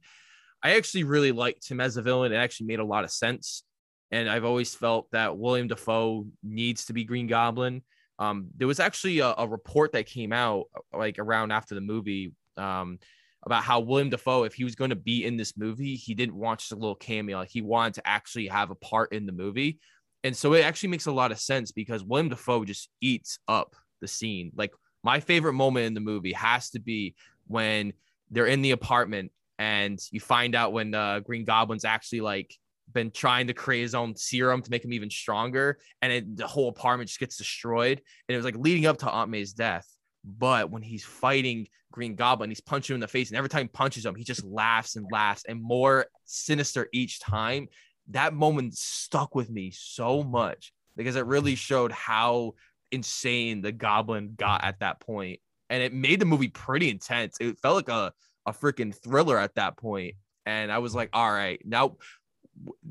I 0.64 0.76
actually 0.78 1.04
really 1.04 1.32
liked 1.32 1.70
him 1.70 1.82
as 1.82 1.98
a 1.98 2.02
villain. 2.02 2.32
It 2.32 2.38
actually 2.38 2.68
made 2.68 2.80
a 2.80 2.86
lot 2.86 3.04
of 3.04 3.12
sense. 3.12 3.64
and 4.12 4.30
I've 4.30 4.46
always 4.46 4.74
felt 4.74 5.08
that 5.12 5.38
William 5.38 5.68
Dafoe 5.68 6.26
needs 6.44 6.86
to 6.86 6.94
be 6.94 7.04
Green 7.04 7.28
Goblin. 7.28 7.84
Um, 8.20 8.48
there 8.58 8.68
was 8.68 8.80
actually 8.80 9.20
a, 9.20 9.34
a, 9.38 9.48
report 9.48 9.94
that 9.94 10.06
came 10.06 10.34
out 10.34 10.66
like 10.94 11.18
around 11.20 11.52
after 11.52 11.74
the 11.74 11.82
movie 11.82 12.34
um, 12.58 13.00
about 13.44 13.64
how 13.64 13.80
William 13.80 14.10
Dafoe, 14.10 14.44
if 14.44 14.54
he 14.54 14.66
was 14.66 14.76
going 14.76 14.90
to 14.90 14.96
be 14.98 15.26
in 15.26 15.38
this 15.38 15.58
movie, 15.58 15.96
he 15.96 16.14
didn't 16.14 16.36
want 16.36 16.60
just 16.60 16.74
a 16.74 16.76
little 16.76 16.96
cameo. 16.96 17.44
He 17.44 17.62
wanted 17.62 17.94
to 17.96 18.08
actually 18.08 18.48
have 18.48 18.72
a 18.72 18.76
part 18.76 19.14
in 19.14 19.26
the 19.26 19.32
movie. 19.32 19.80
And 20.26 20.36
so 20.36 20.54
it 20.54 20.66
actually 20.66 20.90
makes 20.90 21.06
a 21.06 21.14
lot 21.14 21.32
of 21.32 21.40
sense 21.40 21.72
because 21.72 22.04
William 22.04 22.28
Dafoe 22.28 22.66
just 22.66 22.90
eats 23.00 23.40
up 23.48 23.74
the 24.02 24.08
scene. 24.08 24.52
Like 24.54 24.74
my 25.02 25.22
favorite 25.22 25.54
moment 25.54 25.86
in 25.86 25.94
the 25.94 26.02
movie 26.02 26.34
has 26.34 26.72
to 26.72 26.80
be 26.80 27.16
when 27.48 27.94
they're 28.30 28.48
in 28.48 28.62
the 28.62 28.72
apartment 28.72 29.32
and 29.58 30.00
you 30.12 30.20
find 30.20 30.56
out 30.56 30.74
when 30.74 30.94
uh, 30.94 31.20
Green 31.22 31.46
Goblin's 31.46 31.86
actually 31.86 32.22
like 32.22 32.54
been 32.94 33.12
trying 33.12 33.48
to 33.48 33.54
create 33.54 33.82
his 33.82 33.96
own 33.96 34.16
serum 34.16 34.62
to 34.62 34.72
make 34.72 34.84
him 34.84 34.94
even 34.94 35.10
stronger, 35.10 35.80
and 36.02 36.12
it, 36.12 36.38
the 36.38 36.48
whole 36.48 36.70
apartment 36.70 37.08
just 37.08 37.20
gets 37.20 37.38
destroyed. 37.38 38.02
And 38.28 38.34
it 38.34 38.38
was 38.38 38.46
like 38.46 38.58
leading 38.58 38.86
up 38.86 38.98
to 39.00 39.10
Aunt 39.10 39.30
May's 39.30 39.54
death. 39.54 39.88
But 40.24 40.70
when 40.70 40.82
he's 40.82 41.06
fighting 41.06 41.68
Green 41.92 42.16
Goblin, 42.16 42.50
he's 42.50 42.62
punching 42.62 42.94
him 42.94 42.98
in 42.98 43.02
the 43.02 43.08
face, 43.08 43.30
and 43.30 43.38
every 43.38 43.50
time 43.50 43.64
he 43.64 43.68
punches 43.70 44.06
him, 44.06 44.16
he 44.16 44.24
just 44.24 44.44
laughs 44.44 44.96
and 44.96 45.06
laughs, 45.12 45.46
and 45.48 45.62
more 45.62 46.06
sinister 46.26 46.88
each 46.94 47.20
time. 47.20 47.68
That 48.10 48.34
moment 48.34 48.76
stuck 48.76 49.36
with 49.36 49.50
me 49.50 49.72
so 49.72 50.24
much 50.24 50.74
because 50.98 51.16
it 51.16 51.26
really 51.26 51.56
showed 51.56 51.92
how 51.92 52.56
insane 52.92 53.62
the 53.62 53.72
Goblin 53.72 54.34
got 54.36 54.64
at 54.64 54.80
that 54.80 55.00
point, 55.00 55.40
and 55.70 55.82
it 55.82 55.94
made 55.94 56.20
the 56.20 56.26
movie 56.26 56.50
pretty 56.50 56.90
intense. 56.90 57.38
It 57.40 57.60
felt 57.60 57.76
like 57.76 57.90
a 57.90 58.14
a 58.46 58.52
freaking 58.52 58.96
thriller 58.96 59.38
at 59.38 59.56
that 59.56 59.78
point, 59.78 60.16
and 60.46 60.72
I 60.72 60.80
was 60.80 60.96
like, 60.96 61.10
all 61.14 61.32
right, 61.32 61.62
now 61.66 61.98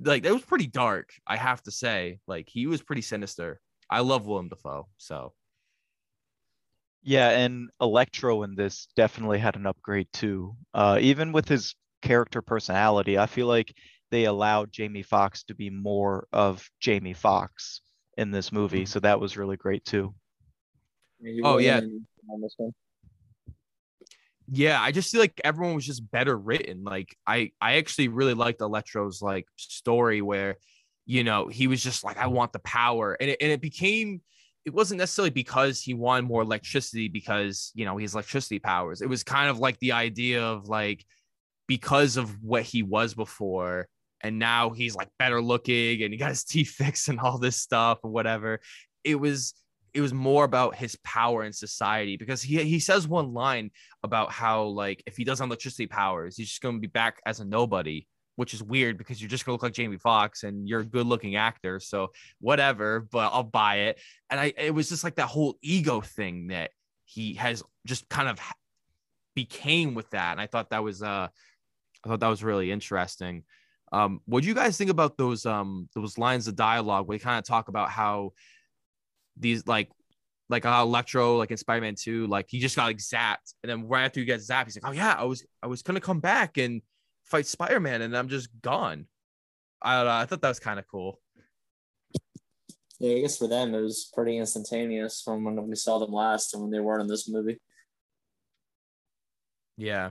like 0.03 0.23
that 0.23 0.33
was 0.33 0.43
pretty 0.43 0.67
dark, 0.67 1.11
I 1.27 1.37
have 1.37 1.63
to 1.65 1.71
say. 1.71 2.19
Like 2.27 2.49
he 2.49 2.67
was 2.67 2.83
pretty 2.83 3.03
sinister. 3.03 3.61
I 3.91 4.01
love 4.01 4.27
Willem 4.27 4.49
Dafoe, 4.49 4.89
so 4.99 5.33
yeah, 7.03 7.31
and 7.31 7.71
Electro 7.81 8.43
in 8.43 8.55
this 8.55 8.89
definitely 8.97 9.39
had 9.39 9.57
an 9.57 9.67
upgrade 9.67 10.09
too. 10.13 10.57
Uh, 10.75 10.99
even 11.01 11.33
with 11.33 11.49
his 11.49 11.75
character 12.03 12.43
personality, 12.43 13.19
I 13.19 13.27
feel 13.27 13.47
like 13.47 13.75
they 14.11 14.25
allowed 14.25 14.73
Jamie 14.73 15.03
Foxx 15.03 15.45
to 15.45 15.55
be 15.55 15.71
more 15.71 16.27
of 16.33 16.69
Jamie 16.81 17.15
Foxx 17.15 17.81
in 18.17 18.31
this 18.31 18.53
movie, 18.53 18.81
mm-hmm. 18.81 18.87
so 18.87 19.01
that 19.01 19.21
was 19.21 19.37
really 19.37 19.57
great 19.57 19.85
too. 19.85 20.15
oh 21.43 21.59
yeah. 21.59 21.81
Yeah, 24.51 24.81
I 24.81 24.93
just 24.93 25.13
feel 25.13 25.21
like 25.21 25.41
everyone 25.45 25.75
was 25.75 25.87
just 25.87 26.11
better 26.11 26.37
written. 26.37 26.83
Like 26.85 27.17
I 27.27 27.53
I 27.61 27.77
actually 27.77 28.09
really 28.09 28.35
liked 28.35 28.61
Electro's 28.61 29.21
like 29.21 29.47
story 29.57 30.23
where, 30.23 30.57
you 31.07 31.23
know, 31.23 31.49
he 31.49 31.67
was 31.67 31.83
just 31.83 32.03
like, 32.03 32.17
I 32.17 32.29
want 32.29 32.53
the 32.53 32.59
power. 32.61 33.17
And 33.21 33.31
it, 33.31 33.39
and 33.43 33.53
it 33.53 33.61
became 33.61 34.23
it 34.65 34.75
wasn't 34.75 34.99
necessarily 34.99 35.31
because 35.31 35.81
he 35.81 35.95
wanted 35.95 36.27
more 36.27 36.43
electricity 36.43 37.09
because 37.09 37.73
you 37.75 37.85
know 37.87 37.97
he 37.97 38.05
has 38.05 38.15
electricity 38.15 38.59
powers. 38.59 39.01
It 39.01 39.09
was 39.09 39.25
kind 39.25 39.49
of 39.49 39.59
like 39.59 39.79
the 39.79 39.93
idea 39.93 40.43
of 40.45 40.69
like 40.69 41.05
because 41.67 42.17
of 42.17 42.43
what 42.43 42.63
he 42.65 42.83
was 42.83 43.15
before, 43.15 43.89
and 44.21 44.39
now 44.39 44.71
he's 44.71 44.95
like 44.95 45.09
better 45.19 45.41
looking 45.41 46.03
and 46.03 46.13
he 46.13 46.19
got 46.19 46.31
his 46.31 46.45
teeth 46.53 46.71
fixed 46.71 47.09
and 47.09 47.21
all 47.21 47.39
this 47.39 47.57
stuff 47.57 47.99
or 48.03 48.11
whatever. 48.11 48.61
It 49.05 49.17
was 49.17 49.55
it 49.95 50.01
was 50.01 50.13
more 50.13 50.45
about 50.45 50.75
his 50.75 50.97
power 51.05 51.45
in 51.45 51.53
society 51.53 52.17
because 52.17 52.43
he 52.43 52.63
he 52.65 52.81
says 52.81 53.09
one 53.09 53.33
line 53.33 53.71
about 54.03 54.31
how 54.33 54.65
like 54.65 55.03
if 55.07 55.17
he 55.17 55.25
doesn't 55.25 55.45
have 55.45 55.51
electricity 55.51 55.87
powers, 55.87 56.37
he's 56.37 56.49
just 56.49 56.63
going 56.63 56.77
to 56.77 56.81
be 56.81 56.87
back 56.87 57.21
as 57.27 57.41
a 57.41 57.45
nobody, 57.45 58.07
which 58.37 58.55
is 58.55 58.63
weird 58.63 58.99
because 58.99 59.21
you're 59.21 59.29
just 59.29 59.45
going 59.45 59.53
to 59.53 59.55
look 59.55 59.63
like 59.63 59.73
Jamie 59.73 59.99
Foxx 59.99 60.45
and 60.45 60.69
you're 60.69 60.81
a 60.81 60.85
good 60.85 61.07
looking 61.07 61.37
actor, 61.37 61.81
so 61.81 62.13
whatever, 62.41 63.01
but 63.01 63.33
I'll 63.33 63.43
buy 63.43 63.77
it. 63.77 64.01
And 64.31 64.39
I 64.41 64.53
it 64.57 64.75
was 64.75 64.89
just 64.89 65.05
like 65.05 65.17
that 65.17 65.27
whole 65.27 65.57
ego 65.63 66.01
thing 66.01 66.49
that 66.49 66.71
he 67.05 67.35
has 67.35 67.63
just 67.87 68.09
kind 68.09 68.29
of 68.29 68.39
became 69.35 69.95
with 69.95 70.11
that, 70.11 70.33
and 70.33 70.41
I 70.41 70.47
thought 70.47 70.71
that 70.71 70.83
was 70.83 71.03
uh 71.03 71.29
I 72.05 72.09
thought 72.09 72.21
that 72.21 72.29
was 72.29 72.45
really 72.45 72.71
interesting. 72.71 73.45
Um, 73.91 74.21
what 74.27 74.43
do 74.43 74.49
you 74.49 74.55
guys 74.55 74.77
think 74.77 74.91
about 74.91 75.17
those 75.17 75.47
um 75.47 75.89
those 75.95 76.19
lines 76.19 76.47
of 76.49 76.57
dialogue 76.57 77.07
where 77.07 77.17
they 77.17 77.23
kind 77.23 77.39
of 77.39 77.45
talk 77.45 77.69
about 77.69 77.91
how 77.91 78.33
these 79.39 79.67
like 79.67 79.91
like 80.49 80.65
how 80.65 80.83
Electro, 80.83 81.37
like 81.37 81.51
in 81.51 81.57
Spider-Man 81.57 81.95
2, 81.95 82.27
like 82.27 82.47
he 82.49 82.59
just 82.59 82.77
got 82.77 82.85
like 82.85 82.99
zapped. 82.99 83.55
And 83.63 83.71
then 83.71 83.87
right 83.87 84.05
after 84.05 84.21
he 84.21 84.27
gets 84.27 84.49
zapped, 84.49 84.65
he's 84.65 84.77
like, 84.77 84.91
Oh 84.91 84.95
yeah, 84.95 85.15
I 85.19 85.25
was 85.25 85.45
I 85.63 85.67
was 85.67 85.83
gonna 85.83 86.01
come 86.01 86.21
back 86.21 86.57
and 86.59 86.83
fight 87.25 87.47
Spider-Man 87.47 88.03
and 88.03 88.17
I'm 88.17 88.29
just 88.29 88.49
gone. 88.63 89.07
I 89.83 90.23
I 90.23 90.27
thought 90.27 90.41
that 90.41 90.49
was 90.49 90.61
kind 90.61 90.79
of 90.79 90.87
cool. 90.89 91.21
Yeah, 93.01 93.17
I 93.17 93.21
guess 93.21 93.39
for 93.39 93.47
them 93.47 93.75
it 93.75 93.81
was 93.81 94.11
pretty 94.13 94.39
instantaneous 94.39 95.23
from 95.23 95.45
when 95.45 95.69
we 95.69 95.77
saw 95.77 95.99
them 95.99 96.13
last 96.13 96.55
and 96.55 96.63
when 96.63 96.73
they 96.73 96.81
weren't 96.81 97.03
in 97.03 97.07
this 97.07 97.29
movie. 97.29 97.61
Yeah. 99.77 100.11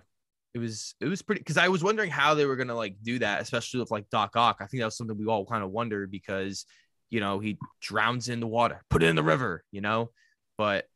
It 0.54 0.60
was 0.60 0.96
it 1.02 1.06
was 1.06 1.22
pretty 1.22 1.40
because 1.40 1.58
I 1.58 1.68
was 1.68 1.84
wondering 1.84 2.10
how 2.10 2.34
they 2.34 2.46
were 2.46 2.56
gonna 2.56 2.74
like 2.76 2.96
do 3.04 3.20
that, 3.20 3.42
especially 3.42 3.80
with 3.80 3.92
like 3.92 4.10
Doc 4.10 4.36
Ock. 4.36 4.58
I 4.60 4.66
think 4.66 4.82
that 4.82 4.86
was 4.86 4.98
something 4.98 5.18
we 5.18 5.28
all 5.28 5.46
kind 5.46 5.63
of 5.63 5.70
wondered 5.70 6.10
because 6.10 6.66
you 7.10 7.20
know, 7.20 7.39
he 7.39 7.58
drowns 7.82 8.30
in 8.30 8.39
the 8.39 8.48
water, 8.48 8.82
put 8.89 9.04
it 9.04 9.08
in 9.08 9.15
the 9.15 9.24
river, 9.24 9.63
you 9.72 9.82
know. 9.82 10.12
But 10.58 10.88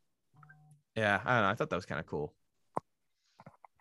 yeah, 0.96 1.20
I 1.24 1.34
don't 1.34 1.42
know. 1.42 1.48
I 1.48 1.54
thought 1.54 1.70
that 1.70 1.76
was 1.76 1.86
kind 1.86 2.00
of 2.00 2.06
cool. 2.06 2.34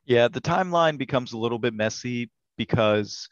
Yeah, 0.05 0.27
the 0.27 0.41
timeline 0.41 0.97
becomes 0.97 1.33
a 1.33 1.37
little 1.37 1.59
bit 1.59 1.73
messy 1.73 2.29
because 2.57 3.29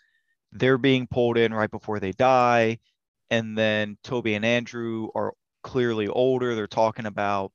they're 0.51 0.77
being 0.77 1.07
pulled 1.07 1.38
in 1.38 1.53
right 1.53 1.71
before 1.71 1.99
they 1.99 2.12
die. 2.12 2.79
And 3.29 3.57
then 3.57 3.97
Tobey 4.03 4.33
and 4.35 4.45
Andrew 4.45 5.09
are 5.15 5.33
clearly 5.63 6.07
older. 6.07 6.55
They're 6.55 6.67
talking 6.67 7.05
about 7.05 7.51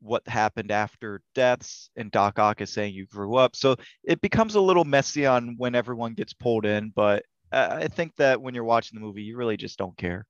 what 0.00 0.26
happened 0.28 0.70
after 0.70 1.20
deaths, 1.34 1.90
and 1.96 2.10
Doc 2.10 2.38
Ock 2.38 2.60
is 2.60 2.70
saying 2.70 2.94
you 2.94 3.06
grew 3.06 3.34
up. 3.34 3.56
So 3.56 3.76
it 4.04 4.20
becomes 4.20 4.54
a 4.54 4.60
little 4.60 4.84
messy 4.84 5.26
on 5.26 5.56
when 5.58 5.74
everyone 5.74 6.14
gets 6.14 6.32
pulled 6.32 6.64
in. 6.64 6.92
But 6.94 7.24
uh, 7.50 7.78
I 7.82 7.88
think 7.88 8.12
that 8.16 8.40
when 8.40 8.54
you're 8.54 8.64
watching 8.64 8.98
the 8.98 9.04
movie, 9.04 9.22
you 9.22 9.36
really 9.36 9.56
just 9.56 9.78
don't 9.78 9.96
care. 9.96 10.24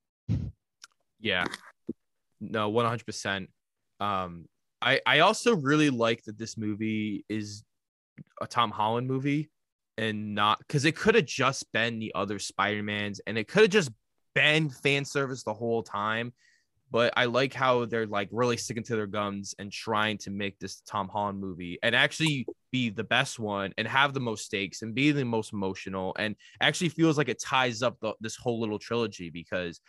Yeah. 1.21 1.45
No, 2.41 2.71
100%. 2.71 3.49
Um, 4.01 4.47
I, 4.81 5.01
I 5.05 5.19
also 5.21 5.57
really 5.57 5.91
like 5.91 6.23
that 6.25 6.39
this 6.39 6.57
movie 6.57 7.25
is 7.29 7.65
a 8.41 8.47
Tom 8.47 8.71
Holland 8.71 9.09
movie 9.09 9.51
and 9.97 10.35
not 10.35 10.59
because 10.59 10.85
it 10.85 10.95
could 10.95 11.17
have 11.17 11.25
just 11.25 11.71
been 11.73 11.99
the 11.99 12.13
other 12.15 12.39
Spider-Mans 12.39 13.21
and 13.27 13.37
it 13.37 13.49
could 13.49 13.63
have 13.63 13.71
just 13.71 13.91
been 14.35 14.71
fan 14.71 15.05
service 15.05 15.43
the 15.43 15.55
whole 15.55 15.83
time. 15.83 16.33
But 16.91 17.13
I 17.17 17.27
like 17.27 17.53
how 17.53 17.85
they're 17.85 18.07
like 18.07 18.29
really 18.33 18.57
sticking 18.57 18.85
to 18.85 18.97
their 18.97 19.07
guns 19.07 19.55
and 19.59 19.71
trying 19.71 20.17
to 20.19 20.31
make 20.31 20.59
this 20.59 20.81
Tom 20.89 21.09
Holland 21.09 21.39
movie 21.39 21.79
and 21.83 21.95
actually 21.95 22.47
be 22.73 22.89
the 22.89 23.05
best 23.05 23.39
one 23.39 23.75
and 23.77 23.87
have 23.87 24.15
the 24.15 24.21
most 24.21 24.47
stakes 24.47 24.81
and 24.81 24.95
be 24.95 25.11
the 25.11 25.25
most 25.25 25.53
emotional 25.53 26.17
and 26.19 26.35
actually 26.63 26.89
feels 26.89 27.19
like 27.19 27.29
it 27.29 27.43
ties 27.43 27.83
up 27.83 27.99
the, 28.01 28.15
this 28.21 28.37
whole 28.37 28.59
little 28.61 28.79
trilogy 28.79 29.29
because 29.29 29.81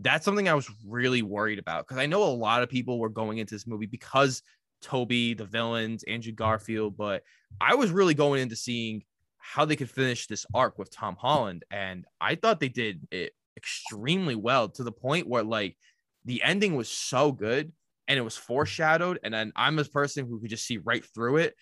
that's 0.00 0.24
something 0.24 0.48
I 0.48 0.54
was 0.54 0.70
really 0.86 1.22
worried 1.22 1.58
about 1.58 1.86
because 1.86 2.00
I 2.00 2.06
know 2.06 2.22
a 2.22 2.26
lot 2.26 2.62
of 2.62 2.68
people 2.68 2.98
were 2.98 3.08
going 3.08 3.38
into 3.38 3.54
this 3.54 3.66
movie 3.66 3.86
because 3.86 4.42
Tobey, 4.80 5.34
the 5.34 5.44
villains, 5.44 6.04
Andrew 6.04 6.32
Garfield, 6.32 6.96
but 6.96 7.22
I 7.60 7.74
was 7.74 7.90
really 7.90 8.14
going 8.14 8.42
into 8.42 8.56
seeing 8.56 9.02
how 9.38 9.64
they 9.64 9.76
could 9.76 9.90
finish 9.90 10.26
this 10.26 10.46
arc 10.54 10.78
with 10.78 10.90
Tom 10.90 11.16
Holland. 11.18 11.64
And 11.70 12.04
I 12.20 12.36
thought 12.36 12.60
they 12.60 12.68
did 12.68 13.06
it 13.10 13.32
extremely 13.56 14.36
well 14.36 14.68
to 14.68 14.84
the 14.84 14.92
point 14.92 15.26
where 15.26 15.42
like 15.42 15.76
the 16.24 16.42
ending 16.42 16.76
was 16.76 16.88
so 16.88 17.32
good 17.32 17.72
and 18.06 18.18
it 18.18 18.22
was 18.22 18.36
foreshadowed. 18.36 19.18
And 19.22 19.34
then 19.34 19.52
I'm 19.56 19.78
a 19.78 19.84
person 19.84 20.26
who 20.26 20.40
could 20.40 20.50
just 20.50 20.66
see 20.66 20.78
right 20.78 21.04
through 21.14 21.38
it. 21.38 21.54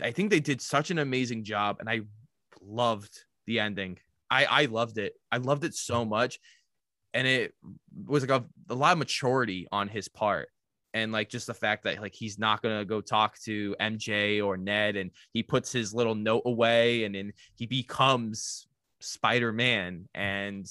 I 0.00 0.12
think 0.12 0.30
they 0.30 0.40
did 0.40 0.62
such 0.62 0.90
an 0.90 0.98
amazing 0.98 1.44
job 1.44 1.76
and 1.80 1.90
I 1.90 2.00
loved 2.62 3.24
the 3.46 3.60
ending. 3.60 3.98
I, 4.30 4.44
I 4.46 4.64
loved 4.64 4.98
it. 4.98 5.14
I 5.30 5.36
loved 5.36 5.64
it 5.64 5.74
so 5.74 6.04
much 6.04 6.40
and 7.14 7.26
it 7.26 7.54
was 8.06 8.26
like 8.26 8.42
a, 8.42 8.44
a 8.70 8.74
lot 8.74 8.92
of 8.92 8.98
maturity 8.98 9.66
on 9.72 9.88
his 9.88 10.08
part 10.08 10.48
and 10.96 11.12
like 11.12 11.28
just 11.28 11.46
the 11.46 11.54
fact 11.54 11.84
that 11.84 12.00
like 12.00 12.14
he's 12.14 12.38
not 12.38 12.62
gonna 12.62 12.84
go 12.84 13.02
talk 13.02 13.38
to 13.40 13.76
MJ 13.78 14.42
or 14.42 14.56
Ned, 14.56 14.96
and 14.96 15.10
he 15.34 15.42
puts 15.42 15.70
his 15.70 15.92
little 15.92 16.14
note 16.14 16.44
away, 16.46 17.04
and 17.04 17.14
then 17.14 17.34
he 17.54 17.66
becomes 17.66 18.66
Spider 19.00 19.52
Man, 19.52 20.08
and 20.14 20.66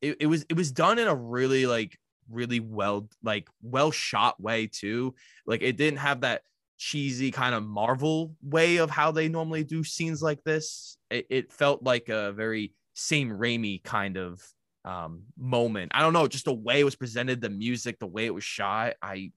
it, 0.00 0.16
it 0.20 0.26
was 0.26 0.46
it 0.48 0.56
was 0.56 0.72
done 0.72 0.98
in 0.98 1.08
a 1.08 1.14
really 1.14 1.66
like 1.66 1.98
really 2.30 2.60
well 2.60 3.06
like 3.22 3.50
well 3.62 3.90
shot 3.90 4.40
way 4.40 4.66
too. 4.66 5.14
Like 5.46 5.60
it 5.60 5.76
didn't 5.76 5.98
have 5.98 6.22
that 6.22 6.40
cheesy 6.78 7.30
kind 7.30 7.54
of 7.54 7.62
Marvel 7.62 8.34
way 8.42 8.78
of 8.78 8.88
how 8.88 9.12
they 9.12 9.28
normally 9.28 9.62
do 9.62 9.84
scenes 9.84 10.22
like 10.22 10.42
this. 10.42 10.96
It, 11.10 11.26
it 11.28 11.52
felt 11.52 11.82
like 11.82 12.08
a 12.08 12.32
very 12.32 12.72
Sam 12.94 13.28
Raimi 13.28 13.84
kind 13.84 14.16
of 14.16 14.42
um, 14.84 15.22
moment. 15.38 15.92
I 15.94 16.00
don't 16.00 16.12
know, 16.12 16.26
just 16.26 16.44
the 16.44 16.52
way 16.52 16.80
it 16.80 16.84
was 16.84 16.96
presented, 16.96 17.40
the 17.40 17.50
music, 17.50 17.98
the 17.98 18.06
way 18.06 18.26
it 18.26 18.34
was 18.34 18.44
shot. 18.44 18.94
I 19.02 19.32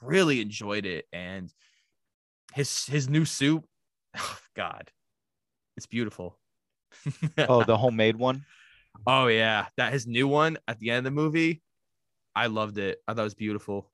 really 0.00 0.40
enjoyed 0.40 0.86
it, 0.86 1.06
and 1.12 1.52
his 2.54 2.86
his 2.86 3.08
new 3.08 3.24
suit, 3.24 3.62
oh, 4.16 4.38
God, 4.54 4.90
it's 5.76 5.86
beautiful. 5.86 6.38
oh, 7.38 7.64
the 7.64 7.76
homemade 7.76 8.16
one. 8.16 8.44
Oh 9.06 9.26
yeah, 9.26 9.66
that 9.76 9.92
his 9.92 10.06
new 10.06 10.26
one 10.26 10.58
at 10.66 10.78
the 10.78 10.90
end 10.90 10.98
of 10.98 11.04
the 11.04 11.10
movie. 11.10 11.62
I 12.34 12.46
loved 12.46 12.78
it. 12.78 12.98
I 13.06 13.14
thought 13.14 13.22
it 13.22 13.24
was 13.24 13.34
beautiful. 13.34 13.90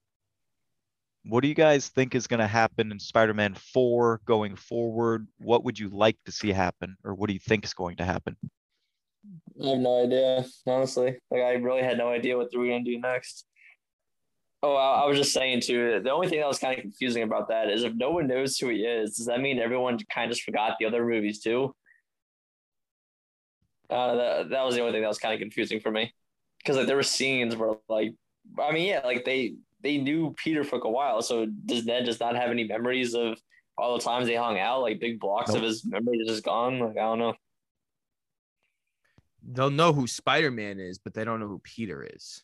What 1.27 1.41
do 1.41 1.49
you 1.49 1.55
guys 1.55 1.89
think 1.89 2.15
is 2.15 2.27
going 2.27 2.41
to 2.41 2.47
happen 2.47 2.93
in 2.93 2.99
Spider-Man 2.99 3.55
4 3.55 4.21
going 4.27 4.57
forward? 4.57 5.27
What 5.39 5.65
would 5.65 5.79
you 5.79 5.89
like 5.89 6.19
to 6.27 6.33
see 6.33 6.51
happen 6.53 6.97
or 7.03 7.15
what 7.15 7.29
do 7.29 7.33
you 7.33 7.41
think 7.41 7.65
is 7.65 7.73
going 7.73 7.97
to 7.97 8.05
happen? 8.05 8.37
I 9.63 9.69
have 9.69 9.79
no 9.79 10.05
idea, 10.05 10.45
honestly. 10.67 11.17
Like 11.31 11.43
I 11.43 11.53
really 11.53 11.83
had 11.83 11.99
no 11.99 12.09
idea 12.09 12.37
what 12.37 12.51
they 12.51 12.59
were 12.59 12.67
gonna 12.67 12.83
do 12.83 12.99
next. 12.99 13.47
Oh, 14.63 14.75
I, 14.75 15.03
I 15.03 15.07
was 15.07 15.19
just 15.19 15.33
saying 15.33 15.61
too. 15.61 16.01
The 16.03 16.11
only 16.11 16.29
thing 16.29 16.41
that 16.41 16.49
was 16.49 16.59
kind 16.59 16.77
of 16.77 16.83
confusing 16.83 17.23
about 17.23 17.49
that 17.49 17.69
is 17.69 17.85
if 17.85 17.95
no 17.95 18.11
one 18.11 18.27
knows 18.27 18.57
who 18.59 18.71
he 18.71 18.79
is, 18.79 19.17
does 19.17 19.27
that 19.27 19.41
mean 19.41 19.59
everyone 19.59 19.99
kind 20.13 20.31
of 20.31 20.37
just 20.37 20.45
forgot 20.45 20.77
the 20.81 20.87
other 20.87 21.05
movies 21.05 21.41
too? 21.41 21.75
Uh, 23.91 24.15
that, 24.17 24.51
that 24.51 24.65
was 24.65 24.75
the 24.75 24.81
only 24.81 24.93
thing 24.93 25.03
that 25.03 25.09
was 25.09 25.19
kind 25.19 25.35
of 25.35 25.41
confusing 25.41 25.79
for 25.79 25.91
me, 25.91 26.13
because 26.59 26.77
like 26.77 26.87
there 26.87 26.97
were 26.97 27.03
scenes 27.03 27.55
where 27.55 27.75
like, 27.89 28.15
I 28.59 28.73
mean, 28.73 28.89
yeah, 28.89 29.03
like 29.05 29.25
they 29.25 29.55
they 29.83 29.99
knew 29.99 30.35
Peter 30.37 30.65
for 30.65 30.79
a 30.79 30.91
while. 30.91 31.21
So 31.23 31.47
does 31.67 31.85
Ned 31.85 32.07
just 32.07 32.21
not 32.21 32.35
have 32.35 32.51
any 32.51 32.65
memories 32.65 33.15
of 33.15 33.39
all 33.77 33.97
the 33.97 34.03
times 34.03 34.27
they 34.27 34.35
hung 34.35 34.59
out? 34.59 34.81
Like 34.81 34.99
big 34.99 35.21
blocks 35.21 35.51
nope. 35.51 35.59
of 35.59 35.63
his 35.65 35.85
memory 35.85 36.23
are 36.23 36.27
just 36.27 36.43
gone. 36.43 36.81
Like 36.81 36.97
I 36.97 37.03
don't 37.03 37.19
know. 37.19 37.35
They'll 39.47 39.71
know 39.71 39.93
who 39.93 40.07
Spider 40.07 40.51
Man 40.51 40.81
is, 40.81 40.99
but 40.99 41.15
they 41.15 41.25
don't 41.25 41.41
know 41.41 41.49
who 41.49 41.61
Peter 41.63 42.07
is. 42.15 42.43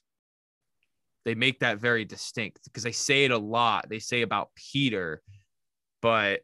They 1.24 1.34
make 1.34 1.60
that 1.60 1.78
very 1.78 2.04
distinct 2.04 2.64
because 2.64 2.82
they 2.82 2.92
say 2.92 3.24
it 3.24 3.30
a 3.30 3.38
lot. 3.38 3.88
They 3.88 3.98
say 3.98 4.22
about 4.22 4.54
Peter, 4.54 5.22
but 6.00 6.40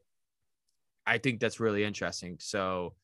I 1.06 1.18
think 1.18 1.40
that's 1.40 1.60
really 1.60 1.84
interesting. 1.84 2.36
So 2.40 2.94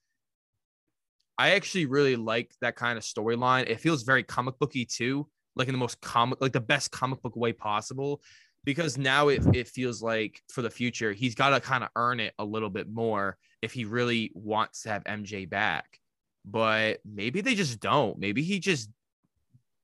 I 1.39 1.53
actually 1.53 1.87
really 1.87 2.17
like 2.17 2.53
that 2.61 2.77
kind 2.77 2.99
of 2.99 3.05
storyline. 3.05 3.69
It 3.69 3.81
feels 3.81 4.03
very 4.03 4.23
comic 4.23 4.59
booky 4.59 4.85
too, 4.85 5.29
like 5.57 5.69
in 5.69 5.75
the 5.75 5.79
most 5.79 6.01
comic, 6.01 6.41
like 6.41 6.53
the 6.53 6.61
best 6.61 6.91
comic 6.91 7.23
book 7.23 7.37
way 7.37 7.53
possible. 7.53 8.23
Because 8.65 8.97
now 8.97 9.29
it, 9.29 9.43
it 9.57 9.67
feels 9.67 10.03
like 10.03 10.41
for 10.49 10.63
the 10.63 10.71
future, 10.71 11.13
he's 11.13 11.35
got 11.35 11.51
to 11.51 11.61
kind 11.61 11.83
of 11.83 11.91
earn 11.97 12.21
it 12.21 12.33
a 12.39 12.45
little 12.45 12.71
bit 12.71 12.89
more 12.89 13.37
if 13.61 13.73
he 13.73 13.85
really 13.85 14.31
wants 14.35 14.83
to 14.83 14.91
have 14.91 15.03
MJ 15.05 15.49
back. 15.51 15.99
But 16.45 17.01
maybe 17.05 17.41
they 17.41 17.55
just 17.55 17.81
don't. 17.81 18.19
Maybe 18.19 18.43
he 18.43 18.59
just, 18.59 18.91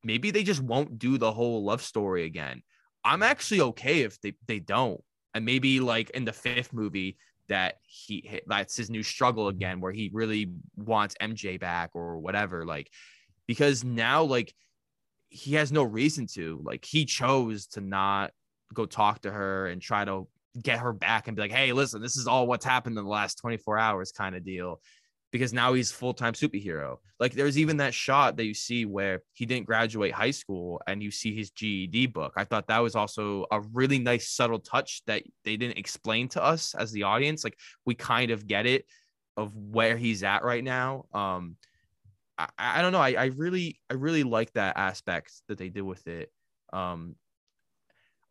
maybe 0.03 0.31
they 0.31 0.43
just 0.43 0.61
won't 0.61 0.99
do 0.99 1.19
the 1.19 1.33
whole 1.33 1.65
love 1.65 1.83
story 1.83 2.25
again. 2.25 2.63
I'm 3.05 3.23
actually 3.23 3.61
okay 3.61 4.03
if 4.03 4.21
they, 4.21 4.35
they 4.47 4.59
don't. 4.59 5.01
And 5.35 5.45
maybe 5.45 5.81
like 5.81 6.11
in 6.11 6.25
the 6.25 6.33
fifth 6.33 6.73
movie, 6.73 7.17
that 7.49 7.77
he 7.83 8.41
that's 8.47 8.77
his 8.77 8.91
new 8.91 9.03
struggle 9.03 9.45
mm-hmm. 9.45 9.57
again 9.57 9.81
where 9.81 9.93
he 9.93 10.11
really 10.13 10.53
wants 10.77 11.15
MJ 11.21 11.59
back 11.59 11.91
or 11.95 12.19
whatever 12.19 12.65
like 12.65 12.91
because 13.47 13.85
now 13.85 14.23
like 14.23 14.55
he 15.31 15.55
has 15.55 15.73
no 15.73 15.83
reason 15.83 16.27
to 16.27 16.61
like 16.65 16.85
he 16.85 17.05
chose 17.05 17.67
to 17.67 17.81
not 17.81 18.31
go 18.73 18.87
talk 18.87 19.23
to 19.23 19.31
her 19.31 19.67
and 19.67 19.81
try 19.81 20.05
to 20.05 20.29
get 20.63 20.79
her 20.79 20.93
back 20.93 21.29
and 21.29 21.37
be 21.37 21.43
like 21.43 21.53
hey 21.53 21.73
listen 21.73 22.03
this 22.03 22.17
is 22.17 22.27
all 22.27 22.47
what's 22.47 22.65
happened 22.65 22.97
in 22.99 23.05
the 23.05 23.11
last 23.11 23.37
24 23.37 23.79
hours 23.79 24.13
kind 24.13 24.35
of 24.35 24.45
deal 24.45 24.81
because 25.31 25.53
now 25.53 25.75
he's 25.75 25.93
full-time 25.93 26.33
superhero. 26.33 26.97
Like 27.21 27.33
there's 27.33 27.59
even 27.59 27.79
that 27.79 27.93
shot 27.93 28.37
that 28.37 28.45
you 28.45 28.55
see 28.55 28.87
where 28.87 29.23
he 29.35 29.45
didn't 29.45 29.67
graduate 29.67 30.13
high 30.13 30.31
school 30.31 30.81
and 30.87 31.03
you 31.03 31.11
see 31.11 31.35
his 31.35 31.51
GED 31.51 32.07
book. 32.07 32.33
I 32.37 32.45
thought 32.45 32.69
that 32.69 32.79
was 32.79 32.95
also 32.95 33.45
a 33.51 33.61
really 33.61 33.99
nice 33.99 34.31
subtle 34.31 34.61
touch 34.61 35.03
that 35.07 35.23
they 35.45 35.57
didn't 35.57 35.79
explain 35.79 36.29
to 36.29 36.43
us 36.43 36.75
as 36.75 36.93
the 36.93 37.03
audience. 37.03 37.45
Like 37.45 37.59
we 37.85 37.95
kind 37.95 38.31
of 38.31 38.47
get 38.47 38.67
it 38.67 38.87
of 39.37 39.55
where 39.55 39.97
he's 39.97 40.23
at 40.23 40.45
right 40.45 40.65
now. 40.65 41.05
Um 41.13 41.57
I, 42.39 42.49
I 42.59 42.83
don't 42.83 42.93
know. 42.93 43.01
I, 43.01 43.13
I 43.13 43.25
really 43.37 43.81
I 43.91 43.95
really 43.95 44.23
like 44.23 44.53
that 44.53 44.77
aspect 44.77 45.33
that 45.49 45.59
they 45.59 45.69
did 45.69 45.83
with 45.83 46.07
it. 46.07 46.33
Um 46.73 47.17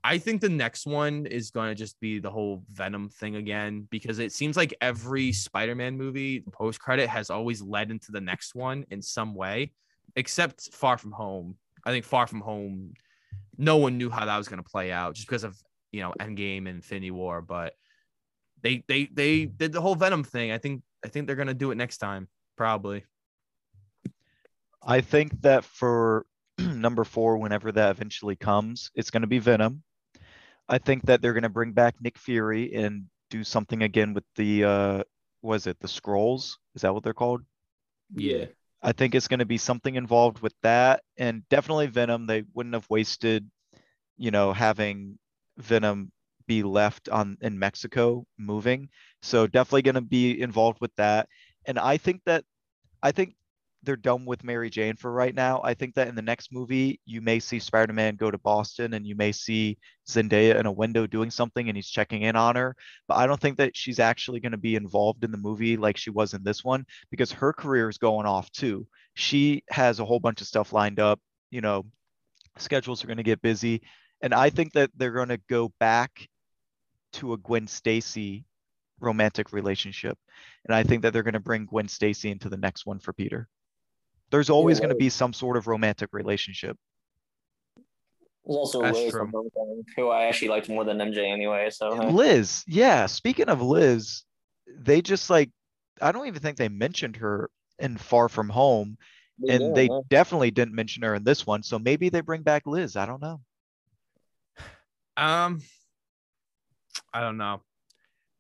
I 0.08 0.18
think 0.18 0.40
the 0.40 0.48
next 0.48 0.86
one 0.86 1.26
is 1.26 1.52
going 1.52 1.68
to 1.68 1.76
just 1.76 2.00
be 2.00 2.18
the 2.20 2.30
whole 2.30 2.64
Venom 2.72 3.10
thing 3.10 3.36
again 3.36 3.86
because 3.92 4.20
it 4.20 4.32
seems 4.32 4.56
like 4.56 4.74
every 4.80 5.34
Spider-Man 5.34 5.98
movie 5.98 6.46
post 6.54 6.80
credit 6.80 7.10
has 7.10 7.30
always 7.30 7.62
led 7.62 7.92
into 7.92 8.14
the 8.14 8.22
next 8.22 8.56
one 8.56 8.86
in 8.90 9.02
some 9.02 9.36
way, 9.36 9.74
except 10.16 10.74
Far 10.74 10.98
From 10.98 11.12
Home. 11.12 11.58
I 11.84 11.92
think 11.92 12.06
Far 12.06 12.26
From 12.26 12.40
Home, 12.40 12.94
no 13.58 13.76
one 13.76 13.98
knew 13.98 14.10
how 14.10 14.26
that 14.26 14.38
was 14.38 14.48
going 14.48 14.64
to 14.64 14.70
play 14.70 14.94
out 14.94 15.14
just 15.14 15.28
because 15.28 15.44
of 15.44 15.62
you 15.92 16.00
know 16.00 16.14
Endgame 16.22 16.60
and 16.60 16.78
Infinity 16.78 17.12
War, 17.12 17.42
but 17.42 17.74
they 18.64 18.86
they 18.88 19.10
they 19.12 19.44
did 19.44 19.74
the 19.74 19.82
whole 19.82 19.96
Venom 19.96 20.24
thing. 20.24 20.54
I 20.54 20.58
think 20.58 20.84
I 21.04 21.10
think 21.10 21.28
they're 21.28 21.36
going 21.36 21.50
to 21.50 21.54
do 21.54 21.72
it 21.72 21.76
next 21.76 21.98
time, 21.98 22.30
probably. 22.56 23.04
I 24.82 25.02
think 25.02 25.42
that 25.42 25.66
for 25.66 26.26
number 26.58 27.04
four, 27.04 27.38
whenever 27.40 27.74
that 27.74 27.92
eventually 27.92 28.38
comes, 28.38 28.90
it's 28.96 29.12
going 29.12 29.24
to 29.24 29.28
be 29.28 29.40
Venom. 29.40 29.84
I 30.70 30.78
think 30.78 31.06
that 31.06 31.22
they're 31.22 31.34
going 31.34 31.44
to 31.44 31.50
bring 31.50 31.72
back 31.72 31.96
Nick 32.02 32.18
Fury 32.18 32.74
and 32.74 33.06
do 33.30 33.44
something 33.44 33.84
again 33.84 34.14
with 34.14 34.24
the 34.36 34.64
uh 34.64 35.04
was 35.42 35.68
it 35.68 35.80
the 35.80 35.88
scrolls? 35.88 36.58
Is 36.76 36.82
that 36.82 36.94
what 36.94 37.04
they're 37.04 37.14
called? 37.14 37.42
Yeah. 38.14 38.46
I 38.82 38.92
think 38.92 39.16
it's 39.16 39.28
going 39.28 39.40
to 39.40 39.46
be 39.46 39.58
something 39.58 39.96
involved 39.96 40.40
with 40.40 40.54
that 40.64 41.04
and 41.18 41.48
definitely 41.50 41.88
Venom. 41.88 42.26
They 42.26 42.44
wouldn't 42.54 42.76
have 42.76 42.90
wasted, 42.90 43.50
you 44.18 44.32
know, 44.32 44.54
having 44.54 45.18
Venom 45.58 46.12
be 46.48 46.64
left 46.64 47.10
on 47.10 47.38
in 47.42 47.60
Mexico 47.60 48.26
moving. 48.38 48.90
So 49.22 49.48
definitely 49.48 49.82
going 49.84 49.96
to 49.96 50.02
be 50.02 50.42
involved 50.42 50.80
with 50.80 50.96
that. 50.96 51.28
And 51.66 51.78
I 51.78 51.98
think 51.98 52.22
that 52.26 52.46
I 53.04 53.12
think 53.12 53.36
they're 53.84 53.96
done 53.96 54.26
with 54.26 54.44
Mary 54.44 54.70
Jane 54.70 54.96
for 54.96 55.12
right 55.12 55.34
now. 55.34 55.62
I 55.64 55.74
think 55.74 55.96
that 55.96 56.08
in 56.08 56.16
the 56.16 56.22
next 56.22 56.52
movie, 56.52 57.00
you 57.06 57.22
may 57.22 57.40
see 57.40 57.60
Spider 57.60 57.94
Man 57.94 58.16
go 58.16 58.32
to 58.32 58.38
Boston 58.38 58.94
and 58.94 59.06
you 59.06 59.16
may 59.16 59.32
see 59.32 59.78
Zendaya 60.08 60.60
in 60.60 60.66
a 60.66 60.72
window 60.72 61.08
doing 61.08 61.30
something 61.30 61.68
and 61.68 61.78
he's 61.78 61.90
checking 61.90 62.24
in 62.24 62.36
on 62.36 62.56
her. 62.56 62.76
But 63.08 63.18
I 63.18 63.28
don't 63.28 63.40
think 63.40 63.58
that 63.58 63.78
she's 63.78 64.00
actually 64.00 64.40
going 64.40 64.52
to 64.52 64.58
be 64.58 64.76
involved 64.76 65.24
in 65.24 65.32
the 65.32 65.38
movie 65.38 65.78
like 65.78 65.98
she 65.98 66.10
was 66.10 66.34
in 66.34 66.44
this 66.44 66.64
one 66.64 66.86
because 67.12 67.32
her 67.32 67.54
career 67.54 67.88
is 67.88 67.98
going 67.98 68.26
off 68.26 68.52
too. 68.52 68.88
She 69.14 69.64
has 69.70 70.00
a 70.00 70.06
whole 70.06 70.20
bunch 70.20 70.42
of 70.42 70.48
stuff 70.48 70.74
lined 70.74 71.00
up. 71.00 71.20
You 71.52 71.62
know, 71.62 71.86
schedules 72.58 73.04
are 73.04 73.08
going 73.08 73.18
to 73.18 73.24
get 73.24 73.42
busy. 73.42 73.82
And 74.22 74.34
I 74.34 74.50
think 74.50 74.74
that 74.74 74.90
they're 74.98 75.12
going 75.12 75.30
to 75.30 75.40
go 75.50 75.72
back 75.80 76.28
to 77.14 77.34
a 77.34 77.38
Gwen 77.38 77.68
Stacy 77.68 78.46
romantic 79.00 79.54
relationship. 79.54 80.18
And 80.66 80.76
I 80.76 80.84
think 80.84 81.04
that 81.04 81.14
they're 81.14 81.24
going 81.24 81.34
to 81.34 81.40
bring 81.40 81.66
Gwen 81.66 81.88
Stacy 81.88 82.32
into 82.32 82.50
the 82.50 82.58
next 82.58 82.86
one 82.86 83.00
for 83.00 83.14
Peter. 83.14 83.48
There's 84.32 84.50
always 84.50 84.78
yeah, 84.78 84.84
going 84.86 84.96
to 84.96 84.96
be 84.96 85.10
some 85.10 85.34
sort 85.34 85.58
of 85.58 85.68
romantic 85.68 86.10
relationship. 86.12 86.78
There's 88.46 88.58
also 88.58 88.82
That's 88.82 88.98
Liz 88.98 89.12
true. 89.12 89.50
who 89.96 90.10
I 90.10 90.26
actually 90.26 90.50
liked 90.50 90.70
more 90.70 90.84
than 90.86 90.98
MJ 90.98 91.32
anyway. 91.32 91.70
So 91.70 91.90
Liz, 91.90 92.64
yeah. 92.68 93.06
Speaking 93.06 93.50
of 93.50 93.62
Liz, 93.62 94.24
they 94.80 95.02
just 95.02 95.30
like 95.30 95.52
I 96.02 96.12
don't 96.12 96.28
even 96.28 96.42
think 96.42 96.58
they 96.58 96.70
mentioned 96.70 97.18
her 97.18 97.50
in 97.80 97.98
Far 97.98 98.30
From 98.30 98.50
Home, 98.50 98.98
and 99.48 99.62
yeah, 99.62 99.72
they 99.74 99.86
yeah. 99.86 100.00
definitely 100.10 100.52
didn't 100.52 100.76
mention 100.76 101.04
her 101.04 101.16
in 101.16 101.24
this 101.24 101.46
one. 101.46 101.64
So 101.64 101.78
maybe 101.78 102.10
they 102.10 102.22
bring 102.22 102.42
back 102.42 102.66
Liz. 102.66 102.96
I 102.96 103.06
don't 103.06 103.22
know. 103.22 103.42
Um, 105.18 105.62
I 107.14 107.22
don't 107.22 107.38
know. 107.38 107.62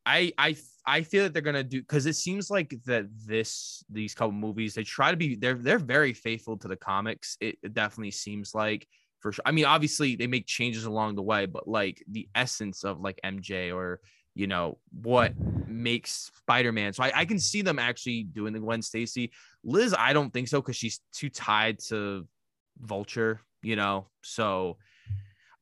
I 0.07 0.31
I 0.37 0.55
I 0.85 1.01
feel 1.01 1.23
that 1.23 1.33
they're 1.33 1.41
gonna 1.41 1.65
do 1.65 1.81
because 1.81 2.05
it 2.05 2.15
seems 2.15 2.49
like 2.49 2.73
that 2.85 3.07
this 3.25 3.83
these 3.89 4.15
couple 4.15 4.31
movies 4.31 4.73
they 4.73 4.83
try 4.83 5.11
to 5.11 5.17
be 5.17 5.35
they're 5.35 5.53
they're 5.53 5.79
very 5.79 6.13
faithful 6.13 6.57
to 6.57 6.67
the 6.69 6.77
comics. 6.77 7.37
It, 7.41 7.57
it 7.61 7.73
definitely 7.73 8.11
seems 8.11 8.55
like 8.55 8.87
for 9.19 9.33
sure. 9.33 9.43
I 9.45 9.51
mean, 9.51 9.65
obviously 9.65 10.15
they 10.15 10.27
make 10.27 10.47
changes 10.47 10.85
along 10.85 11.15
the 11.15 11.23
way, 11.23 11.45
but 11.45 11.67
like 11.67 12.01
the 12.09 12.29
essence 12.33 12.85
of 12.85 13.01
like 13.01 13.19
MJ 13.25 13.75
or 13.75 13.99
you 14.33 14.47
know 14.47 14.77
what 15.01 15.33
makes 15.67 16.31
Spider-Man. 16.37 16.93
So 16.93 17.03
I, 17.03 17.11
I 17.13 17.25
can 17.25 17.39
see 17.39 17.61
them 17.61 17.77
actually 17.77 18.23
doing 18.23 18.53
the 18.53 18.59
Gwen 18.59 18.81
Stacy. 18.81 19.31
Liz, 19.65 19.93
I 19.97 20.13
don't 20.13 20.31
think 20.31 20.47
so 20.47 20.61
because 20.61 20.77
she's 20.77 21.01
too 21.13 21.29
tied 21.29 21.79
to 21.89 22.25
Vulture. 22.79 23.41
You 23.61 23.75
know, 23.75 24.07
so 24.21 24.77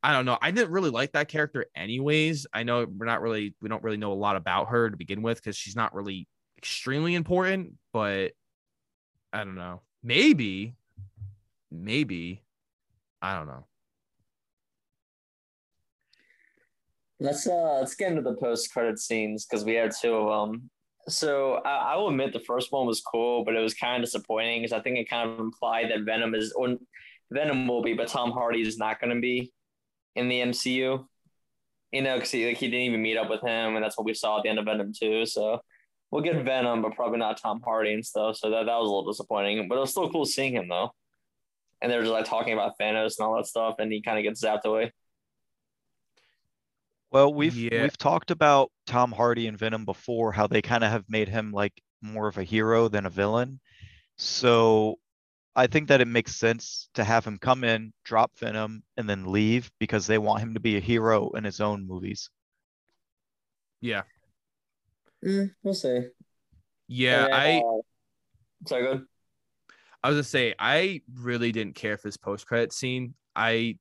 I 0.06 0.14
don't 0.14 0.26
know. 0.26 0.38
I 0.40 0.52
didn't 0.52 0.70
really 0.70 0.92
like 0.92 1.14
that 1.14 1.30
character 1.30 1.66
anyways. 1.76 2.46
I 2.54 2.62
know 2.62 2.86
we're 2.86 3.08
not 3.08 3.24
really 3.24 3.56
we 3.60 3.70
don't 3.70 3.82
really 3.82 3.98
know 3.98 4.12
a 4.12 4.14
lot 4.14 4.36
about 4.36 4.70
her 4.70 4.88
to 4.88 4.96
begin 4.96 5.24
with 5.24 5.38
because 5.38 5.58
she's 5.58 5.76
not 5.76 5.96
really 5.96 6.28
extremely 6.60 7.16
important, 7.16 7.74
but 7.92 8.34
I 9.34 9.44
don't 9.44 9.56
know. 9.56 9.82
Maybe, 10.04 10.76
maybe, 11.72 12.44
I 13.20 13.36
don't 13.36 13.48
know. 13.48 13.66
Let's 17.20 17.48
uh 17.48 17.80
let's 17.80 17.96
get 17.96 18.12
into 18.12 18.22
the 18.22 18.36
post 18.36 18.72
credit 18.72 19.00
scenes 19.00 19.48
because 19.48 19.66
we 19.66 19.74
had 19.74 19.92
two 20.00 20.14
of 20.14 20.50
them. 20.50 20.70
So 21.10 21.56
I, 21.66 21.94
I, 21.94 21.96
will 21.96 22.10
admit 22.10 22.32
the 22.32 22.40
first 22.42 22.72
one 22.72 22.86
was 22.86 23.02
cool, 23.02 23.44
but 23.44 23.56
it 23.56 23.60
was 23.60 23.74
kind 23.74 24.04
of 24.04 24.08
disappointing 24.08 24.62
because 24.62 24.72
I 24.72 24.82
think 24.82 25.00
it 25.00 25.10
kind 25.10 25.28
of 25.28 25.40
implied 25.40 25.90
that 25.90 26.02
Venom 26.02 26.36
is 26.36 26.54
or 26.56 26.76
Venom 27.32 27.68
will 27.68 27.82
be, 27.82 27.94
but 27.96 28.08
Tom 28.08 28.30
Hardy 28.30 28.62
is 28.62 28.78
not 28.78 29.02
going 29.02 29.16
to 29.16 29.20
be 29.20 29.52
in 30.16 30.30
the 30.30 30.42
MCU. 30.42 31.06
You 31.92 32.02
know, 32.02 32.16
because 32.16 32.32
he, 32.32 32.46
like, 32.48 32.58
he 32.58 32.68
didn't 32.68 32.82
even 32.88 33.02
meet 33.02 33.18
up 33.18 33.30
with 33.30 33.42
him, 33.42 33.76
and 33.76 33.84
that's 33.84 33.98
what 33.98 34.06
we 34.06 34.14
saw 34.14 34.38
at 34.38 34.44
the 34.44 34.50
end 34.50 34.60
of 34.60 34.66
Venom 34.66 34.92
2. 34.94 35.26
So 35.26 35.62
we'll 36.12 36.24
get 36.24 36.44
Venom, 36.44 36.82
but 36.82 36.96
probably 36.96 37.20
not 37.20 37.40
Tom 37.40 37.62
Hardy 37.64 37.94
and 37.94 38.06
stuff. 38.06 38.36
So 38.38 38.50
that, 38.50 38.66
that 38.66 38.78
was 38.78 38.90
a 38.90 38.94
little 38.94 39.12
disappointing. 39.12 39.68
But 39.70 39.78
it 39.78 39.82
was 39.82 39.92
still 39.92 40.10
cool 40.12 40.26
seeing 40.26 40.54
him 40.54 40.68
though. 40.68 40.92
And 41.82 41.92
they're 41.92 42.02
just 42.02 42.12
like 42.12 42.26
talking 42.26 42.54
about 42.54 42.74
Thanos 42.80 43.18
and 43.18 43.26
all 43.28 43.36
that 43.38 43.48
stuff, 43.48 43.76
and 43.80 43.92
he 43.92 44.02
kind 44.02 44.18
of 44.18 44.24
gets 44.24 44.44
zapped 44.44 44.64
away. 44.64 44.92
Well, 47.12 47.34
we've 47.34 47.56
Yeah. 47.56 47.84
we've 47.84 47.98
talked 47.98 48.32
about 48.32 48.72
Tom 48.88 49.12
Hardy 49.12 49.48
and 49.48 49.58
Venom 49.58 49.86
before, 49.86 50.32
how 50.32 50.48
they 50.48 50.62
kind 50.62 50.84
of 50.84 50.92
have 50.92 51.06
made 51.08 51.30
him 51.30 51.52
like 51.52 51.74
more 52.02 52.28
of 52.28 52.38
a 52.38 52.44
hero 52.44 52.88
than 52.88 53.06
a 53.06 53.10
villain. 53.10 53.60
So 54.18 55.00
I 55.56 55.68
think 55.68 55.88
that 55.88 56.02
it 56.02 56.08
makes 56.08 56.36
sense 56.36 56.90
to 56.96 57.04
have 57.04 57.26
him 57.26 57.38
come 57.38 57.64
in, 57.64 57.94
drop 58.04 58.38
Venom, 58.40 58.84
and 58.98 59.10
then 59.10 59.32
leave 59.32 59.72
because 59.80 60.06
they 60.06 60.18
want 60.18 60.42
him 60.42 60.54
to 60.54 60.60
be 60.60 60.76
a 60.76 60.82
hero 60.82 61.30
in 61.32 61.44
his 61.44 61.62
own 61.62 61.88
movies. 61.88 62.30
Yeah. 63.80 64.04
Mm, 65.24 65.56
we'll 65.64 65.74
see. 65.74 66.08
Yeah, 66.88 67.26
And 67.26 67.34
I 67.34 67.58
uh, 67.58 67.82
sorry, 68.68 68.84
go 68.84 68.90
ahead. 68.92 69.06
I 70.04 70.10
was 70.10 70.16
gonna 70.16 70.24
say 70.24 70.54
I 70.60 71.02
really 71.16 71.52
didn't 71.52 71.76
care 71.76 71.98
for 71.98 72.08
this 72.08 72.18
post 72.18 72.46
credit 72.46 72.74
scene. 72.74 73.16
I 73.36 73.78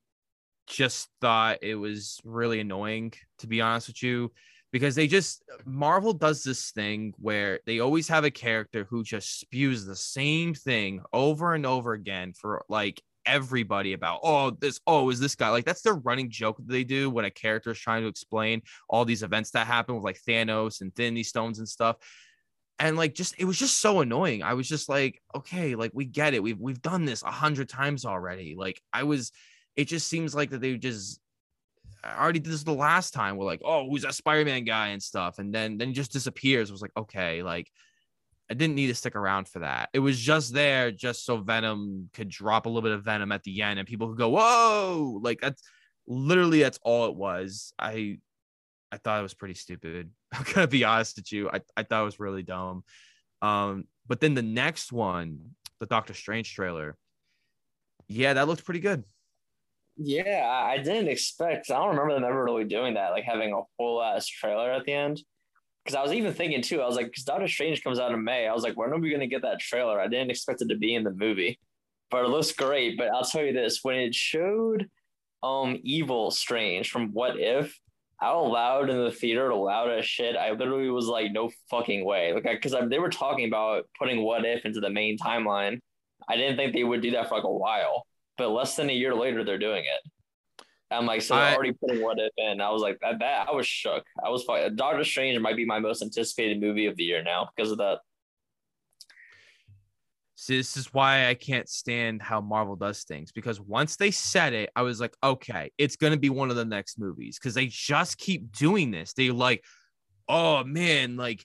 just 0.67 1.09
thought 1.21 1.59
it 1.63 1.75
was 1.75 2.21
really 2.25 2.61
annoying, 2.61 3.13
to 3.39 3.47
be 3.47 3.61
honest 3.61 3.89
with 3.89 4.03
you, 4.03 4.33
because 4.75 4.97
they 4.97 5.07
just 5.07 5.45
Marvel 5.65 6.13
does 6.13 6.43
this 6.43 6.73
thing 6.73 7.15
where 7.19 7.61
they 7.65 7.79
always 7.79 8.09
have 8.09 8.25
a 8.25 8.31
character 8.31 8.85
who 8.91 9.05
just 9.05 9.39
spews 9.39 9.87
the 9.87 9.95
same 9.95 10.53
thing 10.53 11.01
over 11.13 11.55
and 11.55 11.65
over 11.65 11.93
again 11.93 12.33
for 12.33 12.65
like 12.69 13.01
everybody 13.25 13.93
about 13.93 14.19
oh 14.25 14.51
this 14.51 14.81
oh 14.89 15.11
is 15.11 15.21
this 15.21 15.37
guy 15.37 15.49
like 15.49 15.65
that's 15.65 15.83
their 15.83 15.95
running 15.95 16.29
joke 16.29 16.57
that 16.57 16.67
they 16.67 16.83
do 16.83 17.09
when 17.09 17.25
a 17.25 17.31
character 17.31 17.71
is 17.71 17.79
trying 17.79 18.03
to 18.03 18.09
explain 18.09 18.63
all 18.89 19.05
these 19.05 19.23
events 19.23 19.53
that 19.53 19.69
happen 19.69 19.95
with 19.95 20.03
like 20.03 20.19
Thanos 20.29 20.81
and 20.81 20.91
Infinity 20.91 21.23
Stones 21.23 21.61
and 21.61 21.69
stuff. 21.69 21.95
And 22.81 22.97
like 22.97 23.15
just 23.15 23.37
it 23.39 23.45
was 23.45 23.57
just 23.57 23.81
so 23.81 24.01
annoying. 24.01 24.43
I 24.43 24.55
was 24.55 24.69
just 24.69 24.89
like 24.89 25.23
okay 25.37 25.77
like 25.77 25.93
we 25.95 26.05
get 26.05 26.35
it. 26.35 26.43
We've 26.43 26.59
we've 26.59 26.83
done 26.83 27.05
this 27.05 27.23
a 27.23 27.31
hundred 27.31 27.69
times 27.69 28.05
already. 28.05 28.57
Like 28.59 28.83
i 28.93 29.05
was 29.05 29.31
it 29.77 29.85
just 29.85 30.09
seems 30.09 30.35
like 30.35 30.51
that 30.51 30.61
they 30.61 30.77
just 30.77 31.21
I 32.05 32.21
already 32.21 32.39
did 32.39 32.53
this 32.53 32.63
the 32.63 32.73
last 32.73 33.15
time 33.15 33.37
we're 33.37 33.47
like 33.47 33.63
oh 33.65 33.89
who's 33.89 34.03
that 34.03 34.15
spider-man 34.15 34.65
guy 34.65 34.89
and 34.89 35.03
stuff 35.03 35.39
and 35.39 35.55
then 35.55 35.79
then 35.79 35.89
he 35.89 35.95
just 35.95 36.13
disappears 36.13 36.71
I 36.71 36.73
was 36.73 36.83
like 36.83 36.97
okay 36.97 37.43
like 37.43 37.71
i 38.51 38.55
didn't 38.55 38.75
need 38.75 38.89
to 38.89 38.95
stick 38.95 39.17
around 39.17 39.49
for 39.49 39.61
that 39.61 39.89
it 39.95 40.01
was 40.01 40.21
just 40.21 40.53
there 40.53 40.91
just 40.91 41.25
so 41.25 41.39
venom 41.39 42.11
could 42.13 42.29
drop 42.29 42.67
a 42.67 42.69
little 42.69 42.83
bit 42.83 42.93
of 42.93 43.05
venom 43.05 43.33
at 43.33 43.43
the 43.43 43.63
end 43.63 43.79
and 43.79 43.89
people 43.89 44.09
could 44.09 44.19
go 44.19 44.29
whoa 44.29 45.19
like 45.23 45.41
that's 45.41 45.63
literally 46.07 46.61
that's 46.61 46.79
all 46.83 47.07
it 47.07 47.15
was 47.15 47.73
i 47.79 48.19
I 48.95 48.99
thought 48.99 49.19
it 49.19 49.25
was 49.25 49.35
pretty 49.35 49.55
stupid. 49.55 50.11
I'm 50.33 50.45
gonna 50.55 50.69
be 50.69 50.85
honest 50.85 51.17
with 51.17 51.33
you. 51.33 51.51
I, 51.51 51.61
I 51.77 51.83
thought 51.83 52.03
it 52.03 52.05
was 52.05 52.21
really 52.21 52.45
dumb. 52.45 52.85
Um, 53.43 53.89
but 54.07 54.21
then 54.21 54.35
the 54.35 54.43
next 54.43 54.93
one, 54.93 55.51
the 55.81 55.87
Doctor 55.87 56.15
Strange 56.15 56.55
trailer, 56.55 56.97
yeah, 58.07 58.35
that 58.35 58.47
looked 58.47 58.65
pretty 58.65 58.81
good. 58.81 59.03
Yeah, 59.97 60.49
I 60.49 60.79
didn't 60.79 61.09
expect. 61.09 61.71
I 61.71 61.75
don't 61.75 61.91
remember 61.91 62.15
them 62.15 62.25
ever 62.25 62.45
really 62.45 62.65
doing 62.65 62.95
that, 62.95 63.11
like 63.11 63.25
having 63.25 63.53
a 63.53 63.63
full 63.77 64.03
ass 64.03 64.27
trailer 64.27 64.73
at 64.73 64.85
the 64.85 64.93
end. 64.93 65.23
Because 65.85 65.97
I 65.97 66.03
was 66.03 66.13
even 66.13 66.33
thinking 66.33 66.63
too, 66.63 66.81
I 66.81 66.87
was 66.87 66.97
like, 66.97 67.07
because 67.07 67.25
Doctor 67.25 67.47
Strange 67.47 67.85
comes 67.85 67.99
out 67.99 68.13
in 68.13 68.25
May. 68.25 68.49
I 68.49 68.55
was 68.55 68.63
like, 68.63 68.77
when 68.77 68.91
are 68.93 68.99
we 68.99 69.11
gonna 69.11 69.27
get 69.27 69.43
that 69.43 69.61
trailer? 69.61 70.01
I 70.01 70.09
didn't 70.09 70.31
expect 70.31 70.63
it 70.63 70.69
to 70.69 70.77
be 70.77 70.95
in 70.95 71.05
the 71.05 71.13
movie, 71.13 71.61
but 72.11 72.25
it 72.25 72.29
looks 72.29 72.53
great. 72.53 72.97
But 72.99 73.09
I'll 73.09 73.25
tell 73.25 73.45
you 73.45 73.53
this: 73.53 73.81
when 73.83 73.97
it 73.97 74.15
showed 74.15 74.89
um 75.43 75.79
Evil 75.85 76.31
Strange 76.31 76.91
from 76.91 77.13
What 77.13 77.39
If, 77.39 77.79
out 78.23 78.47
loud 78.47 78.91
in 78.91 79.05
the 79.05 79.13
theater, 79.13 79.55
loud 79.55 79.91
as 79.91 80.07
shit, 80.07 80.37
I 80.37 80.53
literally 80.53 80.91
was 80.91 81.07
like, 81.07 81.33
no 81.33 81.51
fucking 81.71 82.05
way. 82.05 82.33
Like, 82.33 82.45
because 82.45 82.75
they 82.89 82.99
were 82.99 83.11
talking 83.11 83.47
about 83.47 83.85
putting 83.99 84.23
What 84.23 84.45
If 84.45 84.65
into 84.65 84.81
the 84.81 84.91
main 84.91 85.19
timeline. 85.19 85.79
I 86.29 86.37
didn't 86.37 86.57
think 86.57 86.73
they 86.73 86.85
would 86.85 87.03
do 87.03 87.11
that 87.13 87.29
for 87.29 87.35
like 87.37 87.45
a 87.45 87.53
while, 87.53 88.07
but 88.37 88.49
less 88.51 88.77
than 88.77 88.91
a 88.91 88.93
year 88.93 89.15
later, 89.15 89.45
they're 89.45 89.59
doing 89.59 89.85
it. 89.85 90.11
I'm 90.91 91.07
like, 91.07 91.23
so 91.23 91.35
I- 91.35 91.55
already 91.55 91.73
putting 91.73 92.03
What 92.03 92.19
If 92.19 92.33
in. 92.37 92.61
I 92.61 92.71
was 92.71 92.83
like, 92.83 92.99
that, 93.01 93.19
that 93.21 93.49
I 93.49 93.53
was 93.53 93.67
shook. 93.67 94.05
I 94.25 94.29
was 94.29 94.45
fine. 94.45 94.77
Doctor 94.77 95.05
Strange 95.05 95.39
might 95.41 95.57
be 95.57 95.65
my 95.65 95.79
most 95.81 96.03
anticipated 96.03 96.61
movie 96.61 96.87
of 96.87 96.97
the 96.97 97.05
year 97.05 97.23
now 97.23 97.49
because 97.57 97.73
of 97.73 97.79
that. 97.79 97.99
See, 100.37 100.57
this 100.57 100.77
is 100.77 100.93
why 100.93 101.29
I 101.29 101.35
can't 101.35 101.69
stand 101.69 102.21
how 102.21 102.41
Marvel 102.41 102.77
does 102.77 103.05
things 103.05 103.33
because 103.33 103.61
once 103.61 103.97
they 103.97 104.11
said 104.11 104.53
it, 104.53 104.71
I 104.77 104.83
was 104.83 105.01
like, 105.01 105.17
okay, 105.23 105.71
it's 105.79 105.97
gonna 105.97 106.17
be 106.19 106.29
one 106.29 106.51
of 106.51 106.57
the 106.57 106.65
next 106.65 106.99
movies 106.99 107.39
because 107.39 107.55
they 107.55 107.67
just 107.67 108.19
keep 108.19 108.53
doing 108.53 108.91
this. 108.91 109.15
They 109.15 109.31
like, 109.31 109.65
oh 110.29 110.63
man, 110.65 111.17
like, 111.17 111.45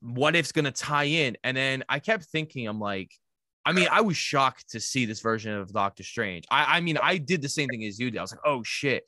what 0.00 0.36
if's 0.36 0.52
gonna 0.52 0.70
tie 0.70 1.04
in? 1.04 1.36
And 1.44 1.56
then 1.56 1.82
I 1.88 1.98
kept 1.98 2.24
thinking, 2.24 2.68
I'm 2.68 2.78
like, 2.78 3.10
I 3.66 3.72
mean, 3.72 3.88
I 3.90 4.00
was 4.00 4.16
shocked 4.16 4.70
to 4.70 4.80
see 4.80 5.06
this 5.06 5.20
version 5.20 5.52
of 5.52 5.72
Doctor 5.72 6.04
Strange. 6.04 6.44
I, 6.48 6.76
I 6.76 6.80
mean, 6.80 6.98
I 7.02 7.18
did 7.18 7.42
the 7.42 7.48
same 7.48 7.68
thing 7.68 7.84
as 7.84 7.98
you 7.98 8.12
did. 8.12 8.18
I 8.18 8.22
was 8.22 8.30
like, 8.30 8.46
oh 8.46 8.62
shit. 8.62 9.02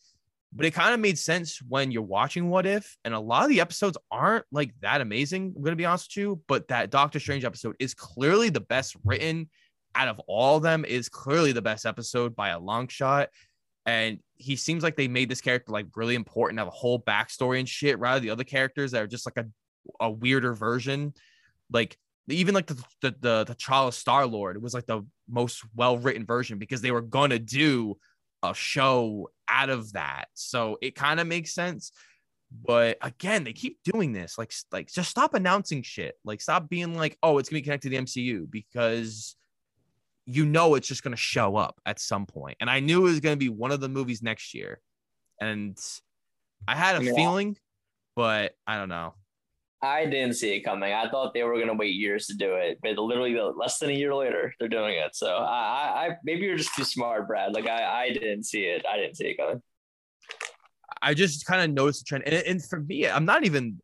But 0.53 0.67
it 0.67 0.75
kind 0.75 0.93
of 0.93 0.99
made 0.99 1.17
sense 1.17 1.61
when 1.69 1.93
you're 1.93 2.03
watching 2.03 2.49
What 2.49 2.67
If, 2.67 2.97
and 3.05 3.15
a 3.15 3.21
lot 3.21 3.45
of 3.45 3.51
the 3.51 3.61
episodes 3.61 3.97
aren't 4.11 4.47
like 4.51 4.75
that 4.81 5.01
amazing. 5.01 5.55
I'm 5.55 5.63
gonna 5.63 5.77
be 5.77 5.85
honest 5.85 6.11
with 6.11 6.23
you, 6.23 6.43
but 6.49 6.67
that 6.69 6.91
Doctor 6.91 7.21
Strange 7.21 7.45
episode 7.45 7.77
is 7.79 7.95
clearly 7.95 8.49
the 8.49 8.61
best 8.61 8.97
written 9.05 9.49
out 9.95 10.09
of 10.09 10.21
all 10.27 10.57
of 10.57 10.63
them. 10.65 10.85
Is 10.85 11.09
clearly 11.09 11.53
the 11.53 11.63
best 11.63 11.87
episode 11.87 12.35
by 12.35 12.49
a 12.49 12.59
long 12.59 12.89
shot, 12.89 13.29
and 13.87 14.19
he 14.37 14.57
seems 14.57 14.83
like 14.83 14.97
they 14.97 15.07
made 15.07 15.29
this 15.29 15.43
character 15.43 15.71
like 15.71 15.87
really 15.95 16.15
important, 16.15 16.59
have 16.59 16.67
a 16.67 16.71
whole 16.71 17.01
backstory 17.01 17.61
and 17.61 17.69
shit. 17.69 17.99
Rather 17.99 18.19
the 18.19 18.31
other 18.31 18.45
characters 18.45 18.91
that 18.93 19.03
are 19.03 19.07
just 19.07 19.27
like 19.27 19.37
a 19.37 19.47
a 20.01 20.11
weirder 20.11 20.55
version, 20.55 21.13
like 21.71 21.99
even 22.35 22.55
like 22.55 22.67
the 22.67 22.75
the 23.01 23.11
the, 23.21 23.45
the 23.45 23.55
T'Challa 23.55 23.93
Star 23.93 24.27
Lord. 24.27 24.61
Was 24.63 24.75
like 24.75 24.87
the 24.87 25.03
most 25.29 25.63
well 25.75 25.99
written 25.99 26.25
version 26.27 26.59
because 26.59 26.81
they 26.81 26.91
were 26.91 27.01
gonna 27.03 27.39
do 27.39 27.99
a 28.43 28.55
show 28.55 29.31
out 29.49 29.71
of 29.71 29.93
that. 29.95 30.27
So 30.35 30.79
it 30.81 30.95
kind 30.95 31.21
of 31.21 31.27
makes 31.27 31.55
sense. 31.55 31.93
But 32.51 32.97
again, 33.03 33.45
they 33.45 33.53
keep 33.53 33.79
doing 33.85 34.13
this. 34.13 34.39
Like, 34.39 34.53
like 34.73 34.91
just 34.91 35.11
stop 35.11 35.35
announcing 35.35 35.83
shit. 35.83 36.15
Like, 36.25 36.41
stop 36.41 36.69
being 36.69 36.95
like, 36.95 37.19
oh, 37.23 37.39
it's 37.39 37.49
gonna 37.51 37.59
be 37.59 37.63
connected 37.65 37.91
to 37.91 37.97
the 37.97 38.03
MCU 38.03 38.51
because 38.51 39.37
you 40.25 40.47
know 40.47 40.75
it's 40.75 40.89
just 40.89 41.03
gonna 41.03 41.17
show 41.17 41.57
up 41.57 41.81
at 41.85 41.99
some 41.99 42.27
point. 42.27 42.57
And 42.61 42.71
I 42.71 42.81
knew 42.81 43.01
it 43.01 43.11
was 43.11 43.21
gonna 43.21 43.37
be 43.37 43.49
one 43.49 43.71
of 43.73 43.81
the 43.81 43.89
movies 43.89 44.23
next 44.23 44.55
year. 44.55 44.81
And 45.41 45.79
I 46.67 46.75
had 46.75 47.01
a 47.01 47.05
Yeah. 47.05 47.15
feeling, 47.15 47.57
but 48.17 48.55
I 48.67 48.77
don't 48.77 48.89
know. 48.89 49.15
I 49.81 50.07
didn't 50.07 50.35
see 50.35 50.57
it 50.57 50.63
coming. 50.63 50.93
I 50.93 51.09
thought 51.09 51.35
they 51.35 51.45
were 51.45 51.59
gonna 51.59 51.75
wait 51.75 51.95
years 51.95 52.27
to 52.27 52.35
do 52.35 52.55
it, 52.55 52.79
but 52.83 52.99
literally 52.99 53.39
less 53.57 53.79
than 53.79 53.91
a 53.91 53.95
year 53.95 54.15
later, 54.15 54.53
they're 54.59 54.69
doing 54.69 54.99
it. 54.99 55.15
So 55.15 55.29
I, 55.29 55.41
I, 55.41 56.07
I 56.07 56.17
maybe 56.25 56.47
you're 56.47 56.57
just 56.57 56.75
too 56.75 56.85
smart, 56.85 57.29
Brad. 57.29 57.53
Like 57.55 57.69
I, 57.69 58.07
I 58.07 58.13
didn't 58.13 58.45
see 58.45 58.63
it. 58.63 58.85
I 58.93 58.97
didn't 58.97 59.17
see 59.17 59.27
it 59.29 59.37
coming. 59.37 59.63
I 61.01 61.15
just 61.15 61.47
kind 61.47 61.63
of 61.63 61.71
noticed 61.71 62.01
the 62.01 62.05
trend. 62.07 62.25
And, 62.25 62.35
and 62.35 62.65
for 62.65 62.81
me, 62.81 63.07
I'm 63.09 63.25
not 63.25 63.45
even, 63.45 63.81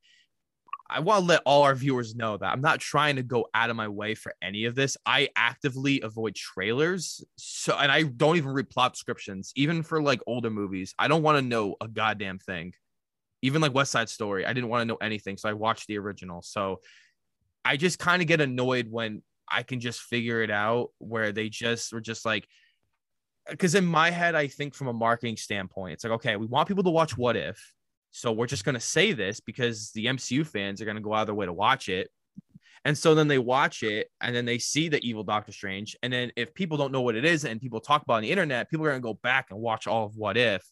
I 0.90 0.98
want 0.98 1.20
to 1.20 1.26
let 1.26 1.42
all 1.46 1.62
our 1.62 1.76
viewers 1.76 2.16
know 2.16 2.36
that 2.36 2.46
I'm 2.52 2.60
not 2.60 2.80
trying 2.80 3.16
to 3.16 3.22
go 3.22 3.46
out 3.54 3.70
of 3.70 3.76
my 3.76 3.86
way 3.86 4.16
for 4.16 4.34
any 4.42 4.64
of 4.64 4.74
this. 4.74 4.96
I 5.06 5.28
actively 5.36 6.00
avoid 6.00 6.34
trailers. 6.34 7.24
So, 7.36 7.76
and 7.78 7.92
I 7.92 8.02
don't 8.02 8.36
even 8.36 8.50
read 8.50 8.68
plot 8.68 8.94
descriptions, 8.94 9.52
even 9.54 9.84
for 9.84 10.02
like 10.02 10.20
older 10.26 10.50
movies. 10.50 10.92
I 10.98 11.06
don't 11.06 11.22
want 11.22 11.38
to 11.38 11.42
know 11.42 11.76
a 11.80 11.86
goddamn 11.86 12.40
thing. 12.40 12.74
Even 13.44 13.60
like 13.60 13.74
West 13.74 13.92
Side 13.92 14.08
Story, 14.08 14.46
I 14.46 14.54
didn't 14.54 14.70
want 14.70 14.80
to 14.80 14.86
know 14.86 14.96
anything. 15.02 15.36
So 15.36 15.50
I 15.50 15.52
watched 15.52 15.86
the 15.86 15.98
original. 15.98 16.40
So 16.40 16.80
I 17.62 17.76
just 17.76 17.98
kind 17.98 18.22
of 18.22 18.26
get 18.26 18.40
annoyed 18.40 18.88
when 18.90 19.22
I 19.46 19.62
can 19.62 19.80
just 19.80 20.00
figure 20.00 20.42
it 20.42 20.50
out 20.50 20.92
where 20.96 21.30
they 21.30 21.50
just 21.50 21.92
were 21.92 22.00
just 22.00 22.24
like, 22.24 22.48
because 23.50 23.74
in 23.74 23.84
my 23.84 24.10
head, 24.10 24.34
I 24.34 24.46
think 24.46 24.74
from 24.74 24.86
a 24.86 24.94
marketing 24.94 25.36
standpoint, 25.36 25.92
it's 25.92 26.04
like, 26.04 26.14
okay, 26.14 26.36
we 26.36 26.46
want 26.46 26.68
people 26.68 26.84
to 26.84 26.90
watch 26.90 27.18
What 27.18 27.36
If. 27.36 27.60
So 28.12 28.32
we're 28.32 28.46
just 28.46 28.64
going 28.64 28.76
to 28.76 28.80
say 28.80 29.12
this 29.12 29.40
because 29.40 29.90
the 29.90 30.06
MCU 30.06 30.46
fans 30.46 30.80
are 30.80 30.86
going 30.86 30.96
to 30.96 31.02
go 31.02 31.12
out 31.12 31.22
of 31.22 31.26
their 31.26 31.34
way 31.34 31.44
to 31.44 31.52
watch 31.52 31.90
it. 31.90 32.08
And 32.86 32.96
so 32.96 33.14
then 33.14 33.28
they 33.28 33.38
watch 33.38 33.82
it 33.82 34.10
and 34.22 34.34
then 34.34 34.46
they 34.46 34.58
see 34.58 34.88
the 34.88 35.06
evil 35.06 35.22
Doctor 35.22 35.52
Strange. 35.52 35.96
And 36.02 36.10
then 36.10 36.32
if 36.36 36.54
people 36.54 36.78
don't 36.78 36.92
know 36.92 37.02
what 37.02 37.14
it 37.14 37.26
is 37.26 37.44
and 37.44 37.60
people 37.60 37.80
talk 37.80 38.02
about 38.02 38.14
on 38.14 38.22
the 38.22 38.30
internet, 38.30 38.70
people 38.70 38.86
are 38.86 38.90
going 38.90 39.02
to 39.02 39.06
go 39.06 39.18
back 39.22 39.48
and 39.50 39.60
watch 39.60 39.86
all 39.86 40.06
of 40.06 40.16
What 40.16 40.38
If, 40.38 40.64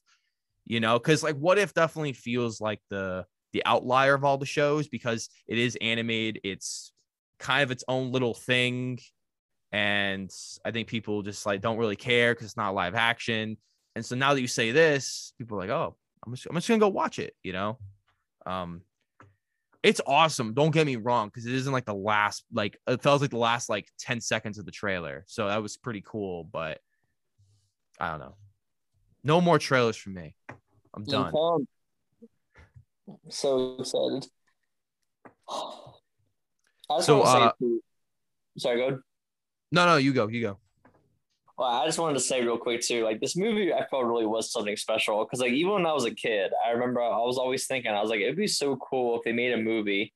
you 0.65 0.81
know, 0.81 0.99
because 0.99 1.23
like 1.23 1.37
What 1.37 1.59
If 1.59 1.75
definitely 1.75 2.13
feels 2.13 2.61
like 2.61 2.81
the 2.91 3.25
the 3.53 3.63
outlier 3.67 4.15
of 4.15 4.25
all 4.25 4.39
the 4.39 4.47
shows 4.47 4.89
because 4.89 5.29
it 5.47 5.59
is 5.59 5.77
animated. 5.81 6.41
It's 6.45 6.93
kind 7.39 7.63
of 7.63 7.71
its 7.71 7.85
own 7.89 8.13
little 8.13 8.35
thing 8.35 8.99
and 9.73 10.31
I 10.65 10.71
think 10.71 10.89
people 10.89 11.23
just 11.23 11.47
like 11.47 11.61
don't 11.61 11.79
really 11.79 11.97
care 11.97 12.35
because 12.35 12.47
it's 12.47 12.57
not 12.57 12.75
live 12.75 12.95
action. 12.95 13.57
And 13.97 14.05
so 14.05 14.15
now 14.15 14.35
that 14.35 14.41
you 14.41 14.47
say 14.47 14.71
this, 14.71 15.33
people 15.39 15.57
are 15.57 15.61
like, 15.61 15.71
"Oh, 15.71 15.97
I'm 16.27 16.35
just, 16.35 16.47
I'm 16.47 16.55
just 16.55 16.69
gonna 16.69 16.79
go 16.79 16.89
watch 16.89 17.19
it," 17.19 17.35
you 17.43 17.53
know. 17.53 17.79
Um, 18.47 18.83
it's 19.83 20.01
awesome. 20.07 20.55
Don't 20.55 20.71
get 20.71 20.87
me 20.87 20.97
wrong, 20.97 21.29
because 21.29 21.47
it 21.47 21.55
isn't 21.55 21.73
like 21.73 21.87
the 21.87 21.95
last, 21.95 22.45
like 22.53 22.79
it 22.87 23.03
felt 23.03 23.21
like 23.21 23.31
the 23.31 23.39
last 23.39 23.69
like 23.69 23.89
ten 23.99 24.21
seconds 24.21 24.59
of 24.59 24.65
the 24.67 24.71
trailer, 24.71 25.25
so 25.27 25.49
that 25.49 25.63
was 25.63 25.77
pretty 25.77 26.03
cool. 26.05 26.45
But 26.45 26.81
I 27.99 28.11
don't 28.11 28.21
know. 28.21 28.37
No 29.25 29.41
more 29.41 29.59
trailers 29.59 29.97
for 29.97 30.11
me. 30.11 30.35
I'm 30.95 31.05
done. 31.05 31.33
Um, 31.37 31.67
so 33.29 33.77
excited. 33.79 34.27
So, 37.01 37.21
to 37.21 37.27
say, 37.27 37.43
uh, 37.43 37.53
sorry, 38.59 38.77
go. 38.79 38.87
ahead. 38.89 38.99
No, 39.71 39.87
no, 39.87 39.97
you 39.97 40.13
go, 40.13 40.29
you 40.29 40.43
go. 40.43 40.59
Well, 41.57 41.69
I 41.69 41.87
just 41.87 41.99
wanted 41.99 42.15
to 42.15 42.21
say 42.21 42.43
real 42.43 42.59
quick 42.59 42.81
too, 42.81 43.05
like 43.05 43.21
this 43.21 43.37
movie, 43.37 43.73
I 43.73 43.87
felt 43.87 44.05
really 44.05 44.27
was 44.27 44.51
something 44.51 44.77
special 44.77 45.25
because, 45.25 45.41
like, 45.41 45.53
even 45.53 45.73
when 45.73 45.87
I 45.87 45.93
was 45.93 46.05
a 46.05 46.15
kid, 46.15 46.51
I 46.67 46.71
remember 46.71 47.01
I 47.01 47.19
was 47.19 47.39
always 47.39 47.67
thinking, 47.67 47.93
I 47.93 48.01
was 48.01 48.11
like, 48.11 48.21
it'd 48.21 48.37
be 48.37 48.47
so 48.47 48.77
cool 48.77 49.17
if 49.17 49.23
they 49.25 49.33
made 49.33 49.53
a 49.53 49.59
movie 49.59 50.13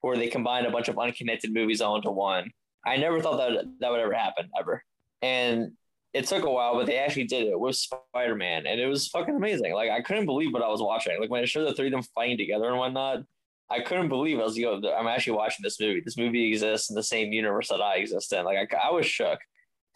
where 0.00 0.16
they 0.16 0.28
combined 0.28 0.66
a 0.66 0.70
bunch 0.70 0.88
of 0.88 0.98
unconnected 0.98 1.52
movies 1.52 1.80
all 1.80 1.96
into 1.96 2.10
one. 2.10 2.50
I 2.86 2.96
never 2.96 3.20
thought 3.20 3.38
that 3.38 3.64
that 3.80 3.90
would 3.90 4.00
ever 4.00 4.12
happen 4.12 4.50
ever, 4.58 4.84
and 5.22 5.72
it 6.14 6.26
took 6.26 6.44
a 6.44 6.50
while, 6.50 6.76
but 6.76 6.86
they 6.86 6.96
actually 6.96 7.24
did 7.24 7.48
it 7.48 7.58
with 7.58 7.76
Spider 7.76 8.36
Man, 8.36 8.66
and 8.66 8.80
it 8.80 8.86
was 8.86 9.08
fucking 9.08 9.34
amazing. 9.34 9.74
Like, 9.74 9.90
I 9.90 10.00
couldn't 10.00 10.26
believe 10.26 10.52
what 10.52 10.62
I 10.62 10.68
was 10.68 10.80
watching. 10.80 11.20
Like 11.20 11.28
when 11.28 11.42
it 11.42 11.48
showed 11.48 11.66
the 11.66 11.74
three 11.74 11.86
of 11.86 11.92
them 11.92 12.02
fighting 12.14 12.38
together 12.38 12.68
and 12.68 12.78
whatnot. 12.78 13.24
I 13.70 13.80
couldn't 13.80 14.08
believe 14.08 14.38
I 14.38 14.44
was 14.44 14.58
yo, 14.58 14.80
I'm 14.94 15.06
actually 15.06 15.36
watching 15.36 15.62
this 15.62 15.80
movie. 15.80 16.02
This 16.04 16.18
movie 16.18 16.48
exists 16.48 16.90
in 16.90 16.96
the 16.96 17.02
same 17.02 17.32
universe 17.32 17.68
that 17.68 17.80
I 17.80 17.96
exist 17.96 18.32
in. 18.32 18.44
Like 18.44 18.72
I, 18.72 18.88
I 18.88 18.92
was 18.92 19.06
shook. 19.06 19.38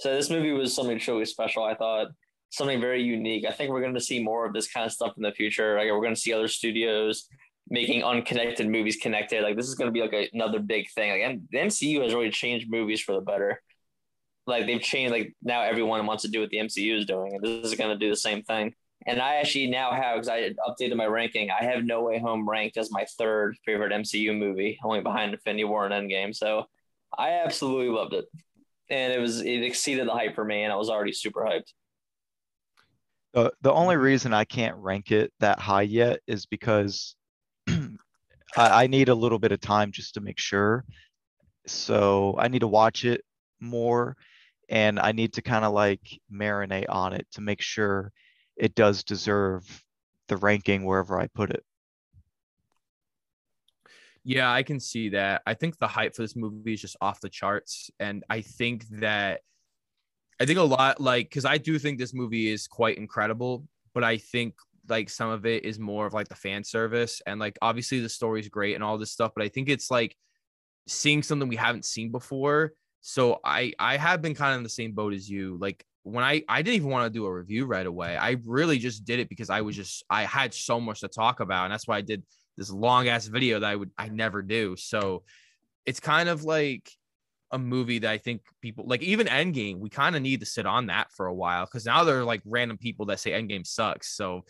So 0.00 0.14
this 0.14 0.30
movie 0.30 0.52
was 0.52 0.74
something 0.74 0.98
truly 0.98 1.26
special. 1.26 1.64
I 1.64 1.74
thought 1.74 2.08
something 2.50 2.80
very 2.80 3.02
unique. 3.02 3.44
I 3.46 3.52
think 3.52 3.70
we're 3.70 3.82
going 3.82 3.94
to 3.94 4.00
see 4.00 4.22
more 4.22 4.46
of 4.46 4.54
this 4.54 4.70
kind 4.70 4.86
of 4.86 4.92
stuff 4.92 5.12
in 5.16 5.22
the 5.22 5.32
future. 5.32 5.76
Like 5.76 5.90
we're 5.90 6.00
going 6.00 6.14
to 6.14 6.20
see 6.20 6.32
other 6.32 6.48
studios 6.48 7.28
making 7.68 8.02
unconnected 8.02 8.68
movies 8.68 8.96
connected. 8.96 9.42
Like 9.42 9.56
this 9.56 9.68
is 9.68 9.74
going 9.74 9.88
to 9.88 9.92
be 9.92 10.00
like 10.00 10.14
a, 10.14 10.30
another 10.32 10.60
big 10.60 10.90
thing. 10.90 11.10
Like 11.10 11.20
and 11.20 11.42
the 11.50 11.58
MCU 11.58 12.02
has 12.02 12.14
really 12.14 12.30
changed 12.30 12.70
movies 12.70 13.00
for 13.00 13.14
the 13.14 13.20
better. 13.20 13.60
Like 14.48 14.66
they've 14.66 14.80
changed. 14.80 15.12
Like 15.12 15.34
now 15.42 15.62
everyone 15.62 16.04
wants 16.06 16.22
to 16.22 16.28
do 16.28 16.40
what 16.40 16.50
the 16.50 16.58
MCU 16.58 16.98
is 16.98 17.06
doing, 17.06 17.34
and 17.34 17.42
this 17.42 17.70
is 17.70 17.78
going 17.78 17.90
to 17.90 18.04
do 18.04 18.10
the 18.10 18.16
same 18.16 18.42
thing. 18.42 18.74
And 19.06 19.20
I 19.20 19.36
actually 19.36 19.68
now 19.68 19.92
have 19.92 20.16
because 20.16 20.28
I 20.28 20.50
updated 20.68 20.96
my 20.96 21.06
ranking. 21.06 21.50
I 21.50 21.64
have 21.64 21.84
No 21.84 22.02
Way 22.02 22.18
Home 22.18 22.48
ranked 22.48 22.76
as 22.76 22.90
my 22.90 23.06
third 23.16 23.56
favorite 23.64 23.92
MCU 23.92 24.36
movie, 24.36 24.78
only 24.82 25.00
behind 25.00 25.32
Infinity 25.32 25.64
War 25.64 25.86
and 25.86 25.94
Endgame. 25.94 26.34
So 26.34 26.64
I 27.16 27.30
absolutely 27.30 27.88
loved 27.88 28.14
it 28.14 28.26
and 28.90 29.12
it 29.12 29.18
was 29.18 29.40
it 29.40 29.62
exceeded 29.62 30.06
the 30.06 30.12
hype 30.12 30.34
for 30.34 30.44
me, 30.44 30.62
and 30.62 30.72
I 30.72 30.76
was 30.76 30.88
already 30.88 31.12
super 31.12 31.42
hyped. 31.42 31.72
The 33.34 33.52
the 33.60 33.72
only 33.72 33.96
reason 33.96 34.32
I 34.32 34.44
can't 34.44 34.76
rank 34.76 35.10
it 35.10 35.32
that 35.40 35.58
high 35.58 35.82
yet 35.82 36.20
is 36.26 36.46
because 36.46 37.14
I, 37.68 37.88
I 38.56 38.86
need 38.86 39.08
a 39.08 39.14
little 39.14 39.38
bit 39.38 39.52
of 39.52 39.60
time 39.60 39.92
just 39.92 40.14
to 40.14 40.20
make 40.20 40.38
sure. 40.38 40.84
So 41.66 42.34
I 42.38 42.48
need 42.48 42.60
to 42.60 42.68
watch 42.68 43.04
it 43.04 43.22
more 43.60 44.16
and 44.68 44.98
I 44.98 45.12
need 45.12 45.34
to 45.34 45.42
kind 45.42 45.64
of 45.64 45.72
like 45.72 46.20
marinate 46.32 46.86
on 46.88 47.12
it 47.12 47.26
to 47.32 47.40
make 47.40 47.60
sure 47.60 48.12
it 48.56 48.74
does 48.74 49.04
deserve 49.04 49.84
the 50.28 50.36
ranking 50.36 50.84
wherever 50.84 51.18
I 51.18 51.28
put 51.28 51.50
it. 51.50 51.64
Yeah, 54.24 54.52
I 54.52 54.62
can 54.62 54.78
see 54.78 55.10
that. 55.10 55.42
I 55.46 55.54
think 55.54 55.78
the 55.78 55.86
hype 55.86 56.14
for 56.14 56.22
this 56.22 56.36
movie 56.36 56.74
is 56.74 56.82
just 56.82 56.96
off 57.00 57.20
the 57.20 57.30
charts. 57.30 57.90
And 57.98 58.24
I 58.28 58.42
think 58.42 58.86
that, 59.00 59.40
I 60.38 60.44
think 60.44 60.58
a 60.58 60.62
lot, 60.62 61.00
like, 61.00 61.30
because 61.30 61.46
I 61.46 61.56
do 61.56 61.78
think 61.78 61.98
this 61.98 62.12
movie 62.12 62.52
is 62.52 62.66
quite 62.66 62.98
incredible, 62.98 63.66
but 63.94 64.04
I 64.04 64.18
think 64.18 64.54
like 64.86 65.08
some 65.08 65.30
of 65.30 65.46
it 65.46 65.64
is 65.64 65.78
more 65.78 66.06
of 66.06 66.12
like 66.12 66.28
the 66.28 66.34
fan 66.34 66.62
service. 66.62 67.22
And 67.26 67.40
like, 67.40 67.56
obviously, 67.62 68.00
the 68.00 68.08
story's 68.08 68.48
great 68.50 68.74
and 68.74 68.84
all 68.84 68.98
this 68.98 69.12
stuff, 69.12 69.32
but 69.34 69.44
I 69.44 69.48
think 69.48 69.70
it's 69.70 69.90
like 69.90 70.14
seeing 70.86 71.22
something 71.22 71.48
we 71.48 71.56
haven't 71.56 71.86
seen 71.86 72.10
before. 72.10 72.72
So 73.00 73.40
I 73.44 73.72
I 73.78 73.96
have 73.96 74.22
been 74.22 74.34
kind 74.34 74.52
of 74.52 74.58
in 74.58 74.62
the 74.64 74.68
same 74.68 74.92
boat 74.92 75.14
as 75.14 75.28
you. 75.28 75.58
Like 75.60 75.84
when 76.02 76.24
I 76.24 76.42
I 76.48 76.62
didn't 76.62 76.76
even 76.76 76.90
want 76.90 77.12
to 77.12 77.16
do 77.18 77.26
a 77.26 77.32
review 77.32 77.66
right 77.66 77.86
away. 77.86 78.16
I 78.16 78.36
really 78.44 78.78
just 78.78 79.04
did 79.04 79.20
it 79.20 79.28
because 79.28 79.50
I 79.50 79.60
was 79.60 79.76
just 79.76 80.04
I 80.10 80.24
had 80.24 80.52
so 80.54 80.80
much 80.80 81.00
to 81.00 81.08
talk 81.08 81.40
about, 81.40 81.64
and 81.64 81.72
that's 81.72 81.86
why 81.86 81.98
I 81.98 82.02
did 82.02 82.22
this 82.56 82.70
long 82.70 83.08
ass 83.08 83.26
video 83.26 83.60
that 83.60 83.70
I 83.70 83.76
would 83.76 83.90
I 83.98 84.08
never 84.08 84.42
do. 84.42 84.76
So 84.76 85.22
it's 85.86 86.00
kind 86.00 86.28
of 86.28 86.44
like 86.44 86.90
a 87.50 87.58
movie 87.58 88.00
that 88.00 88.10
I 88.10 88.18
think 88.18 88.42
people 88.60 88.84
like 88.86 89.02
even 89.02 89.26
Endgame, 89.26 89.78
we 89.78 89.88
kind 89.88 90.16
of 90.16 90.22
need 90.22 90.40
to 90.40 90.46
sit 90.46 90.66
on 90.66 90.86
that 90.86 91.10
for 91.12 91.26
a 91.26 91.34
while 91.34 91.64
because 91.64 91.86
now 91.86 92.04
there 92.04 92.18
are 92.18 92.24
like 92.24 92.42
random 92.44 92.76
people 92.76 93.06
that 93.06 93.20
say 93.20 93.30
Endgame 93.30 93.66
sucks. 93.66 94.14
So, 94.14 94.44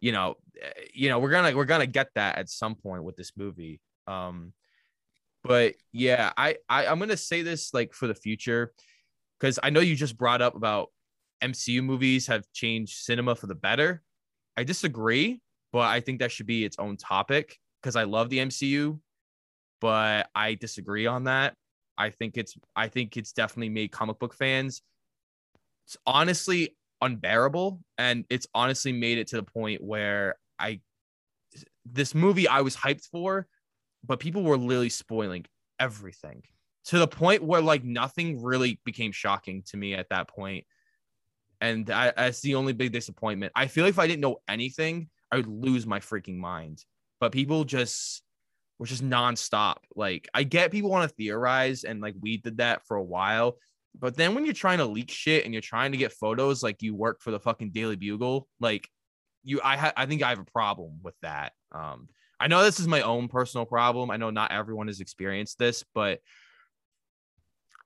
you 0.00 0.12
know, 0.12 0.34
eh, 0.60 0.70
you 0.92 1.08
know, 1.08 1.18
we're 1.18 1.30
gonna 1.30 1.56
we're 1.56 1.64
gonna 1.64 1.86
get 1.86 2.08
that 2.14 2.36
at 2.38 2.50
some 2.50 2.74
point 2.74 3.04
with 3.04 3.16
this 3.16 3.32
movie. 3.36 3.80
Um, 4.06 4.52
but 5.44 5.74
yeah, 5.92 6.32
I, 6.36 6.56
I 6.68 6.86
I'm 6.86 6.98
gonna 6.98 7.16
say 7.16 7.42
this 7.42 7.74
like 7.74 7.94
for 7.94 8.06
the 8.06 8.14
future 8.14 8.72
because 9.38 9.58
I 9.62 9.70
know 9.70 9.80
you 9.80 9.96
just 9.96 10.16
brought 10.16 10.42
up 10.42 10.54
about 10.54 10.88
MCU 11.42 11.82
movies 11.82 12.26
have 12.28 12.44
changed 12.52 12.98
cinema 12.98 13.34
for 13.34 13.46
the 13.46 13.54
better. 13.54 14.02
I 14.56 14.64
disagree 14.64 15.40
but 15.72 15.88
I 15.88 16.00
think 16.00 16.18
that 16.18 16.30
should 16.30 16.44
be 16.44 16.66
its 16.66 16.78
own 16.78 16.98
topic 16.98 17.58
because 17.80 17.96
I 17.96 18.04
love 18.04 18.28
the 18.28 18.40
MCU, 18.40 19.00
but 19.80 20.28
I 20.34 20.54
disagree 20.54 21.06
on 21.06 21.24
that. 21.24 21.54
I 21.96 22.10
think 22.10 22.36
it's 22.36 22.54
I 22.76 22.88
think 22.88 23.16
it's 23.16 23.32
definitely 23.32 23.70
made 23.70 23.90
comic 23.90 24.18
book 24.18 24.34
fans 24.34 24.82
it's 25.86 25.96
honestly 26.06 26.76
unbearable 27.00 27.80
and 27.98 28.24
it's 28.30 28.46
honestly 28.54 28.92
made 28.92 29.18
it 29.18 29.28
to 29.28 29.36
the 29.36 29.42
point 29.42 29.82
where 29.82 30.36
I 30.58 30.80
this 31.84 32.14
movie 32.14 32.48
I 32.48 32.60
was 32.60 32.76
hyped 32.76 33.04
for, 33.10 33.46
but 34.04 34.20
people 34.20 34.42
were 34.42 34.56
literally 34.56 34.88
spoiling 34.88 35.44
everything 35.78 36.42
to 36.84 36.98
the 36.98 37.06
point 37.06 37.42
where 37.42 37.60
like 37.60 37.84
nothing 37.84 38.42
really 38.42 38.80
became 38.84 39.12
shocking 39.12 39.62
to 39.66 39.76
me 39.76 39.94
at 39.94 40.08
that 40.10 40.28
point. 40.28 40.64
And 41.60 41.88
I, 41.90 42.12
that's 42.16 42.40
the 42.40 42.56
only 42.56 42.72
big 42.72 42.92
disappointment. 42.92 43.52
I 43.54 43.68
feel 43.68 43.84
like 43.84 43.92
if 43.92 43.98
I 43.98 44.08
didn't 44.08 44.20
know 44.20 44.38
anything, 44.48 45.08
I 45.30 45.36
would 45.36 45.46
lose 45.46 45.86
my 45.86 46.00
freaking 46.00 46.36
mind. 46.36 46.84
But 47.20 47.30
people 47.30 47.64
just 47.64 48.22
were 48.78 48.86
just 48.86 49.04
nonstop. 49.04 49.76
Like 49.94 50.28
I 50.34 50.42
get 50.42 50.72
people 50.72 50.90
want 50.90 51.08
to 51.08 51.14
theorize, 51.14 51.84
and 51.84 52.00
like 52.00 52.16
we 52.20 52.38
did 52.38 52.58
that 52.58 52.84
for 52.86 52.96
a 52.96 53.02
while. 53.02 53.58
But 53.98 54.16
then 54.16 54.34
when 54.34 54.44
you're 54.44 54.54
trying 54.54 54.78
to 54.78 54.86
leak 54.86 55.10
shit 55.10 55.44
and 55.44 55.54
you're 55.54 55.60
trying 55.60 55.92
to 55.92 55.98
get 55.98 56.12
photos, 56.12 56.62
like 56.62 56.82
you 56.82 56.94
work 56.94 57.20
for 57.20 57.30
the 57.30 57.38
fucking 57.38 57.70
Daily 57.70 57.94
Bugle, 57.96 58.48
like 58.58 58.88
you, 59.44 59.60
I 59.62 59.76
ha- 59.76 59.92
I 59.96 60.06
think 60.06 60.22
I 60.22 60.30
have 60.30 60.40
a 60.40 60.44
problem 60.44 60.98
with 61.02 61.14
that. 61.22 61.52
Um, 61.70 62.08
I 62.42 62.48
know 62.48 62.64
this 62.64 62.80
is 62.80 62.88
my 62.88 63.02
own 63.02 63.28
personal 63.28 63.64
problem. 63.64 64.10
I 64.10 64.16
know 64.16 64.30
not 64.30 64.50
everyone 64.50 64.88
has 64.88 64.98
experienced 64.98 65.60
this, 65.60 65.84
but 65.94 66.18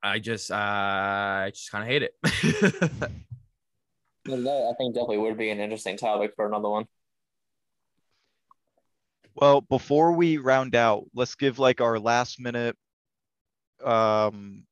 I 0.03 0.19
just, 0.19 0.51
uh, 0.51 0.55
I 0.57 1.51
just 1.55 1.71
kind 1.71 1.85
of 1.85 1.89
hate 1.89 2.03
it. 2.03 3.11
That, 4.25 4.69
I 4.73 4.75
think 4.77 4.93
definitely 4.93 5.19
would 5.19 5.39
be 5.39 5.51
an 5.51 5.61
interesting 5.61 5.97
topic 5.97 6.33
for 6.35 6.47
another 6.47 6.69
one. 6.69 6.87
Well, 9.37 9.61
before 9.61 10.11
we 10.11 10.39
round 10.39 10.75
out, 10.75 11.05
let's 11.15 11.37
give 11.37 11.61
like 11.61 11.81
our 11.81 12.01
last 12.01 12.41
minute 12.41 12.77
um 13.85 14.65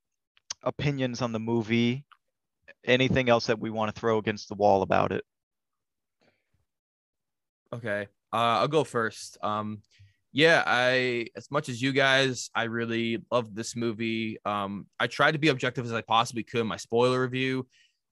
opinions 0.65 1.23
on 1.23 1.31
the 1.31 1.39
movie. 1.39 2.05
Anything 2.85 3.29
else 3.29 3.47
that 3.47 3.61
we 3.61 3.71
want 3.71 3.95
to 3.95 4.01
throw 4.01 4.19
against 4.19 4.49
the 4.49 4.57
wall 4.57 4.83
about 4.83 5.13
it? 5.13 5.23
Okay. 7.73 8.09
Uh, 8.35 8.59
I'll 8.59 8.69
go 8.69 8.83
first. 8.83 9.39
Um, 9.45 9.81
yeah, 10.33 10.65
I 10.67 11.29
as 11.37 11.49
much 11.53 11.69
as 11.69 11.81
you 11.81 11.93
guys, 11.93 12.51
I 12.53 12.65
really 12.65 13.23
loved 13.31 13.55
this 13.55 13.77
movie. 13.77 14.39
Um, 14.45 14.87
I 14.99 15.07
tried 15.07 15.33
to 15.33 15.39
be 15.39 15.49
objective 15.49 15.85
as 15.85 15.93
I 15.93 16.01
possibly 16.01 16.43
could. 16.43 16.63
in 16.63 16.67
My 16.67 16.77
spoiler 16.77 17.23
review, 17.23 17.69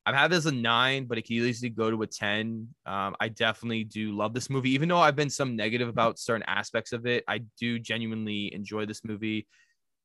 I've 0.06 0.14
had 0.14 0.30
this 0.30 0.46
a 0.46 0.52
nine, 0.52 1.06
but 1.06 1.18
it 1.18 1.22
could 1.22 1.32
easily 1.32 1.70
go 1.70 1.90
to 1.90 2.00
a 2.02 2.06
ten. 2.06 2.68
Um, 2.86 3.16
I 3.18 3.30
definitely 3.30 3.82
do 3.82 4.12
love 4.12 4.32
this 4.32 4.48
movie, 4.48 4.70
even 4.70 4.88
though 4.88 5.00
I've 5.00 5.16
been 5.16 5.28
some 5.28 5.56
negative 5.56 5.88
about 5.88 6.20
certain 6.20 6.44
aspects 6.46 6.92
of 6.92 7.04
it. 7.04 7.24
I 7.26 7.38
do 7.58 7.80
genuinely 7.80 8.54
enjoy 8.54 8.86
this 8.86 9.04
movie, 9.04 9.48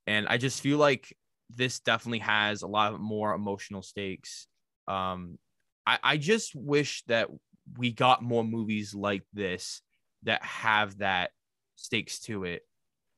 and 0.07 0.28
I 0.28 0.38
just 0.38 0.61
feel 0.61 0.80
like 0.80 1.15
this 1.55 1.80
definitely 1.80 2.20
has 2.20 2.63
a 2.63 2.68
lot 2.68 2.99
more 2.99 3.36
emotional 3.36 3.84
stakes. 3.84 4.47
Um, 4.88 5.38
I, 5.86 5.99
I 6.01 6.18
just 6.18 6.55
wish 6.55 7.03
that 7.05 7.30
we 7.78 7.91
got 7.91 8.24
more 8.24 8.43
movies 8.43 8.95
like 8.95 9.22
this 9.34 9.84
that 10.28 10.43
have 10.43 10.99
that 10.99 11.32
stakes 11.75 12.19
to 12.19 12.43
it. 12.43 12.61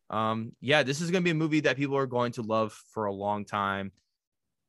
Um, 0.09 0.53
yeah, 0.61 0.83
this 0.83 1.01
is 1.01 1.11
gonna 1.11 1.23
be 1.23 1.31
a 1.31 1.35
movie 1.35 1.59
that 1.61 1.75
people 1.75 1.97
are 1.97 2.07
going 2.07 2.31
to 2.33 2.41
love 2.41 2.73
for 2.93 3.05
a 3.05 3.13
long 3.13 3.45
time, 3.45 3.91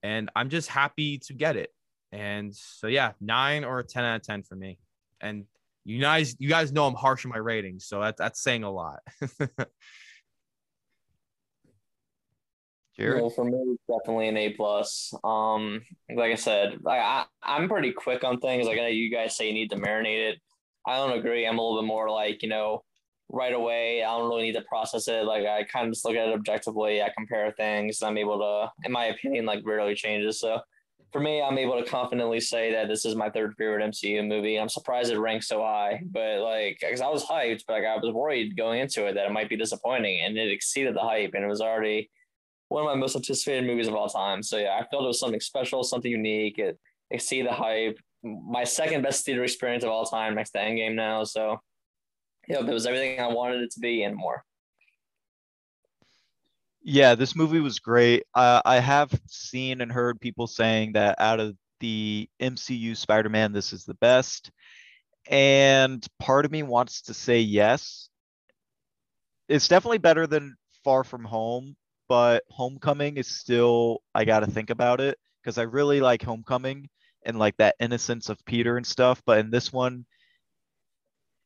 and 0.02 0.30
I'm 0.34 0.50
just 0.50 0.68
happy 0.68 1.18
to 1.18 1.34
get 1.34 1.56
it. 1.56 1.70
And 2.12 2.54
so 2.54 2.88
yeah, 2.88 3.12
nine 3.20 3.64
or 3.64 3.78
a 3.78 3.84
ten 3.84 4.04
out 4.04 4.16
of 4.16 4.22
ten 4.22 4.42
for 4.42 4.56
me. 4.56 4.78
And 5.20 5.44
you 5.84 6.00
guys, 6.00 6.34
you 6.38 6.48
guys 6.48 6.72
know 6.72 6.86
I'm 6.86 6.94
harsh 6.94 7.24
in 7.24 7.30
my 7.30 7.38
ratings, 7.38 7.86
so 7.86 8.00
that, 8.00 8.16
that's 8.16 8.42
saying 8.42 8.64
a 8.64 8.70
lot. 8.70 9.00
Well, 12.98 13.30
for 13.30 13.44
me, 13.44 13.56
it's 13.56 13.82
definitely 13.88 14.28
an 14.28 14.36
A 14.36 14.50
plus. 14.50 15.14
Um, 15.24 15.80
like 16.14 16.32
I 16.32 16.34
said, 16.34 16.78
like 16.82 17.00
I, 17.00 17.24
I'm 17.42 17.68
pretty 17.68 17.92
quick 17.92 18.24
on 18.24 18.40
things. 18.40 18.66
Like 18.66 18.78
I 18.78 18.82
know 18.82 18.88
you 18.88 19.10
guys 19.10 19.36
say 19.36 19.46
you 19.46 19.54
need 19.54 19.70
to 19.70 19.76
marinate 19.76 20.32
it. 20.32 20.38
I 20.86 20.96
don't 20.96 21.18
agree. 21.18 21.46
I'm 21.46 21.58
a 21.58 21.62
little 21.62 21.82
bit 21.82 21.86
more 21.86 22.10
like 22.10 22.42
you 22.42 22.48
know, 22.48 22.82
right 23.28 23.54
away. 23.54 24.02
I 24.02 24.16
don't 24.18 24.28
really 24.28 24.42
need 24.42 24.54
to 24.54 24.62
process 24.62 25.08
it. 25.08 25.24
Like 25.24 25.46
I 25.46 25.64
kind 25.64 25.86
of 25.86 25.92
just 25.92 26.04
look 26.04 26.16
at 26.16 26.28
it 26.28 26.34
objectively. 26.34 27.02
I 27.02 27.10
compare 27.16 27.52
things. 27.52 28.02
I'm 28.02 28.18
able 28.18 28.38
to, 28.38 28.72
in 28.84 28.92
my 28.92 29.06
opinion, 29.06 29.46
like 29.46 29.64
rarely 29.64 29.94
changes. 29.94 30.40
So 30.40 30.60
for 31.12 31.20
me, 31.20 31.42
I'm 31.42 31.58
able 31.58 31.82
to 31.82 31.88
confidently 31.88 32.40
say 32.40 32.72
that 32.72 32.88
this 32.88 33.04
is 33.04 33.16
my 33.16 33.30
third 33.30 33.54
favorite 33.56 33.82
MCU 33.90 34.26
movie. 34.26 34.58
I'm 34.58 34.68
surprised 34.68 35.10
it 35.10 35.18
ranks 35.18 35.48
so 35.48 35.60
high, 35.62 36.02
but 36.10 36.40
like, 36.40 36.78
because 36.80 37.00
I 37.00 37.08
was 37.08 37.24
hyped, 37.24 37.64
but 37.66 37.74
like 37.74 37.84
I 37.84 37.96
was 37.96 38.12
worried 38.12 38.56
going 38.56 38.80
into 38.80 39.06
it 39.06 39.14
that 39.14 39.26
it 39.26 39.32
might 39.32 39.48
be 39.48 39.56
disappointing, 39.56 40.20
and 40.24 40.36
it 40.36 40.52
exceeded 40.52 40.94
the 40.94 41.00
hype, 41.00 41.32
and 41.34 41.44
it 41.44 41.48
was 41.48 41.60
already 41.60 42.10
one 42.68 42.84
of 42.84 42.86
my 42.86 42.94
most 42.94 43.16
anticipated 43.16 43.66
movies 43.66 43.88
of 43.88 43.94
all 43.94 44.08
time. 44.08 44.42
So 44.42 44.56
yeah, 44.56 44.78
I 44.80 44.86
felt 44.86 45.04
it 45.04 45.08
was 45.08 45.18
something 45.18 45.40
special, 45.40 45.82
something 45.82 46.10
unique. 46.10 46.58
It 46.58 46.78
exceeded 47.10 47.50
the 47.50 47.54
hype. 47.54 47.98
My 48.22 48.64
second 48.64 49.02
best 49.02 49.24
theater 49.24 49.44
experience 49.44 49.84
of 49.84 49.90
all 49.90 50.04
time, 50.04 50.34
next 50.34 50.50
to 50.50 50.58
Endgame 50.58 50.94
now. 50.94 51.24
So 51.24 51.60
yeah, 52.48 52.60
it 52.60 52.66
was 52.66 52.86
everything 52.86 53.20
I 53.20 53.28
wanted 53.28 53.62
it 53.62 53.70
to 53.72 53.80
be 53.80 54.02
and 54.02 54.16
more. 54.16 54.44
Yeah, 56.82 57.14
this 57.14 57.36
movie 57.36 57.60
was 57.60 57.78
great. 57.78 58.24
Uh, 58.34 58.62
I 58.64 58.80
have 58.80 59.12
seen 59.26 59.80
and 59.80 59.92
heard 59.92 60.20
people 60.20 60.46
saying 60.46 60.92
that 60.92 61.16
out 61.18 61.38
of 61.38 61.54
the 61.80 62.28
MCU 62.40 62.96
Spider-Man, 62.96 63.52
this 63.52 63.72
is 63.72 63.84
the 63.84 63.94
best. 63.94 64.50
And 65.28 66.04
part 66.18 66.44
of 66.44 66.50
me 66.50 66.62
wants 66.62 67.02
to 67.02 67.14
say 67.14 67.40
yes. 67.40 68.08
It's 69.48 69.68
definitely 69.68 69.98
better 69.98 70.26
than 70.26 70.56
Far 70.82 71.04
From 71.04 71.24
Home, 71.24 71.76
but 72.08 72.44
Homecoming 72.48 73.16
is 73.18 73.28
still, 73.28 74.02
I 74.14 74.24
got 74.24 74.40
to 74.40 74.46
think 74.46 74.70
about 74.70 75.00
it 75.00 75.18
because 75.42 75.58
I 75.58 75.62
really 75.62 76.00
like 76.00 76.22
Homecoming 76.22 76.88
and 77.24 77.38
like 77.38 77.56
that 77.58 77.76
innocence 77.80 78.28
of 78.28 78.44
Peter 78.44 78.76
and 78.76 78.86
stuff. 78.86 79.22
But 79.24 79.38
in 79.38 79.50
this 79.50 79.72
one, 79.72 80.04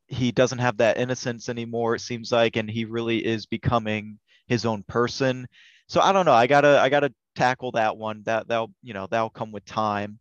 he 0.06 0.32
doesn't 0.32 0.58
have 0.58 0.76
that 0.78 0.98
innocence 0.98 1.48
anymore, 1.48 1.94
it 1.94 2.00
seems 2.00 2.30
like, 2.30 2.56
and 2.56 2.70
he 2.70 2.84
really 2.84 3.24
is 3.24 3.46
becoming 3.46 4.18
his 4.46 4.66
own 4.66 4.82
person. 4.84 5.46
So 5.88 6.00
I 6.00 6.12
don't 6.12 6.26
know. 6.26 6.32
I 6.32 6.46
gotta 6.46 6.80
I 6.80 6.88
gotta 6.88 7.12
tackle 7.34 7.72
that 7.72 7.96
one. 7.96 8.22
That 8.24 8.48
that'll 8.48 8.72
you 8.82 8.94
know 8.94 9.06
that'll 9.10 9.30
come 9.30 9.52
with 9.52 9.64
time, 9.64 10.18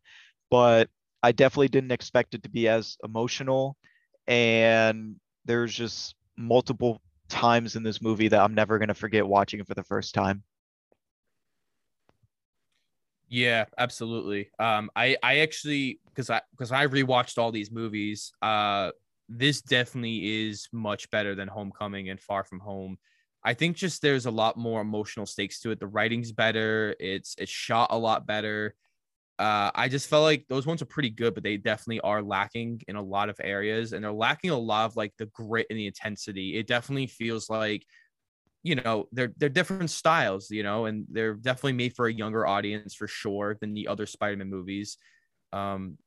but 0.50 0.90
I 1.22 1.32
definitely 1.32 1.70
didn't 1.70 1.92
expect 1.92 2.34
it 2.34 2.44
to 2.44 2.50
be 2.50 2.68
as 2.68 2.98
emotional. 3.04 3.78
And 4.28 5.16
there's 5.46 5.74
just 5.74 6.16
multiple 6.38 7.02
times 7.30 7.76
in 7.76 7.84
this 7.84 8.02
movie 8.02 8.30
that 8.30 8.42
I'm 8.42 8.56
never 8.56 8.80
gonna 8.80 8.94
forget 8.94 9.28
watching 9.28 9.60
it 9.60 9.68
for 9.68 9.74
the 9.74 9.84
first 9.84 10.14
time. 10.14 10.44
Yeah, 13.34 13.66
absolutely. 13.80 14.52
Um, 14.60 14.92
I 14.96 15.18
I 15.24 15.40
actually 15.40 16.00
because 16.06 16.30
I 16.30 16.42
because 16.52 16.72
I 16.72 16.86
rewatched 16.86 17.40
all 17.40 17.52
these 17.52 17.72
movies. 17.72 18.32
Uh, 18.44 18.92
this 19.28 19.60
definitely 19.62 20.48
is 20.50 20.68
much 20.72 21.10
better 21.10 21.34
than 21.34 21.48
Homecoming 21.48 22.10
and 22.10 22.20
Far 22.22 22.44
From 22.44 22.60
Home. 22.60 23.00
I 23.44 23.56
think 23.56 23.76
just 23.76 24.04
there's 24.04 24.28
a 24.28 24.32
lot 24.32 24.56
more 24.56 24.82
emotional 24.82 25.26
stakes 25.26 25.60
to 25.62 25.72
it. 25.72 25.80
The 25.80 25.88
writing's 25.88 26.32
better. 26.32 26.96
It's 27.00 27.34
it's 27.40 27.52
shot 27.52 27.88
a 27.92 27.98
lot 27.98 28.28
better. 28.28 28.76
Uh, 29.40 29.72
I 29.74 29.90
just 29.90 30.10
felt 30.10 30.24
like 30.24 30.46
those 30.48 30.68
ones 30.68 30.82
are 30.82 30.86
pretty 30.86 31.10
good, 31.10 31.34
but 31.34 31.44
they 31.44 31.58
definitely 31.58 32.02
are 32.02 32.22
lacking 32.22 32.82
in 32.88 32.96
a 32.96 33.02
lot 33.02 33.30
of 33.30 33.38
areas, 33.44 33.94
and 33.94 34.04
they're 34.04 34.12
lacking 34.14 34.52
a 34.52 34.58
lot 34.60 34.86
of 34.86 34.96
like 34.96 35.14
the 35.18 35.26
grit 35.28 35.68
and 35.72 35.80
the 35.80 35.88
intensity. 35.88 36.58
It 36.58 36.68
definitely 36.68 37.08
feels 37.08 37.50
like, 37.50 37.84
you 38.64 38.76
know, 38.76 39.08
they're 39.12 39.34
they're 39.38 39.50
different 39.50 39.90
styles, 39.90 40.50
you 40.50 40.64
know, 40.64 40.86
and 40.86 41.06
they're 41.10 41.34
definitely 41.34 41.74
made 41.74 41.96
for 41.96 42.08
a 42.08 42.14
younger 42.14 42.48
audience 42.48 42.96
for 42.96 43.08
sure 43.08 43.58
than 43.60 43.74
the 43.74 43.88
other 43.88 44.06
Spider-Man 44.06 44.50
movies. 44.50 44.98
Um, 45.52 45.98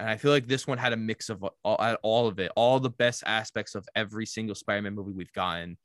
and 0.00 0.10
I 0.10 0.16
feel 0.16 0.32
like 0.32 0.48
this 0.48 0.66
one 0.66 0.78
had 0.78 0.92
a 0.92 0.96
mix 0.96 1.30
of 1.30 1.44
all, 1.62 1.96
all 2.02 2.26
of 2.26 2.40
it, 2.40 2.50
all 2.56 2.80
the 2.80 2.90
best 2.90 3.22
aspects 3.24 3.74
of 3.74 3.86
every 3.94 4.26
single 4.26 4.56
Spider-Man 4.56 4.94
movie 4.94 5.12
we've 5.12 5.32
gotten 5.32 5.78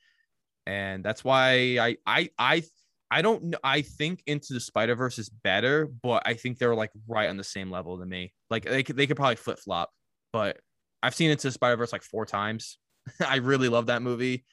and 0.68 1.01
that's 1.03 1.24
why 1.24 1.78
I 1.80 1.97
I 2.05 2.30
I 2.38 2.63
I 3.09 3.22
don't. 3.22 3.55
I 3.63 3.82
think 3.82 4.22
Into 4.28 4.53
the 4.53 4.59
Spider 4.59 4.95
Verse 4.95 5.18
is 5.18 5.30
better, 5.30 5.88
but 6.03 6.24
I 6.26 6.34
think 6.34 6.57
they're 6.57 6.76
like 6.76 6.91
right 7.07 7.30
on 7.30 7.38
the 7.38 7.43
same 7.43 7.72
level 7.72 7.97
to 7.99 8.05
me. 8.05 8.34
Like 8.49 8.65
they 8.65 8.84
could 8.84 8.97
they 8.97 9.07
could 9.07 9.15
probably 9.15 9.38
flip 9.38 9.59
flop, 9.59 9.91
but 10.34 10.59
I've 11.01 11.15
seen 11.15 11.32
Into 11.32 11.47
the 11.47 11.53
Spider 11.53 11.78
Verse 11.78 11.93
like 11.93 12.03
four 12.03 12.26
times. 12.26 12.78
I 13.26 13.38
really 13.38 13.70
love 13.70 13.86
that 13.86 14.01
movie. 14.01 14.45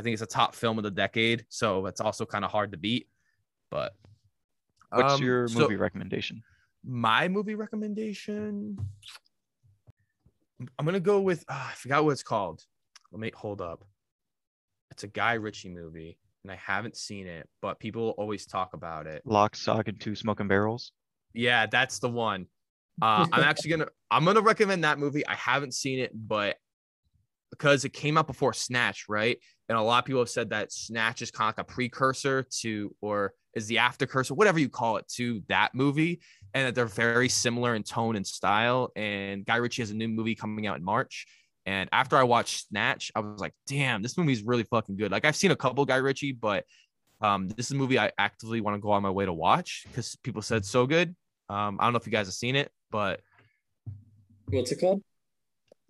I 0.00 0.02
think 0.02 0.14
it's 0.14 0.22
a 0.22 0.26
top 0.26 0.54
film 0.54 0.78
of 0.78 0.84
the 0.84 0.90
decade, 0.90 1.44
so 1.50 1.84
it's 1.84 2.00
also 2.00 2.24
kind 2.24 2.42
of 2.42 2.50
hard 2.50 2.72
to 2.72 2.78
beat. 2.78 3.06
But 3.70 3.92
what's 4.88 5.14
um, 5.14 5.22
your 5.22 5.42
movie 5.48 5.74
so 5.74 5.80
recommendation? 5.80 6.42
My 6.82 7.28
movie 7.28 7.54
recommendation. 7.54 8.78
I'm 10.78 10.86
gonna 10.86 11.00
go 11.00 11.20
with 11.20 11.44
oh, 11.50 11.66
I 11.70 11.74
forgot 11.74 12.02
what 12.02 12.12
it's 12.12 12.22
called. 12.22 12.64
Let 13.12 13.20
me 13.20 13.30
hold 13.34 13.60
up. 13.60 13.84
It's 14.90 15.04
a 15.04 15.08
Guy 15.08 15.34
Ritchie 15.34 15.68
movie, 15.68 16.16
and 16.44 16.50
I 16.50 16.56
haven't 16.56 16.96
seen 16.96 17.26
it, 17.26 17.46
but 17.60 17.78
people 17.78 18.14
always 18.16 18.46
talk 18.46 18.72
about 18.72 19.06
it. 19.06 19.20
Lock, 19.26 19.54
Stock, 19.54 19.86
and 19.88 20.00
Two 20.00 20.14
Smoking 20.14 20.48
Barrels. 20.48 20.92
Yeah, 21.34 21.66
that's 21.66 21.98
the 21.98 22.08
one. 22.08 22.46
Uh, 23.02 23.26
I'm 23.30 23.44
actually 23.44 23.72
gonna 23.72 23.88
I'm 24.10 24.24
gonna 24.24 24.40
recommend 24.40 24.82
that 24.84 24.98
movie. 24.98 25.26
I 25.26 25.34
haven't 25.34 25.74
seen 25.74 25.98
it, 25.98 26.10
but 26.14 26.56
because 27.60 27.84
it 27.84 27.92
came 27.92 28.16
out 28.16 28.26
before 28.26 28.54
Snatch, 28.54 29.04
right? 29.06 29.38
And 29.68 29.76
a 29.76 29.82
lot 29.82 29.98
of 29.98 30.06
people 30.06 30.22
have 30.22 30.30
said 30.30 30.48
that 30.50 30.72
Snatch 30.72 31.20
is 31.20 31.30
kind 31.30 31.50
of 31.50 31.58
like 31.58 31.68
a 31.68 31.70
precursor 31.70 32.46
to, 32.60 32.96
or 33.02 33.34
is 33.54 33.66
the 33.66 33.78
aftercursor, 33.78 34.32
whatever 34.32 34.58
you 34.58 34.70
call 34.70 34.96
it, 34.96 35.06
to 35.16 35.42
that 35.48 35.74
movie, 35.74 36.20
and 36.54 36.66
that 36.66 36.74
they're 36.74 36.86
very 36.86 37.28
similar 37.28 37.74
in 37.74 37.82
tone 37.82 38.16
and 38.16 38.26
style. 38.26 38.90
And 38.96 39.44
Guy 39.44 39.56
Ritchie 39.56 39.82
has 39.82 39.90
a 39.90 39.94
new 39.94 40.08
movie 40.08 40.34
coming 40.34 40.66
out 40.66 40.78
in 40.78 40.84
March, 40.84 41.26
and 41.66 41.90
after 41.92 42.16
I 42.16 42.22
watched 42.22 42.68
Snatch, 42.68 43.12
I 43.14 43.20
was 43.20 43.40
like, 43.40 43.52
damn, 43.66 44.00
this 44.00 44.16
movie 44.16 44.32
is 44.32 44.42
really 44.42 44.64
fucking 44.64 44.96
good. 44.96 45.12
Like 45.12 45.26
I've 45.26 45.36
seen 45.36 45.50
a 45.50 45.56
couple 45.56 45.84
Guy 45.84 45.96
Ritchie, 45.96 46.32
but 46.32 46.64
um, 47.20 47.48
this 47.50 47.66
is 47.66 47.72
a 47.72 47.76
movie 47.76 47.98
I 47.98 48.10
actively 48.16 48.62
want 48.62 48.76
to 48.76 48.80
go 48.80 48.90
on 48.92 49.02
my 49.02 49.10
way 49.10 49.26
to 49.26 49.32
watch 49.32 49.84
because 49.86 50.16
people 50.22 50.40
said 50.40 50.64
so 50.64 50.86
good. 50.86 51.14
Um, 51.50 51.76
I 51.78 51.84
don't 51.84 51.92
know 51.92 51.98
if 51.98 52.06
you 52.06 52.12
guys 52.12 52.26
have 52.26 52.34
seen 52.34 52.56
it, 52.56 52.70
but 52.90 53.20
what's 54.48 54.72
it 54.72 54.80
called? 54.80 55.02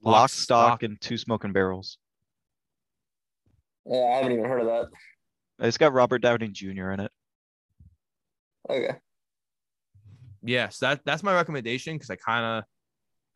Lock, 0.03 0.13
Lock 0.13 0.31
stock, 0.31 0.69
stock, 0.69 0.83
and 0.83 1.01
two 1.01 1.19
smoking 1.19 1.53
barrels. 1.53 1.99
Yeah, 3.87 3.99
I 3.99 4.17
haven't 4.17 4.33
even 4.33 4.45
heard 4.45 4.61
of 4.61 4.67
that. 4.67 4.87
It's 5.67 5.79
got 5.79 5.93
Robert 5.93 6.21
Downey 6.21 6.49
Jr. 6.49 6.91
in 6.91 7.01
it. 7.01 7.13
Okay. 8.69 8.87
Yes, 8.87 8.99
yeah, 10.43 10.69
so 10.69 10.87
that 10.87 11.01
that's 11.05 11.23
my 11.23 11.35
recommendation 11.35 11.97
because 11.97 12.09
I 12.09 12.17
kind 12.17 12.45
of 12.45 12.65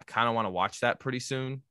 I 0.01 0.05
kind 0.05 0.29
of 0.29 0.35
want 0.35 0.47
to 0.47 0.51
watch 0.51 0.81
that 0.81 1.01
pretty 1.01 1.21
soon. 1.21 1.63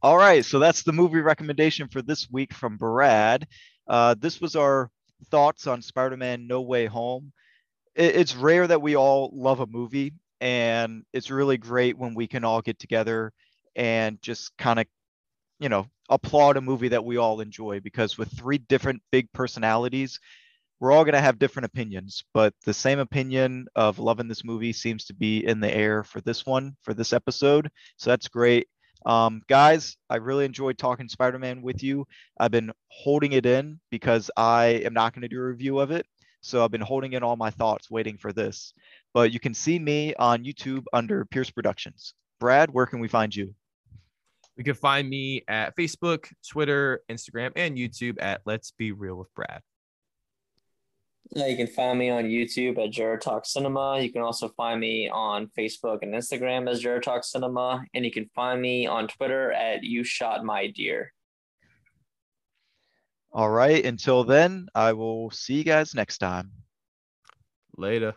All 0.00 0.16
right, 0.16 0.44
so 0.44 0.58
that's 0.58 0.82
the 0.82 0.92
movie 0.92 1.20
recommendation 1.20 1.88
for 1.88 2.00
this 2.00 2.30
week 2.30 2.54
from 2.54 2.76
Brad. 2.76 3.46
Uh, 3.86 4.14
this 4.18 4.40
was 4.40 4.56
our 4.56 4.90
thoughts 5.30 5.66
on 5.66 5.82
Spider-Man: 5.82 6.46
No 6.46 6.62
Way 6.62 6.86
Home. 6.86 7.32
It, 7.94 8.16
it's 8.16 8.34
rare 8.34 8.66
that 8.66 8.80
we 8.80 8.96
all 8.96 9.30
love 9.34 9.60
a 9.60 9.66
movie, 9.66 10.14
and 10.40 11.04
it's 11.12 11.30
really 11.30 11.58
great 11.58 11.98
when 11.98 12.14
we 12.14 12.26
can 12.26 12.44
all 12.44 12.62
get 12.62 12.78
together 12.78 13.32
and 13.78 14.20
just 14.20 14.54
kind 14.58 14.78
of, 14.78 14.86
you 15.58 15.70
know, 15.70 15.86
applaud 16.10 16.58
a 16.58 16.60
movie 16.60 16.88
that 16.88 17.04
we 17.04 17.16
all 17.16 17.40
enjoy. 17.40 17.80
Because 17.80 18.18
with 18.18 18.36
three 18.36 18.58
different 18.58 19.00
big 19.10 19.32
personalities, 19.32 20.20
we're 20.80 20.92
all 20.92 21.04
going 21.04 21.14
to 21.14 21.20
have 21.20 21.38
different 21.38 21.66
opinions, 21.66 22.22
but 22.32 22.54
the 22.64 22.74
same 22.74 23.00
opinion 23.00 23.66
of 23.74 23.98
loving 23.98 24.28
this 24.28 24.44
movie 24.44 24.72
seems 24.72 25.06
to 25.06 25.14
be 25.14 25.44
in 25.44 25.58
the 25.58 25.74
air 25.74 26.04
for 26.04 26.20
this 26.20 26.46
one, 26.46 26.76
for 26.82 26.94
this 26.94 27.12
episode. 27.12 27.68
So 27.96 28.10
that's 28.10 28.28
great. 28.28 28.68
Um, 29.04 29.42
guys, 29.48 29.96
I 30.08 30.16
really 30.16 30.44
enjoyed 30.44 30.78
talking 30.78 31.08
Spider 31.08 31.38
Man 31.38 31.62
with 31.62 31.82
you. 31.82 32.06
I've 32.38 32.52
been 32.52 32.72
holding 32.88 33.32
it 33.32 33.46
in 33.46 33.80
because 33.90 34.30
I 34.36 34.66
am 34.84 34.94
not 34.94 35.14
going 35.14 35.22
to 35.22 35.28
do 35.28 35.40
a 35.40 35.46
review 35.46 35.80
of 35.80 35.90
it. 35.90 36.06
So 36.42 36.62
I've 36.62 36.70
been 36.70 36.80
holding 36.80 37.14
in 37.14 37.24
all 37.24 37.36
my 37.36 37.50
thoughts, 37.50 37.90
waiting 37.90 38.16
for 38.16 38.32
this. 38.32 38.72
But 39.14 39.32
you 39.32 39.40
can 39.40 39.54
see 39.54 39.78
me 39.78 40.14
on 40.14 40.44
YouTube 40.44 40.84
under 40.92 41.24
Pierce 41.24 41.50
Productions. 41.50 42.14
Brad, 42.38 42.70
where 42.70 42.86
can 42.86 43.00
we 43.00 43.08
find 43.08 43.34
you? 43.34 43.54
You 44.58 44.64
can 44.64 44.74
find 44.74 45.08
me 45.08 45.44
at 45.46 45.76
Facebook, 45.76 46.26
Twitter, 46.50 47.02
Instagram, 47.08 47.52
and 47.54 47.78
YouTube 47.78 48.16
at 48.20 48.40
Let's 48.44 48.72
Be 48.72 48.90
Real 48.90 49.14
with 49.14 49.32
Brad. 49.34 49.60
Yeah, 51.30 51.46
you 51.46 51.56
can 51.56 51.68
find 51.68 51.96
me 51.96 52.10
on 52.10 52.24
YouTube 52.24 52.82
at 52.82 52.90
Jared 52.90 53.20
Talk 53.20 53.46
Cinema. 53.46 54.00
You 54.00 54.10
can 54.10 54.22
also 54.22 54.48
find 54.48 54.80
me 54.80 55.08
on 55.08 55.48
Facebook 55.56 55.98
and 56.02 56.12
Instagram 56.12 56.68
as 56.68 56.80
Jared 56.80 57.04
Talk 57.04 57.22
Cinema, 57.22 57.84
and 57.94 58.04
you 58.04 58.10
can 58.10 58.28
find 58.34 58.60
me 58.60 58.88
on 58.88 59.06
Twitter 59.06 59.52
at 59.52 59.84
You 59.84 60.02
Shot 60.02 60.44
My 60.44 60.66
Deer. 60.66 61.12
All 63.30 63.50
right. 63.50 63.84
Until 63.84 64.24
then, 64.24 64.68
I 64.74 64.92
will 64.94 65.30
see 65.30 65.54
you 65.54 65.64
guys 65.64 65.94
next 65.94 66.18
time. 66.18 66.50
Later. 67.76 68.14